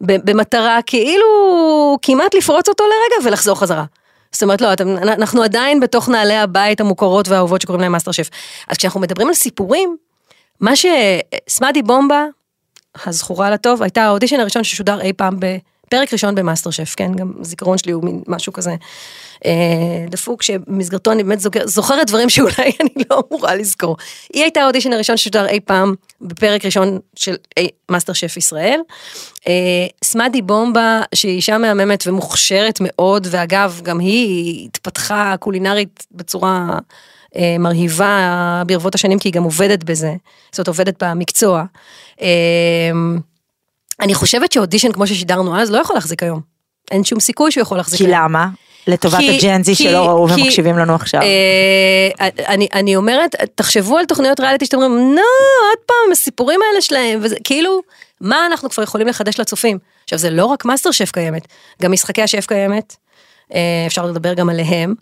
במטרה 0.00 0.78
כאילו 0.86 1.26
כמעט 2.02 2.34
לפרוץ 2.34 2.68
אותו 2.68 2.84
לרגע 2.84 3.28
ולחזור 3.28 3.60
חזרה. 3.60 3.84
זאת 4.32 4.42
אומרת, 4.42 4.60
לא, 4.60 4.72
אתם, 4.72 4.96
אנחנו 4.98 5.42
עדיין 5.42 5.80
בתוך 5.80 6.08
נעלי 6.08 6.36
הבית 6.36 6.80
המוכרות 6.80 7.28
והאהובות 7.28 7.60
שקוראים 7.60 7.80
להם 7.80 7.92
מאסטר 7.92 8.12
שף. 8.12 8.30
אז 8.68 8.76
כשאנחנו 8.76 9.00
מדברים 9.00 9.28
על 9.28 9.34
סיפורים, 9.34 9.96
מה 10.60 10.72
שסמדי 10.76 11.82
בומבה, 11.82 12.24
הזכורה 13.06 13.50
לטוב, 13.50 13.82
הייתה 13.82 14.02
האודישן 14.02 14.40
הראשון 14.40 14.64
ששודר 14.64 15.00
אי 15.00 15.12
פעם 15.12 15.40
בפרק 15.88 16.12
ראשון 16.12 16.34
במאסטר 16.34 16.70
שף, 16.70 16.94
כן? 16.96 17.14
גם 17.14 17.32
זיכרון 17.40 17.78
שלי 17.78 17.92
הוא 17.92 18.04
מין 18.04 18.22
משהו 18.26 18.52
כזה 18.52 18.74
אה, 19.44 20.04
דפוק, 20.10 20.42
שבמסגרתו 20.42 21.12
אני 21.12 21.22
באמת 21.22 21.40
זוכר, 21.40 21.66
זוכרת 21.66 22.06
דברים 22.06 22.28
שאולי 22.28 22.70
אני 22.80 23.04
לא 23.10 23.22
אמורה 23.30 23.54
לזכור. 23.54 23.96
היא 24.34 24.42
הייתה 24.42 24.60
האודישן 24.60 24.92
הראשון 24.92 25.16
ששודר 25.16 25.46
אי 25.46 25.60
פעם 25.60 25.94
בפרק 26.20 26.64
ראשון 26.64 26.98
של 27.16 27.36
אי, 27.56 27.68
מאסטר 27.90 28.12
שף 28.12 28.36
ישראל. 28.36 28.80
אה, 29.48 29.86
סמדי 30.04 30.42
בומבה, 30.42 31.02
שהיא 31.14 31.36
אישה 31.36 31.58
מהממת 31.58 32.06
ומוכשרת 32.06 32.78
מאוד, 32.80 33.26
ואגב, 33.30 33.80
גם 33.82 33.98
היא 33.98 34.64
התפתחה 34.64 35.34
קולינרית 35.40 36.06
בצורה... 36.12 36.78
אה, 37.36 37.56
מרהיבה 37.58 38.62
ברבות 38.66 38.94
השנים, 38.94 39.18
כי 39.18 39.28
היא 39.28 39.32
גם 39.32 39.42
עובדת 39.42 39.84
בזה, 39.84 40.14
זאת 40.52 40.58
אומרת 40.58 40.68
עובדת 40.68 41.02
במקצוע. 41.02 41.64
אה, 44.00 44.04
אני 44.04 44.14
חושבת 44.14 44.52
שאודישן 44.52 44.92
כמו 44.92 45.06
ששידרנו 45.06 45.60
אז 45.60 45.70
לא 45.70 45.78
יכול 45.78 45.96
להחזיק 45.96 46.22
היום. 46.22 46.40
אין 46.90 47.04
שום 47.04 47.20
סיכוי 47.20 47.52
שהוא 47.52 47.62
יכול 47.62 47.76
להחזיק 47.76 47.98
כי 47.98 48.04
היום. 48.04 48.16
כי 48.16 48.22
למה? 48.24 48.48
לטובת 48.86 49.18
ה 49.28 49.37
Gen 49.37 49.65
Z 49.65 49.74
שלא 49.74 50.08
ראו 50.08 50.28
כי, 50.28 50.42
ומקשיבים 50.42 50.78
לנו 50.78 50.94
עכשיו. 50.94 51.20
אה, 51.20 52.28
אני, 52.48 52.68
אני 52.74 52.96
אומרת, 52.96 53.34
תחשבו 53.54 53.98
על 53.98 54.04
תוכניות 54.04 54.40
ריאליטי 54.40 54.64
שאתם 54.64 54.76
אומרים, 54.76 55.14
נו, 55.14 55.22
עוד 55.70 55.78
פעם, 55.86 56.12
הסיפורים 56.12 56.60
האלה 56.68 56.80
שלהם, 56.80 57.20
וזה 57.22 57.36
כאילו, 57.44 57.80
מה 58.20 58.46
אנחנו 58.46 58.70
כבר 58.70 58.82
יכולים 58.82 59.06
לחדש 59.06 59.40
לצופים? 59.40 59.78
עכשיו, 60.04 60.18
זה 60.18 60.30
לא 60.30 60.46
רק 60.46 60.64
מאסטר 60.64 60.90
שף 60.90 61.10
קיימת, 61.10 61.48
גם 61.82 61.92
משחקי 61.92 62.22
השף 62.22 62.46
קיימת, 62.46 62.96
אה, 63.54 63.84
אפשר 63.86 64.06
לדבר 64.06 64.34
גם 64.34 64.50
עליהם. 64.50 64.94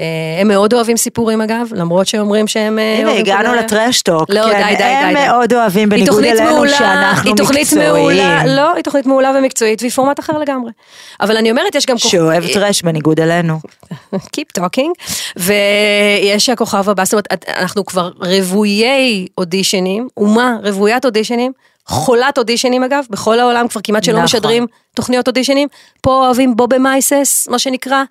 אה, 0.00 0.06
הם 0.40 0.48
מאוד 0.48 0.74
אוהבים 0.74 0.96
סיפורים 0.96 1.40
אגב, 1.40 1.68
למרות 1.74 2.06
שאומרים 2.06 2.46
שהם... 2.46 2.78
אה, 2.78 2.98
הנה, 2.98 3.12
הגענו 3.12 3.54
ל 3.54 3.61
trash 3.61 3.96
talk. 3.96 4.30
לא, 4.30 4.42
כן, 4.42 4.62
די, 4.68 4.70
די, 4.70 4.76
די. 4.76 4.84
הם 4.84 5.14
מאוד 5.14 5.52
אוהבים, 5.52 5.88
בניגוד 5.88 6.24
אלינו 6.24 6.68
שאנחנו 6.68 7.30
היא 7.30 7.36
תוכנית 7.36 7.72
מעולה, 7.72 8.46
לא, 8.46 8.74
היא 8.74 8.84
תוכנית 8.84 9.06
מעולה 9.06 9.32
ומקצועית, 9.38 9.82
והיא 9.82 9.92
פורמט 9.92 10.20
אחר 10.20 10.38
לגמרי. 10.38 10.72
אבל 11.20 11.36
אני 11.36 11.50
אומרת, 11.50 11.74
יש 11.74 11.86
גם... 11.86 11.98
שאוהב 11.98 12.44
טרש 12.52 12.82
בניגוד 12.82 13.20
אלינו. 13.20 13.58
Keep 14.36 14.60
talking. 14.60 14.90
ויש 15.36 16.48
הכוכב 16.48 16.90
הבא, 16.90 17.04
זאת 17.04 17.12
אומרת, 17.12 17.44
אנחנו 17.48 17.84
כבר 17.84 18.10
רוויי 18.20 19.26
אודישנים, 19.38 20.08
אומה 20.16 20.56
רוויית 20.64 21.04
אודישנים, 21.04 21.52
חולת 21.86 22.38
אודישנים 22.38 22.84
אגב, 22.84 23.04
בכל 23.10 23.40
העולם 23.40 23.68
כבר 23.68 23.80
כמעט 23.84 24.04
שלא 24.04 24.14
נכון. 24.14 24.24
משדרים 24.24 24.66
תוכניות 24.94 25.28
אודישנים, 25.28 25.68
פה 26.00 26.26
אוהבים 26.26 26.56
בובה 26.56 26.78
מייסס, 26.78 27.48
מה 27.50 27.58
שנקרא. 27.58 28.02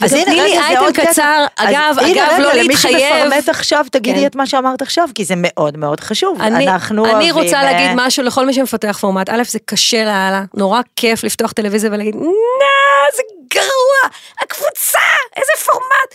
אז 0.00 0.12
הנה, 0.12 0.32
רגע, 0.32 0.60
זה 0.72 0.78
עוד 0.78 0.96
קצר, 0.96 1.44
אגב, 1.56 1.96
אגב, 1.98 2.36
לא 2.38 2.52
להתחייב. 2.52 2.94
למי 2.94 3.00
שמפרמט 3.00 3.48
עכשיו, 3.48 3.86
תגידי 3.92 4.20
כן. 4.20 4.26
את 4.26 4.36
מה 4.36 4.46
שאמרת 4.46 4.82
עכשיו, 4.82 5.08
כי 5.14 5.24
זה 5.24 5.34
מאוד 5.36 5.76
מאוד 5.76 6.00
חשוב. 6.00 6.40
אני, 6.40 6.68
אנחנו 6.68 7.04
אני 7.04 7.12
אוהבים... 7.12 7.34
אני 7.34 7.44
רוצה 7.44 7.62
להגיד 7.62 7.90
משהו 7.94 8.22
לכל 8.22 8.46
מי 8.46 8.54
שמפתח 8.54 8.98
פורמט. 9.00 9.28
א', 9.28 9.42
זה 9.44 9.58
קשה 9.64 10.04
לאללה, 10.04 10.42
נורא 10.54 10.80
כיף 10.96 11.24
לפתוח 11.24 11.52
טלוויזיה 11.52 11.90
ולהגיד, 11.92 12.14
נה, 12.14 12.26
זה 13.16 13.22
גרוע, 13.50 14.16
הקבוצה, 14.40 14.98
איזה 15.36 15.52
פורמט. 15.64 16.14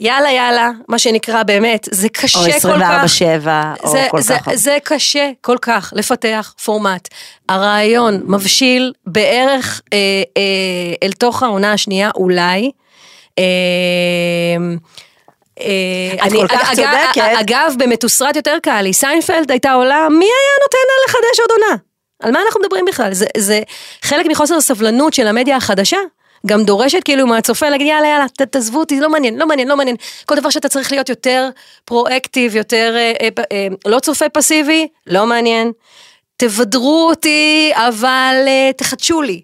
יאללה 0.00 0.30
יאללה, 0.30 0.70
מה 0.88 0.98
שנקרא 0.98 1.42
באמת, 1.42 1.88
זה 1.90 2.08
קשה 2.08 2.38
כל 2.62 2.80
כך. 2.80 3.22
או 3.22 3.46
24-7, 3.46 3.84
או 3.84 3.90
זה, 3.90 4.06
כל 4.10 4.20
זה, 4.20 4.34
כך. 4.38 4.54
זה 4.54 4.78
קשה 4.84 5.30
כל 5.40 5.56
כך 5.62 5.92
לפתח 5.96 6.54
פורמט. 6.64 7.08
הרעיון 7.48 8.22
מבשיל 8.26 8.92
בערך 9.06 9.80
אה, 9.92 9.98
אה, 10.36 10.42
אל 11.02 11.12
תוך 11.12 11.42
העונה 11.42 11.72
השנייה 11.72 12.10
אולי. 12.14 12.70
אה, 13.38 13.44
אה 15.60 16.26
את 16.26 16.32
כל 16.32 16.48
כך 16.48 16.72
צודקת. 16.74 17.40
אגב, 17.40 17.74
במתוסרט 17.78 18.36
יותר 18.36 18.56
קל 18.62 18.82
לי, 18.82 18.92
סיינפלד 18.92 19.50
הייתה 19.50 19.72
עולה, 19.72 20.08
מי 20.08 20.24
היה 20.24 20.54
נותן 20.62 20.78
לה 20.88 21.04
לחדש 21.08 21.40
עוד 21.40 21.50
עונה? 21.50 21.76
על 22.22 22.32
מה 22.32 22.38
אנחנו 22.46 22.60
מדברים 22.60 22.84
בכלל? 22.84 23.14
זה, 23.14 23.26
זה 23.36 23.60
חלק 24.02 24.26
מחוסר 24.26 24.54
הסבלנות 24.54 25.14
של 25.14 25.26
המדיה 25.26 25.56
החדשה. 25.56 25.98
גם 26.46 26.64
דורשת 26.64 27.02
כאילו 27.04 27.26
מהצופה 27.26 27.68
להגיד 27.68 27.86
יאללה 27.86 28.08
יאללה 28.08 28.28
תעזבו 28.28 28.78
אותי 28.78 29.00
לא 29.00 29.10
מעניין 29.10 29.38
לא 29.38 29.46
מעניין 29.46 29.68
לא 29.68 29.76
מעניין 29.76 29.96
כל 30.26 30.34
דבר 30.34 30.50
שאתה 30.50 30.68
צריך 30.68 30.92
להיות 30.92 31.08
יותר 31.08 31.48
פרואקטיב 31.84 32.56
יותר 32.56 32.94
אה, 32.96 33.12
אה, 33.20 33.28
אה, 33.52 33.66
לא 33.86 34.00
צופה 34.00 34.28
פסיבי 34.28 34.88
לא 35.06 35.26
מעניין 35.26 35.72
תבדרו 36.36 37.08
אותי 37.08 37.72
אבל 37.74 38.34
אה, 38.46 38.70
תחדשו 38.76 39.22
לי. 39.22 39.42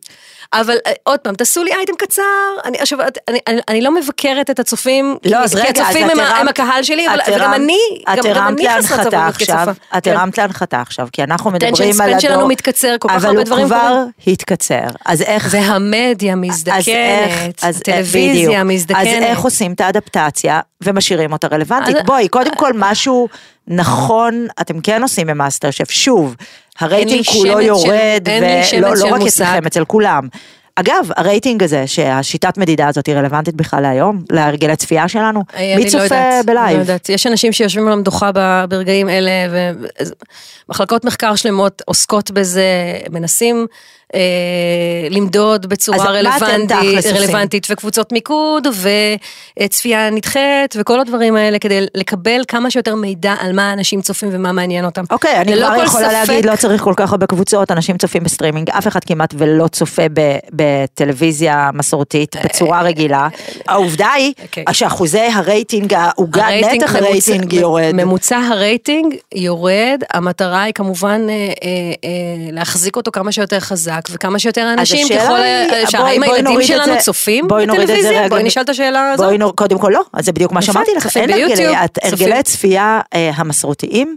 אבל 0.53 0.77
אה, 0.87 0.93
עוד 1.03 1.21
פעם, 1.21 1.35
תעשו 1.35 1.65
לי 1.65 1.71
אייטם 1.73 1.93
קצר, 1.99 2.23
אני, 2.65 2.79
עכשיו, 2.79 2.99
אני, 3.29 3.39
אני, 3.47 3.61
אני 3.69 3.81
לא 3.81 3.95
מבקרת 3.95 4.51
את 4.51 4.59
הצופים, 4.59 5.17
לא, 5.25 5.37
אז 5.37 5.55
רגע, 5.55 5.73
כי 5.73 5.81
הצופים 5.81 6.11
הם, 6.11 6.21
הם 6.21 6.49
הקהל 6.49 6.83
שלי, 6.83 7.09
אבל 7.09 7.19
וגם 7.29 7.55
אני, 7.55 7.79
גם, 8.17 8.17
גם 8.35 8.49
אני 8.49 8.69
חסרת 8.83 9.05
סבלנות 9.05 9.37
כצופה. 9.37 9.71
את 9.99 10.05
כן. 10.05 10.17
הרמת 10.17 10.39
להנחתה 10.39 10.81
עכשיו, 10.81 11.09
כי 11.13 11.23
אנחנו 11.23 11.51
מדברים 11.51 11.75
על 11.75 12.01
הדור, 12.01 12.07
attention 12.07 12.29
שלנו 12.29 12.49
מתקצר, 12.49 12.97
כל 12.99 13.09
כך 13.09 13.25
הרבה 13.25 13.45
דברים 13.45 13.69
קורים. 13.69 13.83
אבל 13.83 13.93
הוא 13.93 14.11
כבר 14.23 14.33
התקצר, 14.33 14.87
אז 15.07 15.23
איך... 15.23 15.49
והמדיה 15.51 16.35
מזדקנת, 16.37 17.65
הטלוויזיה 17.65 18.65
מזדקנת. 18.65 19.01
אז 19.01 19.07
איך 19.07 19.41
עושים 19.41 19.73
את 19.73 19.81
האדפטציה 19.81 20.61
ומשאירים 20.85 21.33
אותה 21.33 21.47
רלוונטית? 21.53 21.97
בואי, 22.07 22.29
קודם 22.29 22.55
כל 22.57 22.73
משהו 22.75 23.29
נכון, 23.69 24.47
אתם 24.61 24.81
כן 24.81 25.03
עושים 25.03 25.27
במאסטר 25.27 25.71
שף, 25.71 25.91
שוב. 25.91 26.37
הרייטינג 26.81 27.25
כולו 27.27 27.61
יורד, 27.61 28.29
ולא 28.73 28.97
לא 28.97 29.07
רק 29.15 29.23
אצלכם, 29.23 29.67
אצל 29.67 29.85
כולם. 29.85 30.29
אגב, 30.81 31.11
הרייטינג 31.17 31.63
הזה, 31.63 31.87
שהשיטת 31.87 32.59
מדידה 32.59 32.89
הזאת 32.89 33.07
היא 33.07 33.15
רלוונטית 33.15 33.55
בכלל 33.55 33.81
להיום, 33.83 34.23
להרגלי 34.31 34.77
צפייה 34.77 35.09
שלנו, 35.09 35.43
מי 35.77 35.85
לא 35.85 35.91
צופה 35.91 36.15
לא 36.15 36.43
בלייב? 36.47 36.77
לא 36.77 36.81
יודעת, 36.81 37.09
יש 37.09 37.27
אנשים 37.27 37.53
שיושבים 37.53 37.87
על 37.87 37.93
המדוכה 37.93 38.31
ברגעים 38.69 39.09
אלה, 39.09 39.31
ומחלקות 40.69 41.05
מחקר 41.05 41.35
שלמות 41.35 41.83
עוסקות 41.87 42.31
בזה, 42.31 42.65
מנסים 43.11 43.67
אה, 44.15 44.21
למדוד 45.11 45.67
בצורה 45.67 46.11
רלוונטית, 46.11 47.07
רלוונטית, 47.15 47.67
וקבוצות 47.71 48.13
מיקוד, 48.13 48.67
וצפייה 49.61 50.11
נדחית, 50.11 50.75
וכל 50.77 51.01
הדברים 51.01 51.37
האלה, 51.37 51.59
כדי 51.59 51.87
לקבל 51.95 52.41
כמה 52.49 52.71
שיותר 52.71 52.95
מידע 52.95 53.35
על 53.41 53.53
מה 53.53 53.73
אנשים 53.73 54.03
צופים 54.03 54.29
ומה 54.33 54.53
מעניין 54.53 54.85
אותם. 54.85 55.05
אוקיי, 55.11 55.37
אני 55.41 55.57
כבר 55.57 55.85
יכולה 55.85 56.09
ספק... 56.09 56.29
להגיד, 56.29 56.47
לא 56.47 56.57
צריך 56.57 56.83
כל 56.83 56.95
כך 56.97 57.13
הרבה 57.13 57.27
קבוצות, 57.27 57.71
אנשים 57.71 57.99
צופים 57.99 58.23
בסטרימינג, 58.25 58.71
אף 58.71 58.89
אחד 58.89 59.05
כמעט 59.05 59.35
ולא 59.39 59.69
צופה 59.69 60.03
בטלוויזיה 60.53 61.71
מסורתית 61.75 62.37
אה, 62.37 62.43
בצורה 62.45 62.83
רגילה. 62.83 63.29
העובדה 63.69 64.13
היא 64.13 64.33
אוקיי. 64.43 64.65
שאחוזי 64.73 65.19
הרייטינג, 65.19 65.95
העוגה, 65.95 66.47
נתח 66.75 66.95
הרייטינג 66.95 67.53
יורד. 67.53 67.93
ממוצע 67.93 68.39
הרייטינג 68.39 69.15
יורד, 69.35 70.03
המטרה 70.13 70.63
היא 70.63 70.75
כמובן 70.75 71.27
אה, 71.31 71.37
להחזיק 72.53 72.97
אותו 72.97 73.11
כמה 73.11 73.33
שיותר 73.33 73.61
חזק. 73.61 73.98
חזק 74.07 74.17
וכמה 74.17 74.39
שיותר 74.39 74.73
אנשים 74.73 75.09
ככל. 75.09 75.41
האם 75.99 76.23
הילדים 76.23 76.63
שלנו 76.63 76.95
צופים 76.99 77.49
בטלוויזיה? 77.49 78.29
בואי 78.29 78.43
נשאל 78.43 78.63
את 78.63 78.69
השאלה 78.69 79.13
הזאת. 79.13 79.55
קודם 79.55 79.79
כל 79.79 79.91
לא, 79.95 80.03
אז 80.13 80.25
זה 80.25 80.33
בדיוק 80.33 80.53
מה 80.53 80.63
שאמרתי 80.63 80.91
לך, 80.97 81.17
אין 81.17 81.31
הרגלי 82.03 82.43
צפייה 82.43 83.01
אה, 83.15 83.31
המסורתיים. 83.35 84.17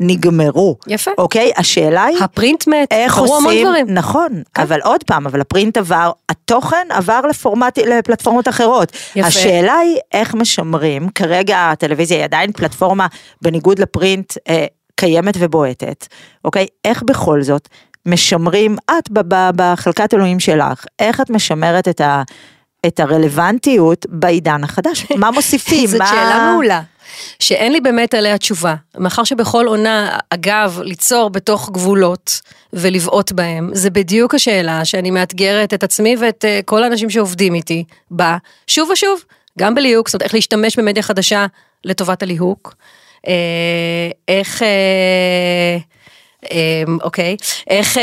נגמרו. 0.00 0.76
יפה. 0.86 1.10
אוקיי? 1.18 1.52
השאלה 1.56 2.04
היא... 2.04 2.18
הפרינט 2.22 2.66
מת, 2.66 2.88
איך 2.90 3.18
עושים... 3.18 3.66
נכון, 3.86 4.42
כן. 4.54 4.62
אבל 4.62 4.80
עוד 4.80 5.04
פעם, 5.04 5.26
אבל 5.26 5.40
הפרינט 5.40 5.76
עבר, 5.76 6.10
התוכן 6.28 6.86
עבר 6.90 7.20
לפורמט, 7.20 7.78
לפלטפורמות 7.78 8.48
אחרות. 8.48 8.92
יפה. 9.16 9.28
השאלה 9.28 9.74
היא 9.74 9.98
איך 10.12 10.34
משמרים, 10.34 11.08
כרגע 11.08 11.70
הטלוויזיה 11.70 12.16
היא 12.16 12.24
עדיין 12.24 12.52
פלטפורמה, 12.52 13.06
בניגוד 13.42 13.78
לפרינט, 13.78 14.32
אה, 14.48 14.66
קיימת 14.96 15.34
ובועטת, 15.38 16.06
אוקיי? 16.44 16.66
איך 16.84 17.02
בכל 17.02 17.42
זאת 17.42 17.68
משמרים, 18.06 18.76
את 18.90 19.10
בחלקת 19.56 20.14
אלוהים 20.14 20.40
שלך, 20.40 20.84
איך 20.98 21.20
את 21.20 21.30
משמרת 21.30 21.88
את, 21.88 22.00
ה, 22.00 22.22
את 22.86 23.00
הרלוונטיות 23.00 24.06
בעידן 24.08 24.64
החדש? 24.64 25.06
מה 25.16 25.30
מוסיפים? 25.30 25.86
זאת 25.86 25.98
מה... 25.98 26.06
שאלה 26.06 26.50
מעולה. 26.52 26.82
שאין 27.40 27.72
לי 27.72 27.80
באמת 27.80 28.14
עליה 28.14 28.38
תשובה. 28.38 28.74
מאחר 28.98 29.24
שבכל 29.24 29.66
עונה, 29.66 30.18
אגב, 30.30 30.80
ליצור 30.82 31.30
בתוך 31.30 31.70
גבולות 31.70 32.40
ולבעוט 32.72 33.32
בהם, 33.32 33.70
זה 33.72 33.90
בדיוק 33.90 34.34
השאלה 34.34 34.84
שאני 34.84 35.10
מאתגרת 35.10 35.74
את 35.74 35.84
עצמי 35.84 36.16
ואת 36.20 36.44
uh, 36.44 36.62
כל 36.64 36.84
האנשים 36.84 37.10
שעובדים 37.10 37.54
איתי 37.54 37.84
בה, 38.10 38.36
שוב 38.66 38.90
ושוב, 38.90 39.20
גם 39.58 39.74
בליהוק, 39.74 40.08
זאת 40.08 40.14
אומרת, 40.14 40.22
איך 40.22 40.34
להשתמש 40.34 40.78
במדיה 40.78 41.02
חדשה 41.02 41.46
לטובת 41.84 42.22
הליהוק. 42.22 42.74
Uh, 43.26 43.28
איך... 44.28 44.62
Uh, 44.62 45.95
אוקיי, 47.02 47.36
איך, 47.70 47.98
אה, 47.98 48.02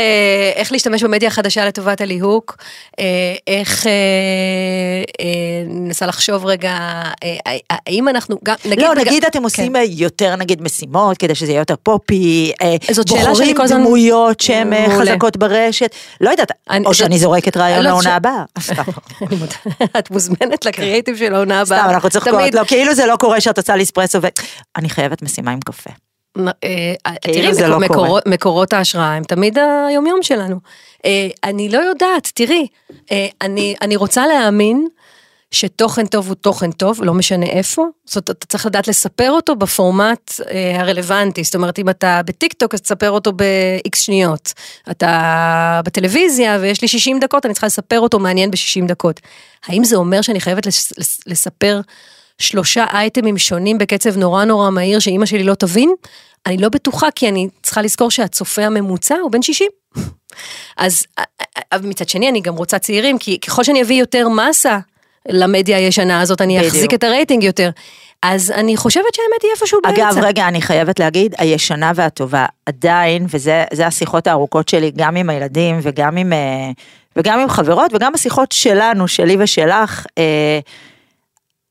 איך 0.54 0.72
להשתמש 0.72 1.02
במדיה 1.02 1.28
החדשה 1.28 1.64
לטובת 1.66 2.00
הליהוק, 2.00 2.56
אה, 3.00 3.04
איך, 3.46 3.86
אה, 3.86 3.92
אה, 5.20 5.26
ננסה 5.66 6.06
לחשוב 6.06 6.46
רגע, 6.46 6.70
אה, 7.24 7.36
אה, 7.46 7.56
האם 7.86 8.08
אנחנו, 8.08 8.36
גם, 8.44 8.54
נגיד, 8.64 8.78
לא, 8.84 8.94
נגיד 8.94 9.24
אתם 9.24 9.38
כן. 9.38 9.44
עושים 9.44 9.76
אה, 9.76 9.82
יותר 9.84 10.36
נגיד 10.36 10.62
משימות, 10.62 11.18
כדי 11.18 11.34
שזה 11.34 11.52
יהיה 11.52 11.58
יותר 11.60 11.74
פופי, 11.82 12.52
בוחרים 13.08 13.56
דמויות 13.68 14.40
שהן. 14.40 14.72
חזקות 15.00 15.36
ברשת, 15.36 15.94
לא 16.20 16.30
יודעת, 16.30 16.52
אני- 16.70 16.86
או 16.86 16.92
זאת- 16.94 16.98
שאני 16.98 17.18
זורקת 17.18 17.56
רעיון 17.56 17.78
לא, 17.84 17.90
לעונה 17.90 18.02
ש- 18.02 18.06
הבאה. 18.06 18.44
את 19.98 20.10
מוזמנת 20.10 20.64
לקריאיטיב 20.66 21.16
של 21.16 21.34
העונה 21.34 21.60
הבאה. 21.60 21.78
סתם, 21.80 21.90
אנחנו 21.90 22.10
צוחקות, 22.10 22.32
תמיד- 22.40 22.54
לא, 22.54 22.62
כאילו 22.66 22.94
זה 22.94 23.06
לא 23.06 23.16
קורה 23.16 23.40
שאת 23.40 23.58
עושה 23.58 23.76
לי 23.76 23.82
אספרסו 23.82 24.18
ואני 24.22 24.90
חייבת 24.90 25.22
משימה 25.22 25.50
עם 25.50 25.60
קפה. 25.60 25.90
נ- 26.38 26.48
אה, 26.48 26.94
כאילו 27.22 27.42
תראי, 27.42 27.54
זה 27.54 27.68
לא 27.68 27.80
מקור-. 27.80 28.18
מקורות- 28.26 28.72
ההשראה 28.72 29.14
הם 29.16 29.24
תמיד 29.24 29.58
היומיום 29.88 30.22
שלנו. 30.22 30.56
אה, 31.04 31.28
אני 31.44 31.68
לא 31.68 31.78
יודעת, 31.78 32.30
תראי, 32.34 32.66
אה, 33.12 33.26
אני 33.42 33.74
אני 33.82 33.96
רוצה 33.96 34.26
להאמין 34.26 34.86
שתוכן 35.50 36.06
טוב 36.06 36.26
הוא 36.28 36.34
תוכן 36.34 36.70
טוב, 36.72 37.02
לא 37.02 37.14
משנה 37.14 37.46
איפה, 37.46 37.84
זאת 38.04 38.16
אומרת, 38.16 38.30
אתה 38.30 38.46
צריך 38.46 38.66
לדעת 38.66 38.88
לספר 38.88 39.30
אותו 39.30 39.56
בפורמט 39.56 40.32
אה, 40.50 40.80
הרלוונטי, 40.80 41.44
זאת 41.44 41.54
אומרת, 41.54 41.78
אם 41.78 41.88
אתה 41.88 42.20
בטיקטוק 42.26 42.74
אז 42.74 42.80
תספר 42.80 43.10
אותו 43.10 43.32
ב-X 43.32 43.96
שניות, 43.98 44.52
אתה 44.90 45.80
בטלוויזיה 45.84 46.58
ויש 46.60 46.82
לי 46.82 46.88
60 46.88 47.20
דקות, 47.20 47.46
אני 47.46 47.54
צריכה 47.54 47.66
לספר 47.66 48.00
אותו 48.00 48.18
מעניין 48.18 48.50
ב-60 48.50 48.86
דקות. 48.88 49.20
האם 49.66 49.84
זה 49.84 49.96
אומר 49.96 50.22
שאני 50.22 50.40
חייבת 50.40 50.66
לס- 50.66 50.92
לס- 50.98 51.20
לספר 51.26 51.80
שלושה 52.38 52.84
אייטמים 52.92 53.38
שונים 53.38 53.78
בקצב 53.78 54.16
נורא 54.16 54.44
נורא 54.44 54.70
מהיר 54.70 54.98
שאימא 54.98 55.26
שלי 55.26 55.44
לא 55.44 55.54
תבין? 55.54 55.94
אני 56.46 56.56
לא 56.56 56.68
בטוחה, 56.68 57.10
כי 57.14 57.28
אני 57.28 57.48
צריכה 57.62 57.82
לזכור 57.82 58.10
שהצופה 58.10 58.64
הממוצע 58.64 59.14
הוא 59.14 59.30
בן 59.30 59.42
60. 59.42 59.68
אז 60.76 61.06
אבל 61.72 61.86
מצד 61.86 62.08
שני 62.08 62.28
אני 62.28 62.40
גם 62.40 62.54
רוצה 62.54 62.78
צעירים, 62.78 63.18
כי 63.18 63.38
ככל 63.40 63.64
שאני 63.64 63.82
אביא 63.82 64.00
יותר 64.00 64.28
מסה 64.28 64.78
למדיה 65.28 65.76
הישנה 65.76 66.20
הזאת, 66.20 66.40
אני 66.40 66.58
בדיוק. 66.58 66.74
אחזיק 66.74 66.94
את 66.94 67.04
הרייטינג 67.04 67.42
יותר. 67.42 67.70
אז 68.22 68.50
אני 68.50 68.76
חושבת 68.76 69.14
שהאמת 69.14 69.42
היא 69.42 69.50
איפשהו 69.54 69.80
באמצע. 69.82 70.10
אגב, 70.10 70.18
רגע, 70.24 70.48
אני 70.48 70.62
חייבת 70.62 71.00
להגיד, 71.00 71.34
הישנה 71.38 71.92
והטובה 71.94 72.46
עדיין, 72.66 73.26
וזה 73.30 73.64
זה 73.72 73.86
השיחות 73.86 74.26
הארוכות 74.26 74.68
שלי, 74.68 74.92
גם 74.96 75.16
עם 75.16 75.30
הילדים 75.30 75.78
וגם 75.82 76.16
עם, 76.16 76.32
אה, 76.32 76.70
וגם 77.16 77.40
עם 77.40 77.48
חברות, 77.48 77.94
וגם 77.94 78.14
השיחות 78.14 78.52
שלנו, 78.52 79.08
שלי 79.08 79.36
ושלך, 79.38 80.06
אה, 80.18 80.58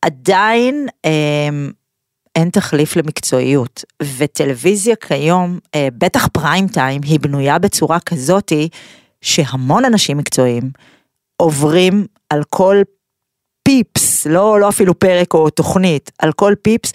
עדיין 0.04 0.88
אה, 1.06 1.50
אין 2.36 2.50
תחליף 2.50 2.96
למקצועיות. 2.96 3.84
וטלוויזיה 4.18 4.96
כיום, 4.96 5.60
אה, 5.76 5.88
בטח 5.98 6.28
פריים 6.28 6.68
טיים, 6.68 7.02
היא 7.04 7.20
בנויה 7.20 7.60
בצורה 7.60 8.00
כזאתי, 8.00 8.70
שהמון 9.22 9.86
אנשים 9.86 10.18
מקצועיים 10.18 10.72
עוברים 11.38 12.06
על 12.30 12.44
כל 12.50 12.82
פיפס, 13.64 14.26
לא, 14.26 14.60
לא 14.60 14.70
אפילו 14.70 15.00
פרק 15.00 15.34
או 15.34 15.50
תוכנית, 15.50 16.12
על 16.20 16.32
כל 16.32 16.54
פיפס, 16.62 16.94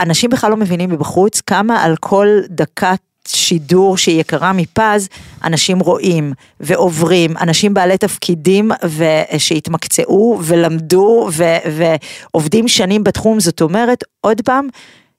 אנשים 0.00 0.30
בכלל 0.30 0.50
לא 0.50 0.56
מבינים 0.56 0.90
מבחוץ 0.90 1.40
כמה 1.40 1.82
על 1.82 1.96
כל 1.96 2.28
דקת 2.48 3.00
שידור 3.28 3.96
שהיא 3.96 4.20
יקרה 4.20 4.52
מפז, 4.52 5.08
אנשים 5.44 5.80
רואים 5.80 6.32
ועוברים, 6.60 7.36
אנשים 7.36 7.74
בעלי 7.74 7.98
תפקידים 7.98 8.70
שהתמקצעו 9.38 10.40
ולמדו 10.42 11.28
ו- 11.32 11.56
ועובדים 11.70 12.68
שנים 12.68 13.04
בתחום, 13.04 13.40
זאת 13.40 13.60
אומרת, 13.60 14.04
עוד 14.20 14.40
פעם, 14.40 14.68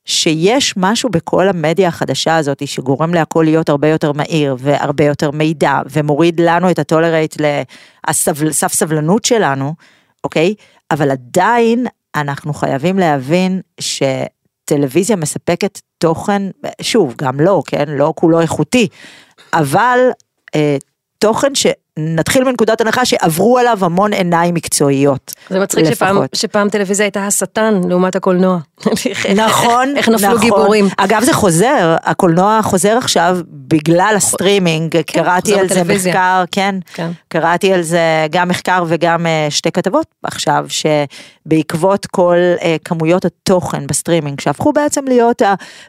שיש 0.05 0.73
משהו 0.77 1.09
בכל 1.09 1.49
המדיה 1.49 1.87
החדשה 1.87 2.37
הזאת 2.37 2.67
שגורם 2.67 3.13
להכל 3.13 3.43
להיות 3.45 3.69
הרבה 3.69 3.87
יותר 3.87 4.11
מהיר 4.11 4.55
והרבה 4.59 5.03
יותר 5.03 5.31
מידע 5.31 5.79
ומוריד 5.89 6.41
לנו 6.41 6.71
את 6.71 6.79
הטולרייט 6.79 7.35
לסף 8.07 8.73
סבלנות 8.73 9.25
שלנו, 9.25 9.73
אוקיי? 10.23 10.53
אבל 10.91 11.11
עדיין 11.11 11.85
אנחנו 12.15 12.53
חייבים 12.53 12.99
להבין 12.99 13.61
שטלוויזיה 14.63 15.15
מספקת 15.15 15.79
תוכן, 15.97 16.41
שוב, 16.81 17.15
גם 17.17 17.39
לא, 17.39 17.63
כן? 17.67 17.85
לא 17.87 18.13
כולו 18.15 18.41
איכותי, 18.41 18.87
אבל 19.53 19.99
אה, 20.55 20.77
תוכן 21.19 21.55
שנתחיל 21.99 22.43
מנקודת 22.43 22.81
הנחה 22.81 23.05
שעברו 23.05 23.57
עליו 23.57 23.85
המון 23.85 24.13
עיניים 24.13 24.55
מקצועיות. 24.55 25.33
זה 25.49 25.59
מצחיק 25.59 25.85
שפעם. 25.85 26.17
שפעם 26.35 26.69
טלוויזיה 26.69 27.05
הייתה 27.05 27.27
השטן 27.27 27.81
לעומת 27.89 28.15
הקולנוע. 28.15 28.59
נכון, 29.35 29.93
איך 29.97 30.09
נפלו 30.09 30.27
נכון. 30.27 30.41
גיבורים. 30.41 30.87
אגב 30.97 31.23
זה 31.23 31.33
חוזר, 31.33 31.95
הקולנוע 32.03 32.59
חוזר 32.63 32.97
עכשיו 32.97 33.37
בגלל 33.49 34.13
הסטרימינג, 34.17 35.01
קראתי 35.01 35.51
חוזר 35.51 35.61
על 35.61 35.67
זה 35.67 35.75
בטלוויזיה. 35.75 36.13
מחקר, 36.13 36.43
כן, 36.51 36.75
כן. 36.93 37.11
קראתי 37.27 37.73
על 37.73 37.81
זה 37.81 38.27
גם 38.31 38.47
מחקר 38.47 38.83
וגם 38.87 39.25
אה, 39.25 39.47
שתי 39.49 39.71
כתבות 39.71 40.07
עכשיו, 40.23 40.65
שבעקבות 40.67 42.05
כל 42.05 42.37
אה, 42.61 42.75
כמויות 42.85 43.25
התוכן 43.25 43.87
בסטרימינג, 43.87 44.39
שהפכו 44.39 44.73
בעצם 44.73 45.05
להיות 45.07 45.41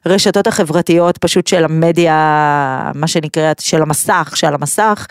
הרשתות 0.04 0.46
החברתיות 0.46 1.18
פשוט 1.18 1.46
של 1.46 1.64
המדיה, 1.64 2.90
מה 2.94 3.06
שנקרא, 3.06 3.52
של 3.60 3.82
המסך, 3.82 4.32
של 4.34 4.54
המסך, 4.54 5.06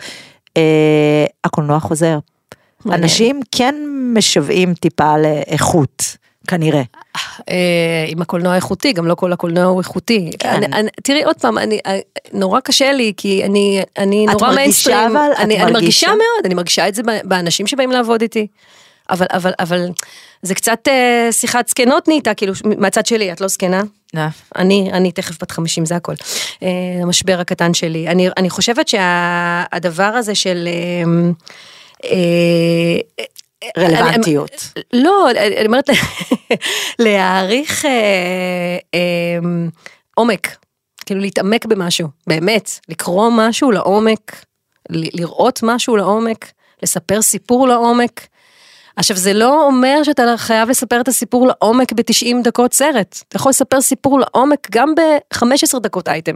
אה, 0.56 1.24
הקולנוע 1.44 1.80
חוזר. 1.80 2.18
מעניין. 2.84 3.02
אנשים 3.02 3.40
כן 3.50 3.74
משוועים 4.14 4.74
טיפה 4.74 5.14
לאיכות, 5.18 6.16
כנראה. 6.48 6.82
אה, 7.48 8.04
עם 8.08 8.22
הקולנוע 8.22 8.56
איכותי, 8.56 8.92
גם 8.92 9.06
לא 9.06 9.14
כל 9.14 9.32
הקולנוע 9.32 9.64
הוא 9.64 9.80
איכותי. 9.80 10.30
כן. 10.38 10.48
אני, 10.48 10.66
אני, 10.66 10.88
תראי 11.02 11.24
עוד 11.24 11.36
פעם, 11.36 11.58
אני, 11.58 11.78
אה, 11.86 11.98
נורא 12.32 12.60
קשה 12.60 12.92
לי, 12.92 13.12
כי 13.16 13.44
אני, 13.44 13.82
אני 13.98 14.26
את 14.28 14.32
נורא 14.32 14.48
מרגישה 14.48 14.60
מיינסטרים. 14.60 15.16
אבל? 15.16 15.28
את 15.32 15.38
אני, 15.40 15.54
אני 15.62 15.72
מרגישה? 15.72 15.72
מרגישה 15.72 16.08
מאוד, 16.08 16.44
אני 16.44 16.54
מרגישה 16.54 16.88
את 16.88 16.94
זה 16.94 17.02
באנשים 17.24 17.66
שבאים 17.66 17.90
לעבוד 17.90 18.22
איתי. 18.22 18.46
אבל, 19.10 19.26
אבל, 19.30 19.52
אבל 19.58 19.86
זה 20.42 20.54
קצת 20.54 20.78
אה, 20.88 21.28
שיחת 21.32 21.68
זקנות 21.68 22.08
נהייתה, 22.08 22.34
כאילו, 22.34 22.52
מהצד 22.78 23.06
שלי, 23.06 23.32
את 23.32 23.40
לא 23.40 23.48
זקנה? 23.48 23.82
אני, 24.56 24.90
אני 24.92 25.12
תכף 25.12 25.42
בת 25.42 25.50
50, 25.50 25.86
זה 25.86 25.96
הכל. 25.96 26.14
אה, 26.62 26.68
המשבר 27.02 27.40
הקטן 27.40 27.74
שלי. 27.74 28.08
אני, 28.08 28.28
אני 28.36 28.50
חושבת 28.50 28.88
שהדבר 28.88 30.02
הזה 30.04 30.34
של... 30.34 30.68
אה, 30.68 32.10
אה, 32.10 32.98
רלוונטיות. 33.78 34.72
אני- 34.76 35.02
לא, 35.02 35.30
אני 35.30 35.56
אני 35.56 35.66
אומרת, 35.66 35.90
להעריך 36.98 37.84
אה, 37.84 37.90
אה, 38.94 39.38
עומק, 40.14 40.56
כאילו 41.06 41.20
להתעמק 41.20 41.66
במשהו, 41.66 42.08
באמת, 42.26 42.70
לקרוא 42.88 43.30
משהו 43.32 43.70
לעומק, 43.70 44.44
לראות 44.90 45.60
משהו 45.62 45.96
לעומק, 45.96 46.52
לספר 46.82 47.22
סיפור 47.22 47.68
לעומק. 47.68 48.26
עכשיו 48.96 49.16
זה 49.16 49.32
לא 49.32 49.66
אומר 49.66 50.02
שאתה 50.02 50.34
חייב 50.36 50.68
לספר 50.68 51.00
את 51.00 51.08
הסיפור 51.08 51.46
לעומק 51.46 51.92
ב-90 51.92 52.42
דקות 52.44 52.74
סרט, 52.74 53.22
אתה 53.28 53.36
יכול 53.36 53.50
לספר 53.50 53.80
סיפור 53.80 54.20
לעומק 54.20 54.68
גם 54.70 54.94
ב-15 54.94 55.78
דקות 55.78 56.08
אייטם. 56.08 56.34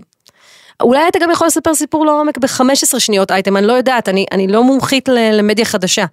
אולי 0.82 1.08
אתה 1.08 1.18
גם 1.18 1.30
יכול 1.30 1.46
לספר 1.46 1.74
סיפור 1.74 2.06
לעומק 2.06 2.38
ב-15 2.38 2.98
שניות 2.98 3.30
אייטם, 3.30 3.56
אני 3.56 3.66
לא 3.66 3.72
יודעת, 3.72 4.08
אני, 4.08 4.26
אני 4.32 4.48
לא 4.48 4.64
מומחית 4.64 5.08
למדיה 5.08 5.64
חדשה, 5.64 6.04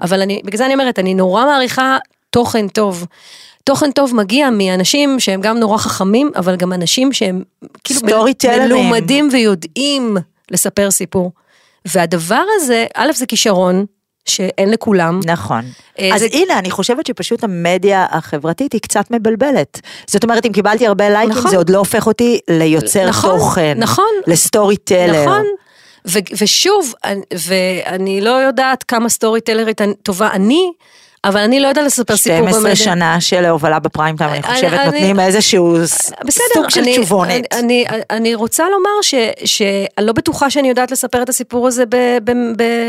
אבל 0.00 0.22
אני, 0.22 0.40
בגלל 0.44 0.58
זה 0.58 0.66
אני 0.66 0.74
אומרת, 0.74 0.98
אני 0.98 1.14
נורא 1.14 1.44
מעריכה 1.44 1.98
תוכן 2.30 2.68
טוב. 2.68 3.06
תוכן 3.64 3.92
טוב 3.92 4.14
מגיע 4.14 4.50
מאנשים 4.50 5.20
שהם 5.20 5.40
גם 5.40 5.58
נורא 5.58 5.78
חכמים, 5.78 6.30
אבל 6.36 6.56
גם 6.56 6.72
אנשים 6.72 7.12
שהם 7.12 7.42
כאילו. 8.58 8.76
מלומדים 8.80 9.28
ויודעים 9.32 10.16
לספר 10.50 10.90
סיפור. 10.90 11.32
והדבר 11.84 12.44
הזה, 12.56 12.86
א' 12.94 13.12
זה 13.12 13.26
כישרון, 13.26 13.86
שאין 14.26 14.70
לכולם. 14.70 15.20
נכון. 15.26 15.64
אה, 15.98 16.10
אז 16.14 16.20
זה- 16.20 16.26
הנה, 16.32 16.58
אני 16.58 16.70
חושבת 16.70 17.06
שפשוט 17.06 17.44
המדיה 17.44 18.06
החברתית 18.10 18.72
היא 18.72 18.80
קצת 18.80 19.10
מבלבלת. 19.10 19.80
זאת 20.06 20.24
אומרת, 20.24 20.46
אם 20.46 20.52
קיבלתי 20.52 20.86
הרבה 20.86 21.08
לייקים, 21.08 21.30
נכון. 21.38 21.50
זה 21.50 21.56
עוד 21.56 21.70
לא 21.70 21.78
הופך 21.78 22.06
אותי 22.06 22.38
ליוצר 22.50 23.08
נכון, 23.08 23.38
תוכן. 23.38 23.74
נכון. 23.78 24.04
לסטורי 24.26 24.76
טלר. 24.76 25.22
נכון. 25.24 25.44
ו- 26.08 26.18
ושוב, 26.40 26.94
אני- 27.04 27.22
ואני 27.48 28.20
לא 28.20 28.30
יודעת 28.30 28.82
כמה 28.84 29.08
סטורי 29.08 29.40
טלרית 29.40 29.80
טובה 30.02 30.30
אני, 30.32 30.72
אבל 31.24 31.40
אני 31.40 31.60
לא 31.60 31.68
יודעת 31.68 31.84
לספר 31.84 32.16
סיפור 32.16 32.38
12 32.38 32.60
במדיה. 32.60 32.76
שנה 32.76 33.20
של 33.20 33.44
הובלה 33.44 33.78
בפריים 33.78 34.16
טיים, 34.16 34.30
אני 34.30 34.42
חושבת 34.42 34.80
נותנים 34.84 35.20
איזשהו 35.20 35.76
סוג 36.54 36.70
של 36.70 36.80
אני, 36.80 36.92
תשובונת. 36.92 37.54
אני, 38.10 38.34
רוצה 38.34 38.64
לומר 38.70 39.24
שאני 39.44 39.86
לא 40.06 40.12
בטוחה 40.12 40.50
שאני 40.50 40.68
יודעת 40.68 40.90
לספר 40.90 41.22
את 41.22 41.28
הסיפור 41.28 41.68
הזה 41.68 41.84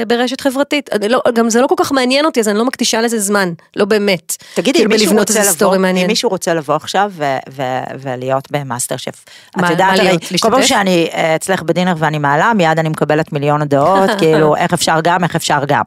ברשת 0.07 0.41
חברתית. 0.41 0.89
לא, 1.09 1.21
גם 1.33 1.49
זה 1.49 1.61
לא 1.61 1.67
כל 1.67 1.75
כך 1.77 1.91
מעניין 1.91 2.25
אותי, 2.25 2.39
אז 2.39 2.47
אני 2.47 2.57
לא 2.57 2.65
מקדישה 2.65 3.01
לזה 3.01 3.19
זמן, 3.19 3.53
לא 3.75 3.85
באמת. 3.85 4.35
תגידי, 4.53 4.79
כאילו 4.79 4.91
אם 4.91 6.07
מישהו 6.07 6.29
רוצה 6.29 6.53
לבוא, 6.53 6.75
עכשיו 6.75 7.11
ולהיות 7.99 8.51
במאסטר 8.51 8.97
שף. 8.97 9.25
את 9.59 9.69
יודעת? 9.69 9.99
כל 10.41 10.49
פעם? 10.51 10.63
שאני 10.63 11.09
אה, 11.13 11.35
אצלך 11.35 11.63
ב 11.63 11.68
dinner 11.68 11.93
ואני 11.97 12.17
מעלה, 12.17 12.53
מיד 12.53 12.79
אני 12.79 12.89
מקבלת 12.89 13.33
מיליון 13.33 13.61
הודעות, 13.61 14.09
כאילו, 14.19 14.55
איך 14.55 14.73
אפשר 14.73 14.99
גם, 15.03 15.23
איך 15.23 15.35
אפשר 15.35 15.59
גם. 15.67 15.83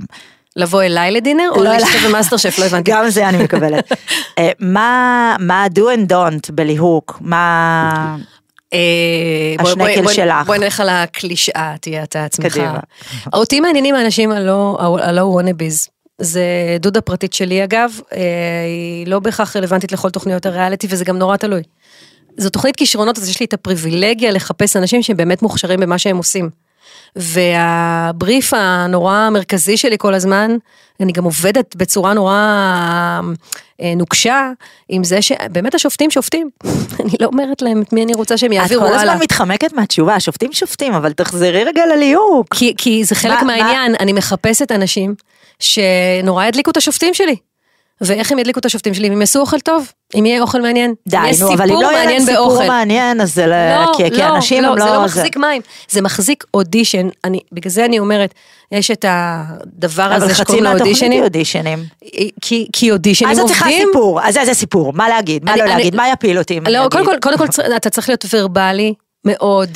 לבוא 0.58 0.82
אליי 0.82 1.10
ל 1.10 1.15
dinner, 1.15 1.50
או 1.50 1.62
להשתתף. 1.62 2.06
במאסטר 2.08 2.36
שף, 2.36 2.58
לא 2.58 2.64
הבנתי. 2.64 2.90
גם 2.90 3.10
זה 3.10 3.28
אני 3.28 3.38
מקבלת. 3.38 3.92
אה, 4.38 4.50
מה 4.58 5.36
מה 5.40 5.64
ה-do 5.64 5.80
and 5.80 6.12
don't 6.12 6.52
בליהוק? 6.52 7.18
מה... 7.20 8.16
אה, 8.74 8.78
השנקל 9.58 10.12
שלך. 10.12 10.46
בואי 10.46 10.58
נלך 10.58 10.80
על 10.80 10.88
הקלישאה, 10.88 11.74
תהיה 11.80 12.02
אתה 12.02 12.24
עצמך. 12.24 12.52
קדימה. 12.52 12.78
אותי 13.32 13.60
מעניינים 13.60 13.94
האנשים 13.94 14.30
הלא 14.30 14.78
הלא 15.02 15.20
וונאביז. 15.20 15.88
זה 16.20 16.42
דודה 16.80 17.00
פרטית 17.00 17.32
שלי 17.32 17.64
אגב, 17.64 18.00
אה, 18.12 18.18
היא 18.66 19.06
לא 19.06 19.18
בהכרח 19.18 19.56
רלוונטית 19.56 19.92
לכל 19.92 20.10
תוכניות 20.10 20.46
הריאליטי 20.46 20.86
וזה 20.90 21.04
גם 21.04 21.18
נורא 21.18 21.36
תלוי. 21.36 21.62
זו 22.36 22.50
תוכנית 22.50 22.76
כישרונות, 22.76 23.18
אז 23.18 23.28
יש 23.28 23.40
לי 23.40 23.46
את 23.46 23.52
הפריבילגיה 23.52 24.30
לחפש 24.30 24.76
אנשים 24.76 25.02
שהם 25.02 25.16
באמת 25.16 25.42
מוכשרים 25.42 25.80
במה 25.80 25.98
שהם 25.98 26.16
עושים. 26.16 26.50
והבריף 27.16 28.52
הנורא 28.56 29.14
המרכזי 29.14 29.76
שלי 29.76 29.96
כל 29.98 30.14
הזמן, 30.14 30.56
אני 31.00 31.12
גם 31.12 31.24
עובדת 31.24 31.76
בצורה 31.76 32.14
נורא 32.14 32.32
אה, 33.80 33.94
נוקשה 33.96 34.50
עם 34.88 35.04
זה 35.04 35.22
שבאמת 35.22 35.74
השופטים 35.74 36.10
שופטים. 36.10 36.50
אני 37.00 37.12
לא 37.20 37.26
אומרת 37.26 37.62
להם 37.62 37.82
את 37.82 37.92
מי 37.92 38.04
אני 38.04 38.14
רוצה 38.14 38.36
שהם 38.38 38.52
את 38.52 38.56
יעבירו 38.56 38.82
כל 38.82 38.88
הלאה. 38.92 39.02
הזמן 39.02 39.22
מתחמקת 39.22 39.72
מהתשובה, 39.72 40.14
השופטים 40.14 40.52
שופטים, 40.52 40.92
אבל 40.94 41.12
תחזרי 41.12 41.64
רגע 41.64 41.82
לליהוק. 41.86 42.54
כי, 42.54 42.74
כי 42.78 43.04
זה 43.04 43.14
חלק 43.14 43.42
מה- 43.42 43.56
מהעניין, 43.56 43.94
אני 44.00 44.12
מחפשת 44.12 44.72
אנשים 44.72 45.14
שנורא 45.60 46.44
ידליקו 46.44 46.70
את 46.70 46.76
השופטים 46.76 47.14
שלי. 47.14 47.36
ואיך 48.00 48.32
הם 48.32 48.38
ידליקו 48.38 48.60
את 48.60 48.64
השופטים 48.64 48.94
שלי? 48.94 49.08
אם 49.08 49.12
הם 49.12 49.20
יעשו 49.20 49.40
אוכל 49.40 49.60
טוב, 49.60 49.92
אם 50.18 50.26
יהיה 50.26 50.40
אוכל 50.40 50.60
מעניין. 50.62 50.94
די, 51.08 51.16
נו, 51.40 51.52
אבל 51.54 51.70
אם 51.72 51.82
לא 51.82 51.92
יהיה 51.92 52.04
להם 52.04 52.20
סיפור 52.20 52.48
באוכל. 52.48 52.66
מעניין, 52.66 53.20
אז 53.20 53.34
זה 53.34 53.46
לא... 53.46 53.56
לא, 53.56 53.92
כי- 53.96 54.10
כי 54.10 54.16
לא, 54.16 54.36
אנשים 54.36 54.62
לא, 54.62 54.68
הם 54.68 54.78
זה 54.78 54.84
לא... 54.84 54.92
לא 54.96 55.04
מחזיק 55.04 55.36
מים, 55.36 55.62
זה 55.90 56.02
מחזיק 56.02 56.44
אודישן, 56.54 57.08
אני, 57.24 57.40
בגלל 57.52 57.70
זה 57.70 57.84
אני 57.84 57.98
אומרת, 57.98 58.34
יש 58.72 58.90
את 58.90 59.04
הדבר 59.08 60.06
אבל 60.06 60.14
הזה 60.16 60.26
חצי 60.34 60.34
שקוראים 60.42 60.64
לו 60.64 60.70
מהתוכנית 60.70 61.02
היא 61.12 61.22
אודישנים, 61.22 61.78
אודישנים. 61.78 61.84
כי, 62.40 62.66
כי 62.72 62.90
אודישנים 62.90 63.30
אז 63.30 63.38
את 63.38 63.46
צריכה 63.46 63.64
עובדים. 63.66 63.86
סיפור, 63.88 64.20
אז 64.22 64.36
איזה 64.36 64.54
סיפור? 64.54 64.92
מה 64.92 65.08
להגיד? 65.08 65.44
מה 65.44 65.50
אני- 65.52 65.58
לא 65.60 65.64
אני- 65.64 65.72
להגיד? 65.74 65.94
מה 65.96 66.08
יפיל 66.08 66.38
אותי? 66.38 66.60
לא? 66.68 66.88
קודם 66.90 67.04
כל, 67.04 67.14
קודם 67.22 67.38
כל 67.38 67.44
אתה 67.76 67.90
צריך 67.90 68.08
להיות 68.08 68.24
ורבלי 68.32 68.94
מאוד, 69.24 69.70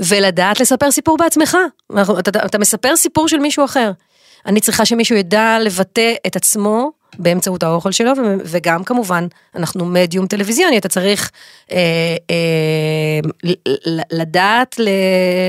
ולדעת 0.00 0.60
לספר 0.60 0.90
סיפור 0.90 1.16
בעצמך. 1.16 1.56
אתה, 2.18 2.30
אתה 2.46 2.58
מספר 2.58 2.96
סיפור 2.96 3.28
של 3.28 3.38
מישהו 3.38 3.64
אחר. 3.64 3.90
אני 4.46 4.60
צריכה 4.60 4.84
שמישהו 4.84 5.16
ידע 5.16 5.56
לבטא 5.60 6.12
את 6.26 6.36
עצמו 6.36 6.90
באמצעות 7.18 7.62
האוכל 7.62 7.92
שלו, 7.92 8.12
וגם 8.44 8.84
כמובן, 8.84 9.26
אנחנו 9.56 9.84
מדיום 9.84 10.26
טלוויזיוני, 10.26 10.78
אתה 10.78 10.88
צריך 10.88 11.30
אה, 11.72 11.76
אה, 12.30 13.20
לדעת 14.12 14.78
ל- 14.78 14.88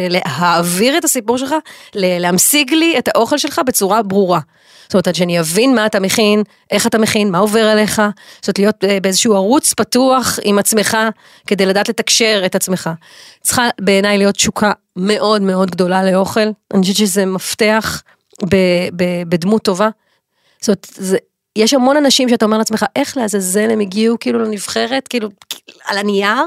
להעביר 0.10 0.98
את 0.98 1.04
הסיפור 1.04 1.38
שלך, 1.38 1.56
להמשיג 1.96 2.74
לי 2.74 2.96
את 2.98 3.08
האוכל 3.08 3.38
שלך 3.38 3.62
בצורה 3.66 4.04
ברורה. 4.04 4.40
זאת 4.84 4.94
אומרת, 4.94 5.16
שאני 5.16 5.40
אבין 5.40 5.76
מה 5.76 5.86
אתה 5.86 6.00
מכין, 6.00 6.44
איך 6.72 6.88
אתה 6.88 6.98
מכין, 6.98 7.32
מה 7.32 7.38
עובר 7.38 7.64
עליך, 7.64 8.02
זאת 8.36 8.48
אומרת, 8.48 8.60
להיות 8.60 8.84
אה, 8.84 9.00
באיזשהו 9.00 9.34
ערוץ 9.36 9.74
פתוח 9.74 10.40
עם 10.44 10.60
עצמך, 10.60 10.98
כדי 11.48 11.66
לדעת 11.66 11.90
לתקשר 11.90 12.42
את 12.46 12.56
עצמך. 12.56 12.90
צריכה 13.42 13.70
בעיניי 13.82 14.18
להיות 14.18 14.36
תשוקה 14.36 14.72
מאוד 14.96 15.42
מאוד 15.42 15.72
גדולה 15.72 16.12
לאוכל, 16.12 16.48
אני 16.74 16.82
חושבת 16.82 16.96
שזה 16.96 17.26
מפתח 17.26 18.02
בדמות 19.28 19.64
טובה. 19.64 19.90
זאת 20.62 20.68
אומרת, 20.68 20.88
זה, 20.92 21.18
יש 21.56 21.74
המון 21.74 21.98
אנשים 21.98 22.30
שאתה 22.30 22.46
אומר 22.46 22.58
לעצמך, 22.58 22.86
איך 22.96 23.18
לעזאזל 23.18 23.72
הם 23.72 23.80
הגיעו 23.80 24.18
כאילו 24.20 24.40
לנבחרת, 24.40 25.08
כאילו 25.08 25.30
על 25.86 25.98
הנייר, 25.98 26.46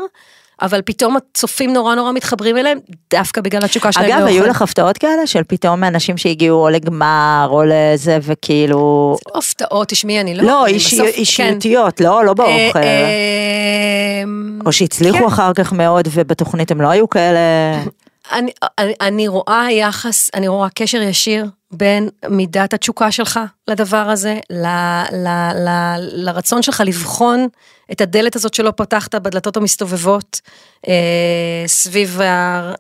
אבל 0.63 0.83
פתאום 0.83 1.17
הצופים 1.17 1.73
נורא 1.73 1.95
נורא 1.95 2.13
מתחברים 2.13 2.57
אליהם, 2.57 2.79
דווקא 3.11 3.41
בגלל 3.41 3.65
התשוקה 3.65 3.93
שלהם 3.93 4.11
אגב. 4.11 4.27
היו 4.27 4.47
לך 4.47 4.63
הפתעות 4.63 4.99
כאלה 4.99 5.27
של 5.27 5.43
פתאום 5.49 5.85
אנשים 5.85 6.17
שהגיעו 6.17 6.63
או 6.63 6.69
לגמר 6.69 7.49
או 7.51 7.63
לזה 7.67 8.19
וכאילו... 8.23 9.17
זה 9.25 9.31
לא 9.35 9.39
הפתעות, 9.39 9.89
תשמעי, 9.89 10.21
אני 10.21 10.35
לא... 10.35 10.43
לא, 10.43 10.65
כן. 10.69 11.05
אישיותיות, 11.05 12.01
לא, 12.01 12.25
לא 12.25 12.35
באוכל. 12.35 12.79
אה, 12.79 12.83
אה, 12.83 14.23
או 14.67 14.73
שהצליחו 14.73 15.19
כן. 15.19 15.25
אחר 15.25 15.53
כך 15.55 15.73
מאוד 15.73 16.09
ובתוכנית 16.13 16.71
הם 16.71 16.81
לא 16.81 16.89
היו 16.89 17.09
כאלה. 17.09 17.39
אני, 18.33 18.51
אני, 18.79 18.95
אני 19.01 19.29
רואה 19.29 19.73
יחס, 19.73 20.31
אני 20.35 20.49
רואה 20.49 20.69
קשר 20.75 21.03
ישיר 21.03 21.47
בין 21.71 22.09
מידת 22.29 22.75
התשוקה 22.75 23.13
שלך 23.13 23.41
לדבר 23.69 23.97
הזה, 24.11 24.39
ל, 24.51 24.67
ל, 25.13 25.29
ל, 25.55 25.97
לרצון 25.99 26.63
שלך 26.63 26.83
לבחון 26.87 27.49
את 27.93 28.01
הדלת 28.01 28.37
הזאת 28.37 28.55
שלא 28.55 28.73
פתחת 28.77 29.15
בדלתות 29.15 29.57
המסתובבות 29.57 30.41
אה, 30.89 31.65
סביב 31.67 32.21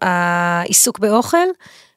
העיסוק 0.02 0.98
באוכל, 0.98 1.46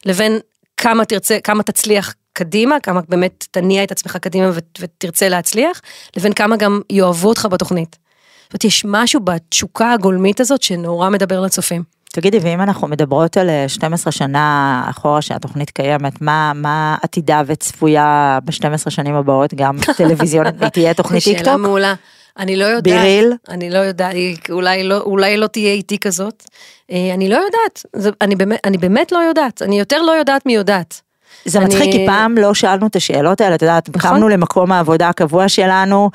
לבין 0.06 0.39
כמה 0.78 1.06
תרצה, 1.06 1.38
כמה 1.43 1.64
תצליח 1.64 2.14
קדימה, 2.34 2.80
כמה 2.80 3.02
באמת 3.10 3.47
תניע 3.52 3.84
את 3.84 3.91
עצמך 3.91 4.18
קדימה 4.18 4.49
ות- 4.54 4.80
ותרצה 4.82 5.30
להצליח, 5.30 5.82
לבין 6.18 6.34
כמה 6.34 6.58
גם 6.58 6.82
יאהבו 6.89 7.30
אותך 7.30 7.47
בתוכנית. 7.52 7.95
זאת 8.43 8.54
אומרת, 8.54 8.64
יש 8.64 8.86
משהו 8.86 9.20
בתשוקה 9.20 9.91
הגולמית 9.91 10.39
הזאת 10.39 10.62
שנורא 10.62 11.10
מדבר 11.10 11.41
לצופים. 11.41 11.84
תגידי, 12.12 12.39
ואם 12.41 12.62
אנחנו 12.62 12.88
מדברות 12.88 13.38
על 13.38 13.49
אה, 13.49 13.66
12 13.70 14.12
שנה 14.12 14.84
אחורה 14.89 15.22
שהתוכנית 15.22 15.70
קיימת, 15.70 16.22
מה, 16.22 16.51
מה 16.55 16.95
עתידה 17.01 17.41
וצפויה 17.45 18.39
ב-12 18.45 18.89
שנים 18.89 19.16
הבאות, 19.16 19.53
גם 19.53 19.78
טלוויזיונית, 19.97 20.62
היא 20.62 20.70
תהיה 20.70 20.93
תוכנית 20.93 21.22
ש 21.24 21.29
à 21.29 21.32
la 21.32 21.38
טיקטוק? 21.38 21.55
מעולה. 21.55 21.93
אני 22.39 22.55
לא 22.57 22.66
יודעת. 22.66 22.84
ביריל? 22.84 23.34
אני 23.49 23.70
לא 23.70 23.78
יודעת, 23.78 24.16
אולי 24.49 24.84
לא, 24.84 24.97
אולי 24.99 25.38
לא 25.38 25.47
תהיה 25.47 25.74
איתי 25.74 25.99
כזאת. 25.99 26.43
אה, 26.91 27.12
אני 27.14 27.30
לא 27.30 27.36
יודעת, 27.36 27.86
זה, 27.95 28.09
אני, 28.22 28.36
באמת, 28.36 28.59
אני 28.66 28.78
באמת 28.78 29.12
לא 29.12 29.18
יודעת, 29.18 29.62
אני 29.62 29.80
יותר 29.80 30.01
לא 30.01 30.12
יודעת 30.12 30.45
מי 30.45 30.53
יודעת. 30.55 31.01
זה 31.45 31.59
אני- 31.59 31.66
מצחיק, 31.66 31.91
כי 31.91 32.05
פעם 32.07 32.36
לא 32.38 32.53
שאלנו 32.53 32.88
את 32.88 32.95
השאלות 32.95 33.41
האלה, 33.41 33.55
את 33.55 33.62
יודעת, 33.62 33.89
נכון. 33.95 34.12
קמנו 34.12 34.30
למקום 34.30 34.72
העבודה 34.72 35.09
הקבוע 35.09 35.49
שלנו, 35.49 36.09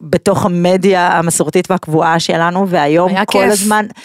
בתוך 0.00 0.46
המדיה 0.46 1.08
המסורתית 1.18 1.70
והקבועה 1.70 2.20
שלנו, 2.20 2.68
והיום 2.68 3.24
כל 3.24 3.32
כיף. 3.32 3.52
הזמן... 3.52 3.84
היה 3.84 4.04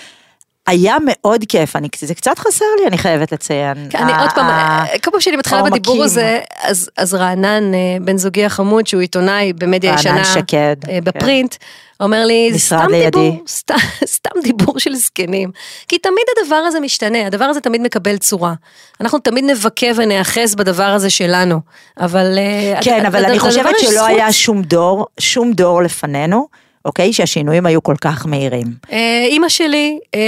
מאוד 1.05 1.43
כיף, 1.49 1.75
אני, 1.75 1.87
זה 1.99 2.15
קצת 2.15 2.39
חסר 2.39 2.65
לי, 2.81 2.87
אני 2.87 2.97
חייבת 2.97 3.31
לציין. 3.31 3.77
אני 3.95 4.11
ה- 4.13 4.21
עוד 4.21 4.29
פעם, 4.31 4.45
ה- 4.45 4.85
אה, 4.93 4.99
כל 4.99 5.11
פעם 5.11 5.21
שאני 5.21 5.35
מתחילה. 5.37 5.63
בדיבור 5.63 6.03
הזה, 6.03 6.39
אז, 6.61 6.89
אז 6.97 7.13
רענן, 7.13 7.73
אה, 7.73 7.79
בן 8.01 8.17
זוגי 8.17 8.45
החמוד, 8.45 8.87
שהוא 8.87 9.01
עיתונאי 9.01 9.53
במדיה 9.53 9.89
רענן 9.91 9.99
ישנה, 10.01 10.25
שקד, 10.25 10.75
אה, 10.89 10.93
כן. 10.93 10.99
בפרינט, 11.03 11.55
אומר 11.99 12.25
לי, 12.25 12.51
סתם 12.59 12.87
לידי." 12.91 13.05
דיבור, 13.09 13.43
סתם, 13.47 13.75
סתם 14.15 14.29
דיבור 14.43 14.79
של 14.79 14.95
זקנים. 14.95 15.51
כי 15.87 15.97
תמיד 15.97 16.23
הדבר 16.41 16.55
הזה 16.55 16.79
משתנה, 16.79 17.27
הדבר 17.27 17.45
הזה 17.45 17.61
תמיד 17.61 17.81
מקבל 17.81 18.17
צורה. 18.17 18.53
אנחנו 19.01 19.19
תמיד 19.19 19.43
נבכה 19.43 19.87
ונאחז 19.95 20.55
בדבר 20.55 20.83
הזה 20.83 21.09
שלנו, 21.09 21.59
אבל... 21.99 22.37
אה, 22.37 22.79
כן, 22.81 23.05
אבל 23.05 23.25
אני 23.25 23.39
חושבת 23.39 23.75
שלא. 23.79 24.05
היה 24.05 24.31
שום 24.33 24.61
דור, 24.61 25.05
שום 25.19 25.51
דור 25.53 25.81
לפנינו, 25.81 26.47
אוקיי? 26.85 27.13
שהשינויים 27.13 27.65
היו 27.65 27.83
כל 27.83 27.95
כך 28.01 28.25
מהירים. 28.25 28.67
אה, 28.91 29.25
אימא 29.27 29.49
שלי, 29.49 29.99
אה, 30.15 30.19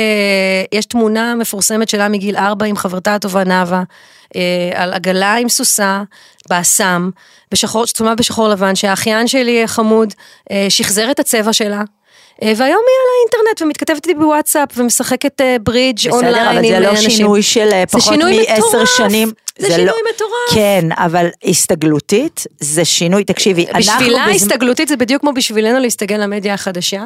יש 0.71 0.85
תמונה 0.85 1.35
מפורסמת 1.35 1.89
שלה 1.89 2.07
מגיל 2.07 2.37
ארבע 2.37 2.65
עם 2.65 2.75
חברתה 2.75 3.15
הטובה 3.15 3.43
נאוה, 3.43 3.83
אה, 4.35 4.41
על 4.75 4.93
עגלה 4.93 5.35
עם 5.35 5.49
סוסה, 5.49 6.03
באסם, 6.49 7.09
בשחור, 7.51 7.85
צומה 7.85 8.15
בשחור 8.15 8.47
לבן, 8.49 8.75
שהאחיין 8.75 9.27
שלי 9.27 9.63
החמוד 9.63 10.13
אה, 10.51 10.65
שחזר 10.69 11.11
את 11.11 11.19
הצבע 11.19 11.53
שלה. 11.53 11.81
והיום 12.43 12.59
היא 12.59 12.69
על 12.71 13.09
האינטרנט 13.17 13.61
ומתכתבת 13.61 14.07
איתי 14.07 14.19
בוואטסאפ 14.19 14.69
ומשחקת 14.77 15.41
ברידג' 15.63 16.09
אונליין 16.09 16.33
בסדר, 16.33 16.49
עם 16.49 16.57
אבל 16.57 16.67
זה 16.67 16.79
לא 16.79 16.89
אנשים. 16.89 17.09
שינוי 17.09 17.43
של 17.43 17.69
פחות 17.91 18.13
מעשר. 18.17 18.85
שנים. 18.85 19.31
זה 19.62 19.70
לא- 19.70 19.76
שינוי 19.76 20.01
מטורף. 20.16 20.53
כן, 20.53 20.88
אבל 20.91 21.28
הסתגלותית 21.45 22.47
זה 22.59 22.86
שינוי, 22.86 23.24
תקשיבי, 23.24 23.66
אנחנו 23.68 23.80
בשבילה 23.80 24.20
בזמן... 24.22 24.36
הסתגלותית 24.36 24.88
זה 24.88 24.95
בדיוק 24.95 25.22
כמו 25.22 25.34
בשבילנו 25.34 25.80
להסתגל 25.80 26.18
למדיה 26.18 26.53
החדשה. 26.53 27.03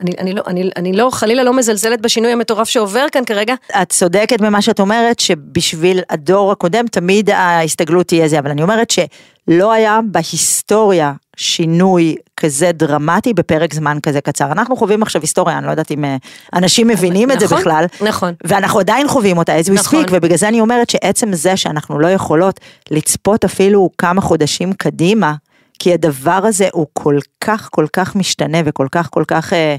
אני, 0.00 0.12
אני, 0.18 0.32
לא, 0.32 0.42
אני, 0.46 0.70
אני 0.76 0.92
לא, 0.92 1.10
חלילה 1.12 1.42
לא 1.42 1.52
מזלזלת 1.52 2.00
בשינוי 2.00 2.32
המטורף 2.32 2.68
שעובר 2.68 3.06
כאן 3.12 3.24
כרגע, 3.24 3.54
את 3.82 3.90
צודקת 3.92 4.40
במה 4.40 4.62
שאת 4.62 4.80
אומרת, 4.80 5.20
שבשביל 5.20 6.00
הדור 6.10 6.52
הקודם 6.52 6.86
תמיד 6.86 7.30
ההסתגלות 7.30 8.06
תהיה 8.06 8.28
זה, 8.28 8.38
אבל 8.38 8.50
אני 8.50 8.62
אומרת 8.62 8.90
שלא 8.90 9.72
היה 9.72 10.00
בהיסטוריה 10.04 11.12
שינוי 11.36 12.16
כזה 12.36 12.72
דרמטי 12.72 13.34
בפרק 13.34 13.74
זמן 13.74 13.98
כזה 14.02 14.20
קצר. 14.20 14.52
אנחנו 14.52 14.76
חווים 14.76 15.02
עכשיו 15.02 15.22
היסטוריה, 15.22 15.58
אני 15.58 15.66
לא 15.66 15.70
יודעת 15.70 15.90
אם 15.90 16.04
אה, 16.04 16.16
אנשים 16.54 16.88
מבינים 16.88 17.30
את 17.30 17.40
זה 17.40 17.46
נכון, 17.46 17.58
בכלל. 17.60 17.84
נכון. 18.00 18.34
ואנחנו 18.44 18.80
עדיין 18.80 19.08
חווים 19.08 19.38
אותה, 19.38 19.58
as 19.58 19.68
we 19.68 19.72
נכון. 19.72 20.04
speak, 20.04 20.08
ובגלל 20.10 20.36
זה 20.36 20.48
אני 20.48 20.60
אומרת 20.60 20.90
שעצם 20.90 21.32
זה 21.32 21.56
שאנחנו 21.56 21.98
לא 21.98 22.08
יכולות 22.08 22.60
לצפות 22.90 23.44
אפילו 23.44 23.90
כמה 23.98 24.20
חודשים 24.20 24.72
קדימה, 24.72 25.34
כי 25.78 25.92
הדבר 25.92 26.40
הזה 26.44 26.68
הוא 26.72 26.86
כל 26.92 27.18
כך 27.40 27.68
כל 27.72 27.86
כך 27.92 28.16
משתנה 28.16 28.58
וכל 28.64 28.86
כך 28.92 29.08
כל 29.10 29.24
כך, 29.28 29.52
אה, 29.52 29.76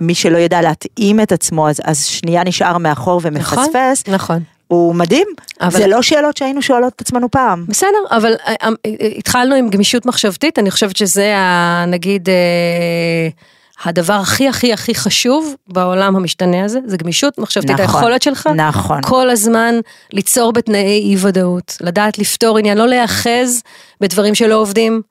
מי 0.00 0.14
שלא 0.14 0.38
ידע 0.38 0.62
להתאים 0.62 1.20
את 1.20 1.32
עצמו, 1.32 1.68
אז, 1.68 1.80
אז 1.84 2.04
שנייה 2.04 2.44
נשאר 2.44 2.78
מאחור 2.78 3.20
ומפספס, 3.24 4.04
נכון. 4.08 4.42
הוא 4.68 4.94
מדהים. 4.94 5.26
אבל- 5.60 5.70
זה 5.70 5.86
לא 5.86 6.02
שאלות 6.02 6.36
שהיינו 6.36 6.62
שואלות 6.62 6.92
את 6.96 7.00
עצמנו 7.00 7.30
פעם. 7.30 7.64
בסדר, 7.68 7.88
אבל 8.10 8.34
אה, 8.46 8.54
אה, 8.64 8.68
התחלנו 9.18 9.54
עם 9.54 9.68
גמישות 9.68 10.06
מחשבתית, 10.06 10.58
אני 10.58 10.70
חושבת 10.70 10.96
שזה 10.96 11.36
ה- 11.36 11.84
נגיד 11.86 12.28
אה, 12.28 13.28
הדבר 13.84 14.12
הכי 14.14 14.48
הכי 14.48 14.72
הכי 14.72 14.94
חשוב 14.94 15.54
בעולם 15.68 16.16
המשתנה 16.16 16.64
הזה, 16.64 16.78
זה 16.86 16.96
גמישות 16.96 17.38
מחשבתית, 17.38 17.70
נכון, 17.70 17.94
היכולת 17.96 18.22
שלך 18.22 18.46
נכון. 18.56 19.00
כל 19.02 19.30
הזמן 19.30 19.74
ליצור 20.12 20.52
בתנאי 20.52 20.80
אי 21.10 21.16
ודאות, 21.20 21.76
לדעת 21.80 22.18
לפתור 22.18 22.58
עניין, 22.58 22.78
לא 22.78 22.86
להיאחז 22.88 23.62
בדברים 24.00 24.34
שלא 24.34 24.54
עובדים. 24.54 25.02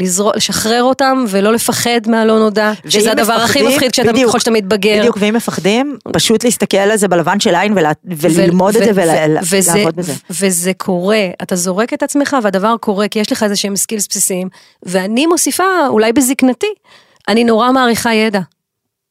לזרוק, 0.00 0.36
לשחרר 0.36 0.82
אותם 0.82 1.24
ולא 1.28 1.52
לפחד 1.52 2.00
מהלא 2.06 2.38
נודע, 2.38 2.72
שזה 2.88 3.12
הדבר 3.12 3.32
הכי 3.32 3.44
מפחדים- 3.58 3.66
מפחיד 3.76 3.92
כשאתה, 3.92 4.12
בדיוק. 4.12 4.28
ככל 4.30 4.38
שאתה 4.38 4.50
מתבגר. 4.50 4.98
בדיוק, 5.00 5.16
ואם 5.20 5.34
מפחדים, 5.34 5.98
פשוט 6.12 6.44
להסתכל 6.44 6.76
על 6.76 6.96
זה 6.96 7.08
בלבן 7.08 7.40
של 7.40 7.54
העין 7.54 7.72
ולה- 7.76 7.92
וללמוד 8.04 8.76
את 8.76 8.84
זה 8.84 8.90
וזה- 9.02 9.72
ולעבוד 9.72 9.96
בזה. 9.96 10.12
וזה 10.30 10.72
קורה, 10.76 11.26
אתה 11.42 11.56
זורק 11.56 11.92
את 11.92 12.02
עצמך 12.02 12.36
והדבר 12.42 12.74
קורה 12.80 13.08
כי 13.08 13.18
יש 13.18 13.32
לך 13.32 13.42
איזה 13.42 13.56
שהם 13.56 13.76
skills 13.76 14.08
בסיסיים, 14.08 14.48
ואני 14.82 15.26
מוסיפה, 15.26 15.64
אולי 15.88 16.12
בזקנתי, 16.12 16.66
אני 17.28 17.44
נורא 17.44 17.72
מעריכה 17.72 18.14
ידע. 18.14 18.40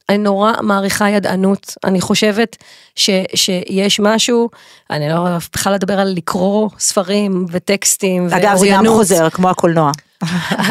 אני 0.09 0.17
נורא 0.17 0.51
מעריכה 0.61 1.09
ידענות, 1.09 1.73
אני 1.83 2.01
חושבת 2.01 2.55
ש, 2.95 3.09
שיש 3.35 3.99
משהו, 3.99 4.49
אני 4.91 5.09
לא 5.09 5.15
בכלל 5.53 5.73
לדבר 5.73 5.99
על 5.99 6.13
לקרוא 6.15 6.69
ספרים 6.79 7.45
וטקסטים 7.51 8.25
אגב, 8.25 8.33
זה 8.35 8.41
גם 8.41 8.53
ואוריינות. 8.55 8.95
חוזר, 8.95 9.29
כמו 9.29 9.49
הקולנוע. 9.49 9.91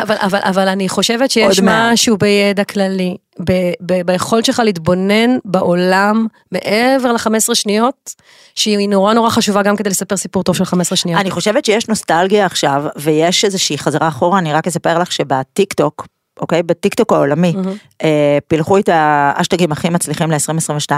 אבל, 0.02 0.16
אבל, 0.20 0.38
אבל 0.42 0.68
אני 0.68 0.88
חושבת 0.88 1.30
שיש. 1.30 1.60
משהו 1.62 2.16
בידע 2.16 2.64
כללי, 2.64 3.16
ב, 3.40 3.52
ב, 3.80 4.02
ביכולת 4.06 4.44
שלך 4.44 4.62
להתבונן 4.64 5.38
בעולם 5.44 6.26
מעבר 6.52 7.12
ל-15 7.12 7.54
שניות, 7.54 8.14
שהיא 8.54 8.88
נורא 8.88 9.14
נורא 9.14 9.30
חשובה 9.30 9.62
גם 9.62 9.76
כדי 9.76 9.90
לספר 9.90 10.16
סיפור 10.16 10.42
טוב 10.42 10.56
של 10.56 10.64
15 10.64 10.96
שניות. 10.96 11.20
אני 11.20 11.30
חושבת 11.30 11.64
שיש 11.64 11.88
נוסטלגיה 11.88 12.46
עכשיו, 12.46 12.84
ויש 12.96 13.44
איזושהי 13.44 13.78
חזרה 13.78 14.08
אחורה, 14.08 14.38
אני 14.38 14.52
רק 14.52 14.66
אספר 14.66 14.98
לך 14.98 15.12
שבטיק 15.12 15.72
טוק, 15.72 16.06
אוקיי? 16.40 16.62
בטיק 16.62 16.94
טוק 16.94 17.12
העולמי, 17.12 17.54
אה, 18.02 18.38
פילחו 18.48 18.78
את 18.78 18.88
האשטגים 18.92 19.72
הכי 19.72 19.88
מצליחים 19.88 20.30
ל-2022, 20.30 20.92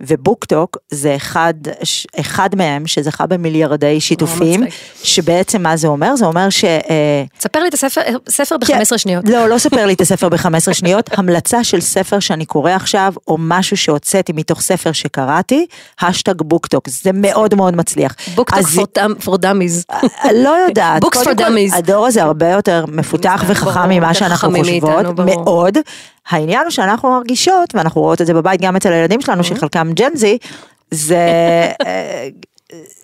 ובוק 0.00 0.44
טוק 0.44 0.76
זה 0.90 1.16
אחד, 1.16 1.54
אחד 2.20 2.50
מהם 2.56 2.86
שזכה 2.86 3.26
במיליארדי 3.26 4.00
שיתופים. 4.00 4.64
שבעצם 5.02 5.62
מה 5.62 5.76
זה 5.76 5.88
אומר? 5.88 6.16
זה 6.16 6.26
אומר 6.26 6.50
ש... 6.50 6.64
אה, 6.64 7.24
תספר 7.38 7.60
לי 7.60 7.68
את 7.68 7.74
הספר 7.74 8.00
ספר 8.28 8.56
כן. 8.66 8.78
ב-15 8.78 8.98
שניות. 8.98 9.28
לא, 9.28 9.48
לא 9.48 9.58
ספר 9.58 9.86
לי 9.86 9.92
את 9.92 10.00
הספר 10.00 10.28
ב-15 10.28 10.72
שניות, 10.72 11.10
המלצה 11.18 11.64
של 11.64 11.80
ספר 11.80 12.20
שאני 12.20 12.44
קורא 12.44 12.70
עכשיו, 12.70 13.12
או 13.28 13.36
משהו 13.38 13.76
שהוצאתי 13.76 14.32
מתוך 14.32 14.60
ספר 14.60 14.92
שקראתי, 14.92 15.66
האשטג 16.00 16.42
BookTok, 16.42 16.88
זה 16.88 17.10
מאוד 17.14 17.54
מאוד 17.54 17.76
מצליח. 17.76 18.14
BookTok 18.34 18.58
אז- 18.58 18.78
for 19.20 19.38
dummies. 19.42 19.96
לא 20.34 20.56
יודעת, 20.68 21.02
קודם 21.04 21.36
כל, 21.36 21.44
dummies. 21.44 21.76
הדור 21.76 22.06
הזה 22.06 22.22
הרבה 22.22 22.50
יותר 22.50 22.84
מפותח 22.88 23.44
וחכם 23.46 23.88
ממה 23.88 24.14
שאנחנו 24.14 24.48
חכמים 24.48 24.65
חושבות, 24.66 25.18
מאיתנו. 25.18 25.44
מאוד. 25.44 25.78
העניין 26.28 26.62
הוא 26.62 26.70
שאנחנו 26.70 27.10
מרגישות, 27.10 27.74
ואנחנו 27.74 28.00
רואות 28.00 28.20
את 28.20 28.26
זה 28.26 28.34
בבית 28.34 28.60
גם 28.60 28.76
אצל 28.76 28.92
הילדים 28.92 29.20
שלנו, 29.20 29.44
שחלקם 29.44 29.92
Gen 29.92 30.20
Z, 30.20 30.38
זה, 30.90 31.16
אה, 31.86 32.28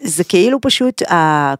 זה 0.02 0.24
כאילו 0.24 0.60
פשוט, 0.60 1.02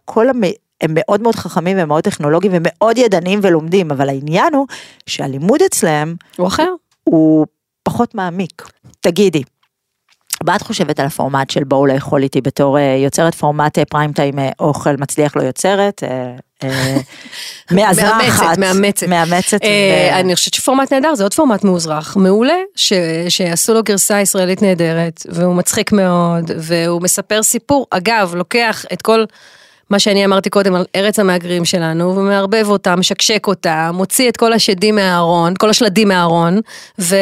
כל 0.05 0.29
המ... 0.29 0.41
הם 0.81 0.91
מאוד 0.93 1.21
מאוד 1.21 1.35
חכמים 1.35 1.77
ומאוד 1.79 2.03
טכנולוגיים 2.03 2.53
ומאוד 2.55 2.97
ידענים 2.97 3.39
ולומדים, 3.43 3.91
אבל 3.91 4.09
העניין 4.09 4.53
הוא 4.53 4.67
שהלימוד 5.05 5.61
אצלם 5.61 6.15
הוא 6.37 6.47
אחר. 6.47 6.73
הוא 7.03 7.45
פחות 7.83 8.15
מעמיק. 8.15 8.69
תגידי, 8.99 9.43
מה 10.45 10.55
את 10.55 10.61
חושבת 10.61 10.99
על 10.99 11.05
הפורמט 11.05 11.49
של 11.49 11.63
בואו 11.63 11.85
לאכול 11.85 12.23
איתי 12.23 12.41
בתור 12.41 12.77
אה, 12.77 12.95
יוצרת 13.03 13.35
פורמט 13.35 13.77
אה, 13.77 13.85
פריים 13.85 14.11
טיים 14.13 14.39
אה, 14.39 14.49
אוכל 14.59 14.95
מצליח 14.99 15.35
לא 15.35 15.41
יוצרת? 15.41 16.03
אה, 16.03 16.35
אה, 16.63 16.97
מעזרה 17.75 18.17
מאמצת. 18.17 18.57
מאמצת. 18.57 19.07
מאמצת. 19.07 19.63
אה, 19.63 20.19
אני 20.19 20.35
חושבת 20.35 20.53
שפורמט 20.53 20.93
נהדר, 20.93 21.15
זה 21.15 21.23
עוד 21.23 21.33
פורמט 21.33 21.63
מאוזרח, 21.63 22.17
מעולה, 22.17 22.57
שעשו 23.29 23.73
לו 23.73 23.83
גרסה 23.83 24.21
ישראלית 24.21 24.61
נהדרת, 24.61 25.25
והוא 25.29 25.55
מצחיק 25.55 25.91
מאוד, 25.91 26.51
והוא 26.57 27.01
מספר 27.01 27.43
סיפור, 27.43 27.87
אגב, 27.91 28.35
לוקח 28.35 28.85
את 28.93 29.01
כל 29.01 29.25
מה 29.93 29.99
שאני 29.99 30.25
אמרתי 30.25 30.49
קודם 30.49 30.75
על 30.75 30.85
ארץ 30.95 31.19
המהגרים 31.19 31.65
שלנו, 31.65 32.15
ומערבב 32.15 32.65
אותה, 32.69 32.95
משקשק 32.95 33.47
אותה, 33.47 33.91
מוציא 33.93 34.29
את 34.29 34.37
כל 34.37 34.53
השדים 34.53 34.95
מהארון, 34.95 35.53
כל 35.59 35.69
השלדים 35.69 36.07
מהארון, 36.07 36.59
ו... 36.99 37.15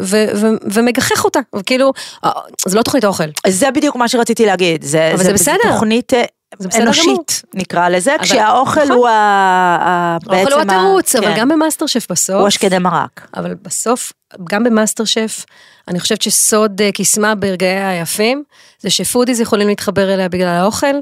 ו... 0.00 0.16
ו... 0.34 0.46
ומגחך 0.72 1.24
אותה, 1.24 1.40
וכאילו, 1.56 1.92
אה, 2.24 2.30
זה 2.66 2.76
לא 2.76 2.82
תוכנית 2.82 3.04
אוכל. 3.04 3.24
זה 3.46 3.70
בדיוק 3.70 3.96
מה 3.96 4.08
שרציתי 4.08 4.46
להגיד. 4.46 4.84
זה, 4.84 5.10
אבל 5.14 5.24
זה 5.24 5.32
בסדר. 5.32 5.72
תוכנית 5.72 6.14
אה, 6.14 6.18
זה 6.18 6.24
בסדר 6.24 6.28
גמור. 6.28 6.37
אנושית, 6.80 7.42
נקרא 7.54 7.88
לזה, 7.88 8.14
אבל- 8.14 8.24
כשהאוכל 8.24 8.80
נכון. 8.84 8.96
הוא 8.96 9.08
ה... 9.08 10.18
האוכל 10.26 10.52
הוא 10.52 10.60
בעצם 10.60 10.70
ה- 10.70 10.74
התירוץ, 10.76 11.16
אבל 11.16 11.24
כן, 11.26 11.40
גם 11.40 11.48
במאסטר 11.48 11.86
שף 11.86 12.06
בסוף. 12.10 12.36
הוא 12.36 12.46
השקדי 12.46 12.78
מרק. 12.78 13.28
אבל 13.36 13.54
בסוף, 13.62 14.12
גם 14.50 14.64
במאסטר 14.64 15.04
שף, 15.04 15.44
אני 15.88 16.00
חושבת 16.00 16.22
שסוד 16.22 16.80
אה, 16.82 16.92
קסמה 16.92 17.34
ברגעיה 17.34 17.90
היפים, 17.90 18.42
זה 18.80 18.90
ש 18.90 19.01
foodies 19.01 19.40
יכולים 19.40 19.68
להתחבר 19.68 20.14
אליה 20.14 20.28
בגלל 20.28 20.48
האוכל, 20.48 20.94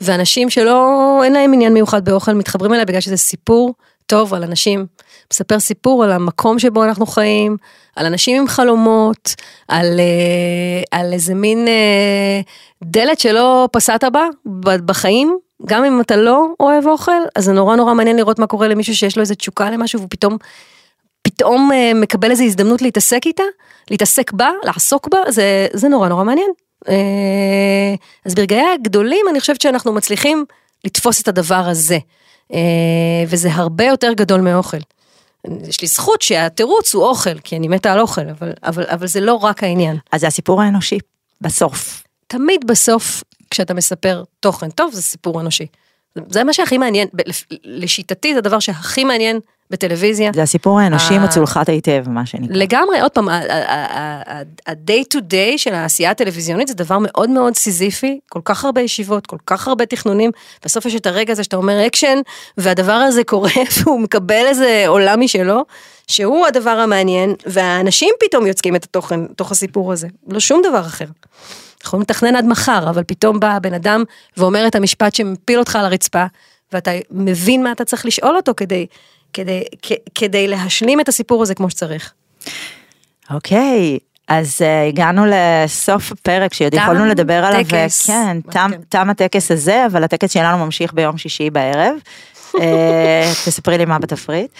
ואנשים 0.00 0.50
שלא, 0.50 0.90
אין 1.24 1.32
להם 1.32 1.52
עניין 1.52 1.72
מיוחד 1.74 2.04
באוכל, 2.04 2.32
מתחברים 2.32 2.74
אליה 2.74 2.84
בגלל 2.84 3.00
שזה 3.00 3.16
סיפור 3.16 3.74
טוב 4.06 4.34
על 4.34 4.42
אנשים. 4.44 4.86
מספר 5.32 5.60
סיפור 5.60 6.04
על 6.04 6.12
המקום 6.12 6.58
שבו 6.58 6.84
אנחנו 6.84 7.06
חיים, 7.06 7.56
על 7.96 8.06
אנשים 8.06 8.40
עם 8.40 8.48
חלומות, 8.48 9.34
על, 9.68 10.00
אה, 10.00 10.98
על 10.98 11.12
איזה 11.12 11.34
מין 11.34 11.68
אה, 11.68 12.40
דלת 12.84 13.20
שלא 13.20 13.68
פסעת 13.72 14.04
בה 14.12 14.26
בחיים. 14.84 15.38
גם 15.66 15.84
אם 15.84 16.00
אתה 16.00 16.16
לא 16.16 16.46
אוהב 16.60 16.86
אוכל, 16.86 17.12
אז 17.36 17.44
זה 17.44 17.52
נורא 17.52 17.76
נורא 17.76 17.94
מעניין 17.94 18.16
לראות 18.16 18.38
מה 18.38 18.46
קורה 18.46 18.68
למישהו 18.68 18.96
שיש 18.96 19.16
לו 19.16 19.20
איזה 19.20 19.34
תשוקה 19.34 19.70
למשהו 19.70 19.98
והוא 19.98 20.10
פתאום 20.10 20.36
פתאום 21.22 21.72
אה, 21.72 21.92
מקבל 21.94 22.30
איזו 22.30 22.44
הזדמנות 22.44 22.82
להתעסק 22.82 23.20
איתה, 23.26 23.42
להתעסק 23.90 24.32
בה, 24.32 24.50
לעסוק 24.64 25.08
בה, 25.08 25.18
זה, 25.28 25.66
זה 25.72 25.88
נורא 25.88 26.08
נורא 26.08 26.24
מעניין. 26.24 26.50
אז 28.24 28.34
ברגעי 28.34 28.72
הגדולים 28.74 29.26
אני 29.30 29.40
חושבת 29.40 29.60
שאנחנו 29.60 29.92
מצליחים 29.92 30.44
לתפוס 30.84 31.22
את 31.22 31.28
הדבר 31.28 31.64
הזה, 31.66 31.98
וזה 33.28 33.48
הרבה 33.52 33.84
יותר 33.84 34.12
גדול 34.12 34.40
מאוכל. 34.40 34.76
יש 35.68 35.82
לי 35.82 35.88
זכות 35.88 36.22
שהתירוץ 36.22 36.94
הוא 36.94 37.04
אוכל, 37.04 37.38
כי 37.38 37.56
אני 37.56 37.68
מתה 37.68 37.92
על 37.92 38.00
אוכל, 38.00 38.28
אבל, 38.28 38.52
אבל, 38.62 38.84
אבל 38.86 39.06
זה 39.06 39.20
לא 39.20 39.34
רק 39.34 39.62
העניין. 39.62 39.96
אז 40.12 40.20
זה 40.20 40.26
הסיפור 40.26 40.62
האנושי, 40.62 40.98
בסוף. 41.40 42.04
תמיד 42.26 42.66
בסוף, 42.66 43.22
כשאתה 43.50 43.74
מספר 43.74 44.24
תוכן 44.40 44.70
טוב, 44.70 44.92
זה 44.94 45.02
סיפור 45.02 45.40
אנושי. 45.40 45.66
זה 46.28 46.44
מה 46.44 46.52
שהכי 46.52 46.78
מעניין, 46.78 47.08
לשיטתי 47.64 48.32
זה 48.32 48.38
הדבר 48.38 48.58
שהכי 48.58 49.04
מעניין 49.04 49.40
בטלוויזיה. 49.70 50.30
זה 50.34 50.42
הסיפור 50.42 50.80
האנושי. 50.80 51.18
מצולחת 51.18 51.68
היטב, 51.68 52.04
מה 52.08 52.26
שנקרא. 52.26 52.56
לגמרי, 52.56 53.00
עוד 53.00 53.10
פעם, 53.10 53.28
ה-day 53.28 55.14
to 55.14 55.18
day 55.18 55.56
של 55.58 55.74
העשייה 55.74 56.10
הטלוויזיונית 56.10 56.68
זה 56.68 56.74
דבר 56.74 56.98
מאוד 57.00 57.30
מאוד 57.30 57.56
סיזיפי, 57.56 58.20
כל 58.28 58.40
כך 58.44 58.64
הרבה 58.64 58.80
ישיבות, 58.80 59.26
כל 59.26 59.36
כך 59.46 59.68
הרבה 59.68 59.86
תכנונים, 59.86 60.30
בסוף 60.64 60.86
יש 60.86 60.94
את 60.94 61.06
הרגע 61.06 61.32
הזה 61.32 61.44
שאתה 61.44 61.56
אומר 61.56 61.86
אקשן, 61.86 62.18
והדבר 62.58 62.92
הזה 62.92 63.24
קורה 63.24 63.50
והוא 63.78 64.00
מקבל 64.00 64.44
איזה 64.46 64.84
עולם 64.86 65.20
משלו, 65.20 65.64
שהוא 66.06 66.46
הדבר 66.46 66.70
המעניין, 66.70 67.34
והאנשים 67.46 68.14
פתאום 68.20 68.46
יוצקים 68.46 68.76
את 68.76 68.84
התוכן, 68.84 69.26
תוך 69.26 69.52
הסיפור 69.52 69.92
הזה, 69.92 70.08
לא 70.28 70.40
שום 70.40 70.62
דבר 70.68 70.80
אחר. 70.80 71.06
יכולים 71.84 72.02
לתכנן 72.02 72.36
עד 72.36 72.44
מחר, 72.44 72.90
אבל 72.90 73.02
פתאום 73.06 73.40
בא 73.40 73.50
הבן 73.50 73.74
אדם 73.74 74.04
ואומר 74.36 74.66
את 74.66 74.74
המשפט 74.74 75.14
שמפיל 75.14 75.58
אותך 75.58 75.76
על 75.76 75.84
הרצפה, 75.84 76.24
ואתה 76.72 76.90
מבין 77.10 77.62
מה 77.62 77.72
אתה 77.72 77.84
צריך 77.84 78.06
לשאול 78.06 78.36
אותו 78.36 78.52
כדי, 78.56 78.86
כדי, 79.32 79.62
כ- 79.82 79.92
כדי 80.14 80.48
להשלים 80.48 81.00
את 81.00 81.08
הסיפור 81.08 81.42
הזה 81.42 81.54
כמו 81.54 81.70
שצריך. 81.70 82.12
אוקיי, 83.30 83.98
אז 84.28 84.60
אה, 84.60 84.88
הגענו 84.88 85.22
לסוף 85.28 86.12
הפרק 86.12 86.54
שעוד 86.54 86.74
יכולנו 86.74 87.06
לדבר 87.06 87.44
עליו, 87.44 87.64
טקס. 87.64 88.06
כן, 88.06 88.40
תם, 88.40 88.70
כן? 88.72 88.80
תם 88.88 89.10
הטקס 89.10 89.50
הזה, 89.50 89.86
אבל 89.86 90.04
הטקס 90.04 90.32
שלנו 90.32 90.64
ממשיך 90.64 90.94
ביום 90.94 91.18
שישי 91.18 91.50
בערב. 91.50 91.94
אה, 92.60 93.32
תספרי 93.44 93.78
לי 93.78 93.84
מה 93.84 93.98
בתפריט. 93.98 94.50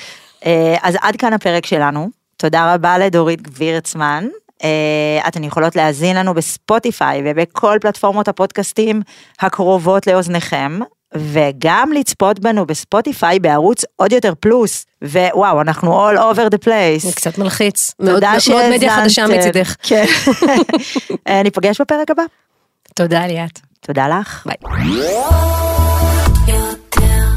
אה, 0.46 0.76
אז 0.82 0.96
עד 1.00 1.16
כאן 1.16 1.32
הפרק 1.32 1.66
שלנו, 1.66 2.08
תודה 2.36 2.74
רבה 2.74 2.98
לדורית 2.98 3.42
גבירצמן. 3.42 4.26
אה, 4.64 5.28
אתן 5.28 5.44
יכולות 5.44 5.76
להאזין 5.76 6.16
לנו 6.16 6.34
בספוטיפיי 6.34 7.22
ובכל 7.24 7.78
פלטפורמות 7.80 8.28
הפודקאסטים 8.28 9.02
הקרובות 9.40 10.06
לאוזניכם. 10.06 10.78
וגם 11.16 11.92
לצפות 11.92 12.40
בנו 12.40 12.66
בספוטיפיי 12.66 13.38
בערוץ 13.38 13.84
עוד 13.96 14.12
יותר 14.12 14.32
פלוס, 14.40 14.86
ווואו, 15.04 15.60
אנחנו 15.60 16.10
all 16.10 16.16
over 16.16 16.54
the 16.54 16.64
place. 16.64 16.98
זה 16.98 17.12
קצת 17.14 17.38
מלחיץ. 17.38 17.92
מאוד, 18.00 18.14
תודה 18.14 18.32
מאוד 18.50 18.70
מדיה 18.70 18.96
חדשה 18.96 19.14
שהאזנתם. 19.14 19.38
מצידך. 19.38 19.76
כן. 19.82 20.04
אה, 21.28 21.42
ניפגש 21.42 21.80
בפרק 21.80 22.10
הבא. 22.10 22.22
תודה 22.94 23.26
ליאת. 23.26 23.60
תודה 23.80 24.08
לך. 24.08 24.46
ביי. 24.46 24.56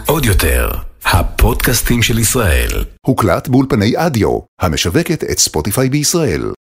עוד 0.07 0.25
יותר, 0.25 0.69
הפודקאסטים 1.05 2.03
של 2.03 2.19
ישראל. 2.19 2.69
הוקלט 3.01 3.47
באולפני 3.47 3.93
אדיו, 3.95 4.39
המשווקת 4.61 5.23
את 5.23 5.39
ספוטיפיי 5.39 5.89
בישראל. 5.89 6.51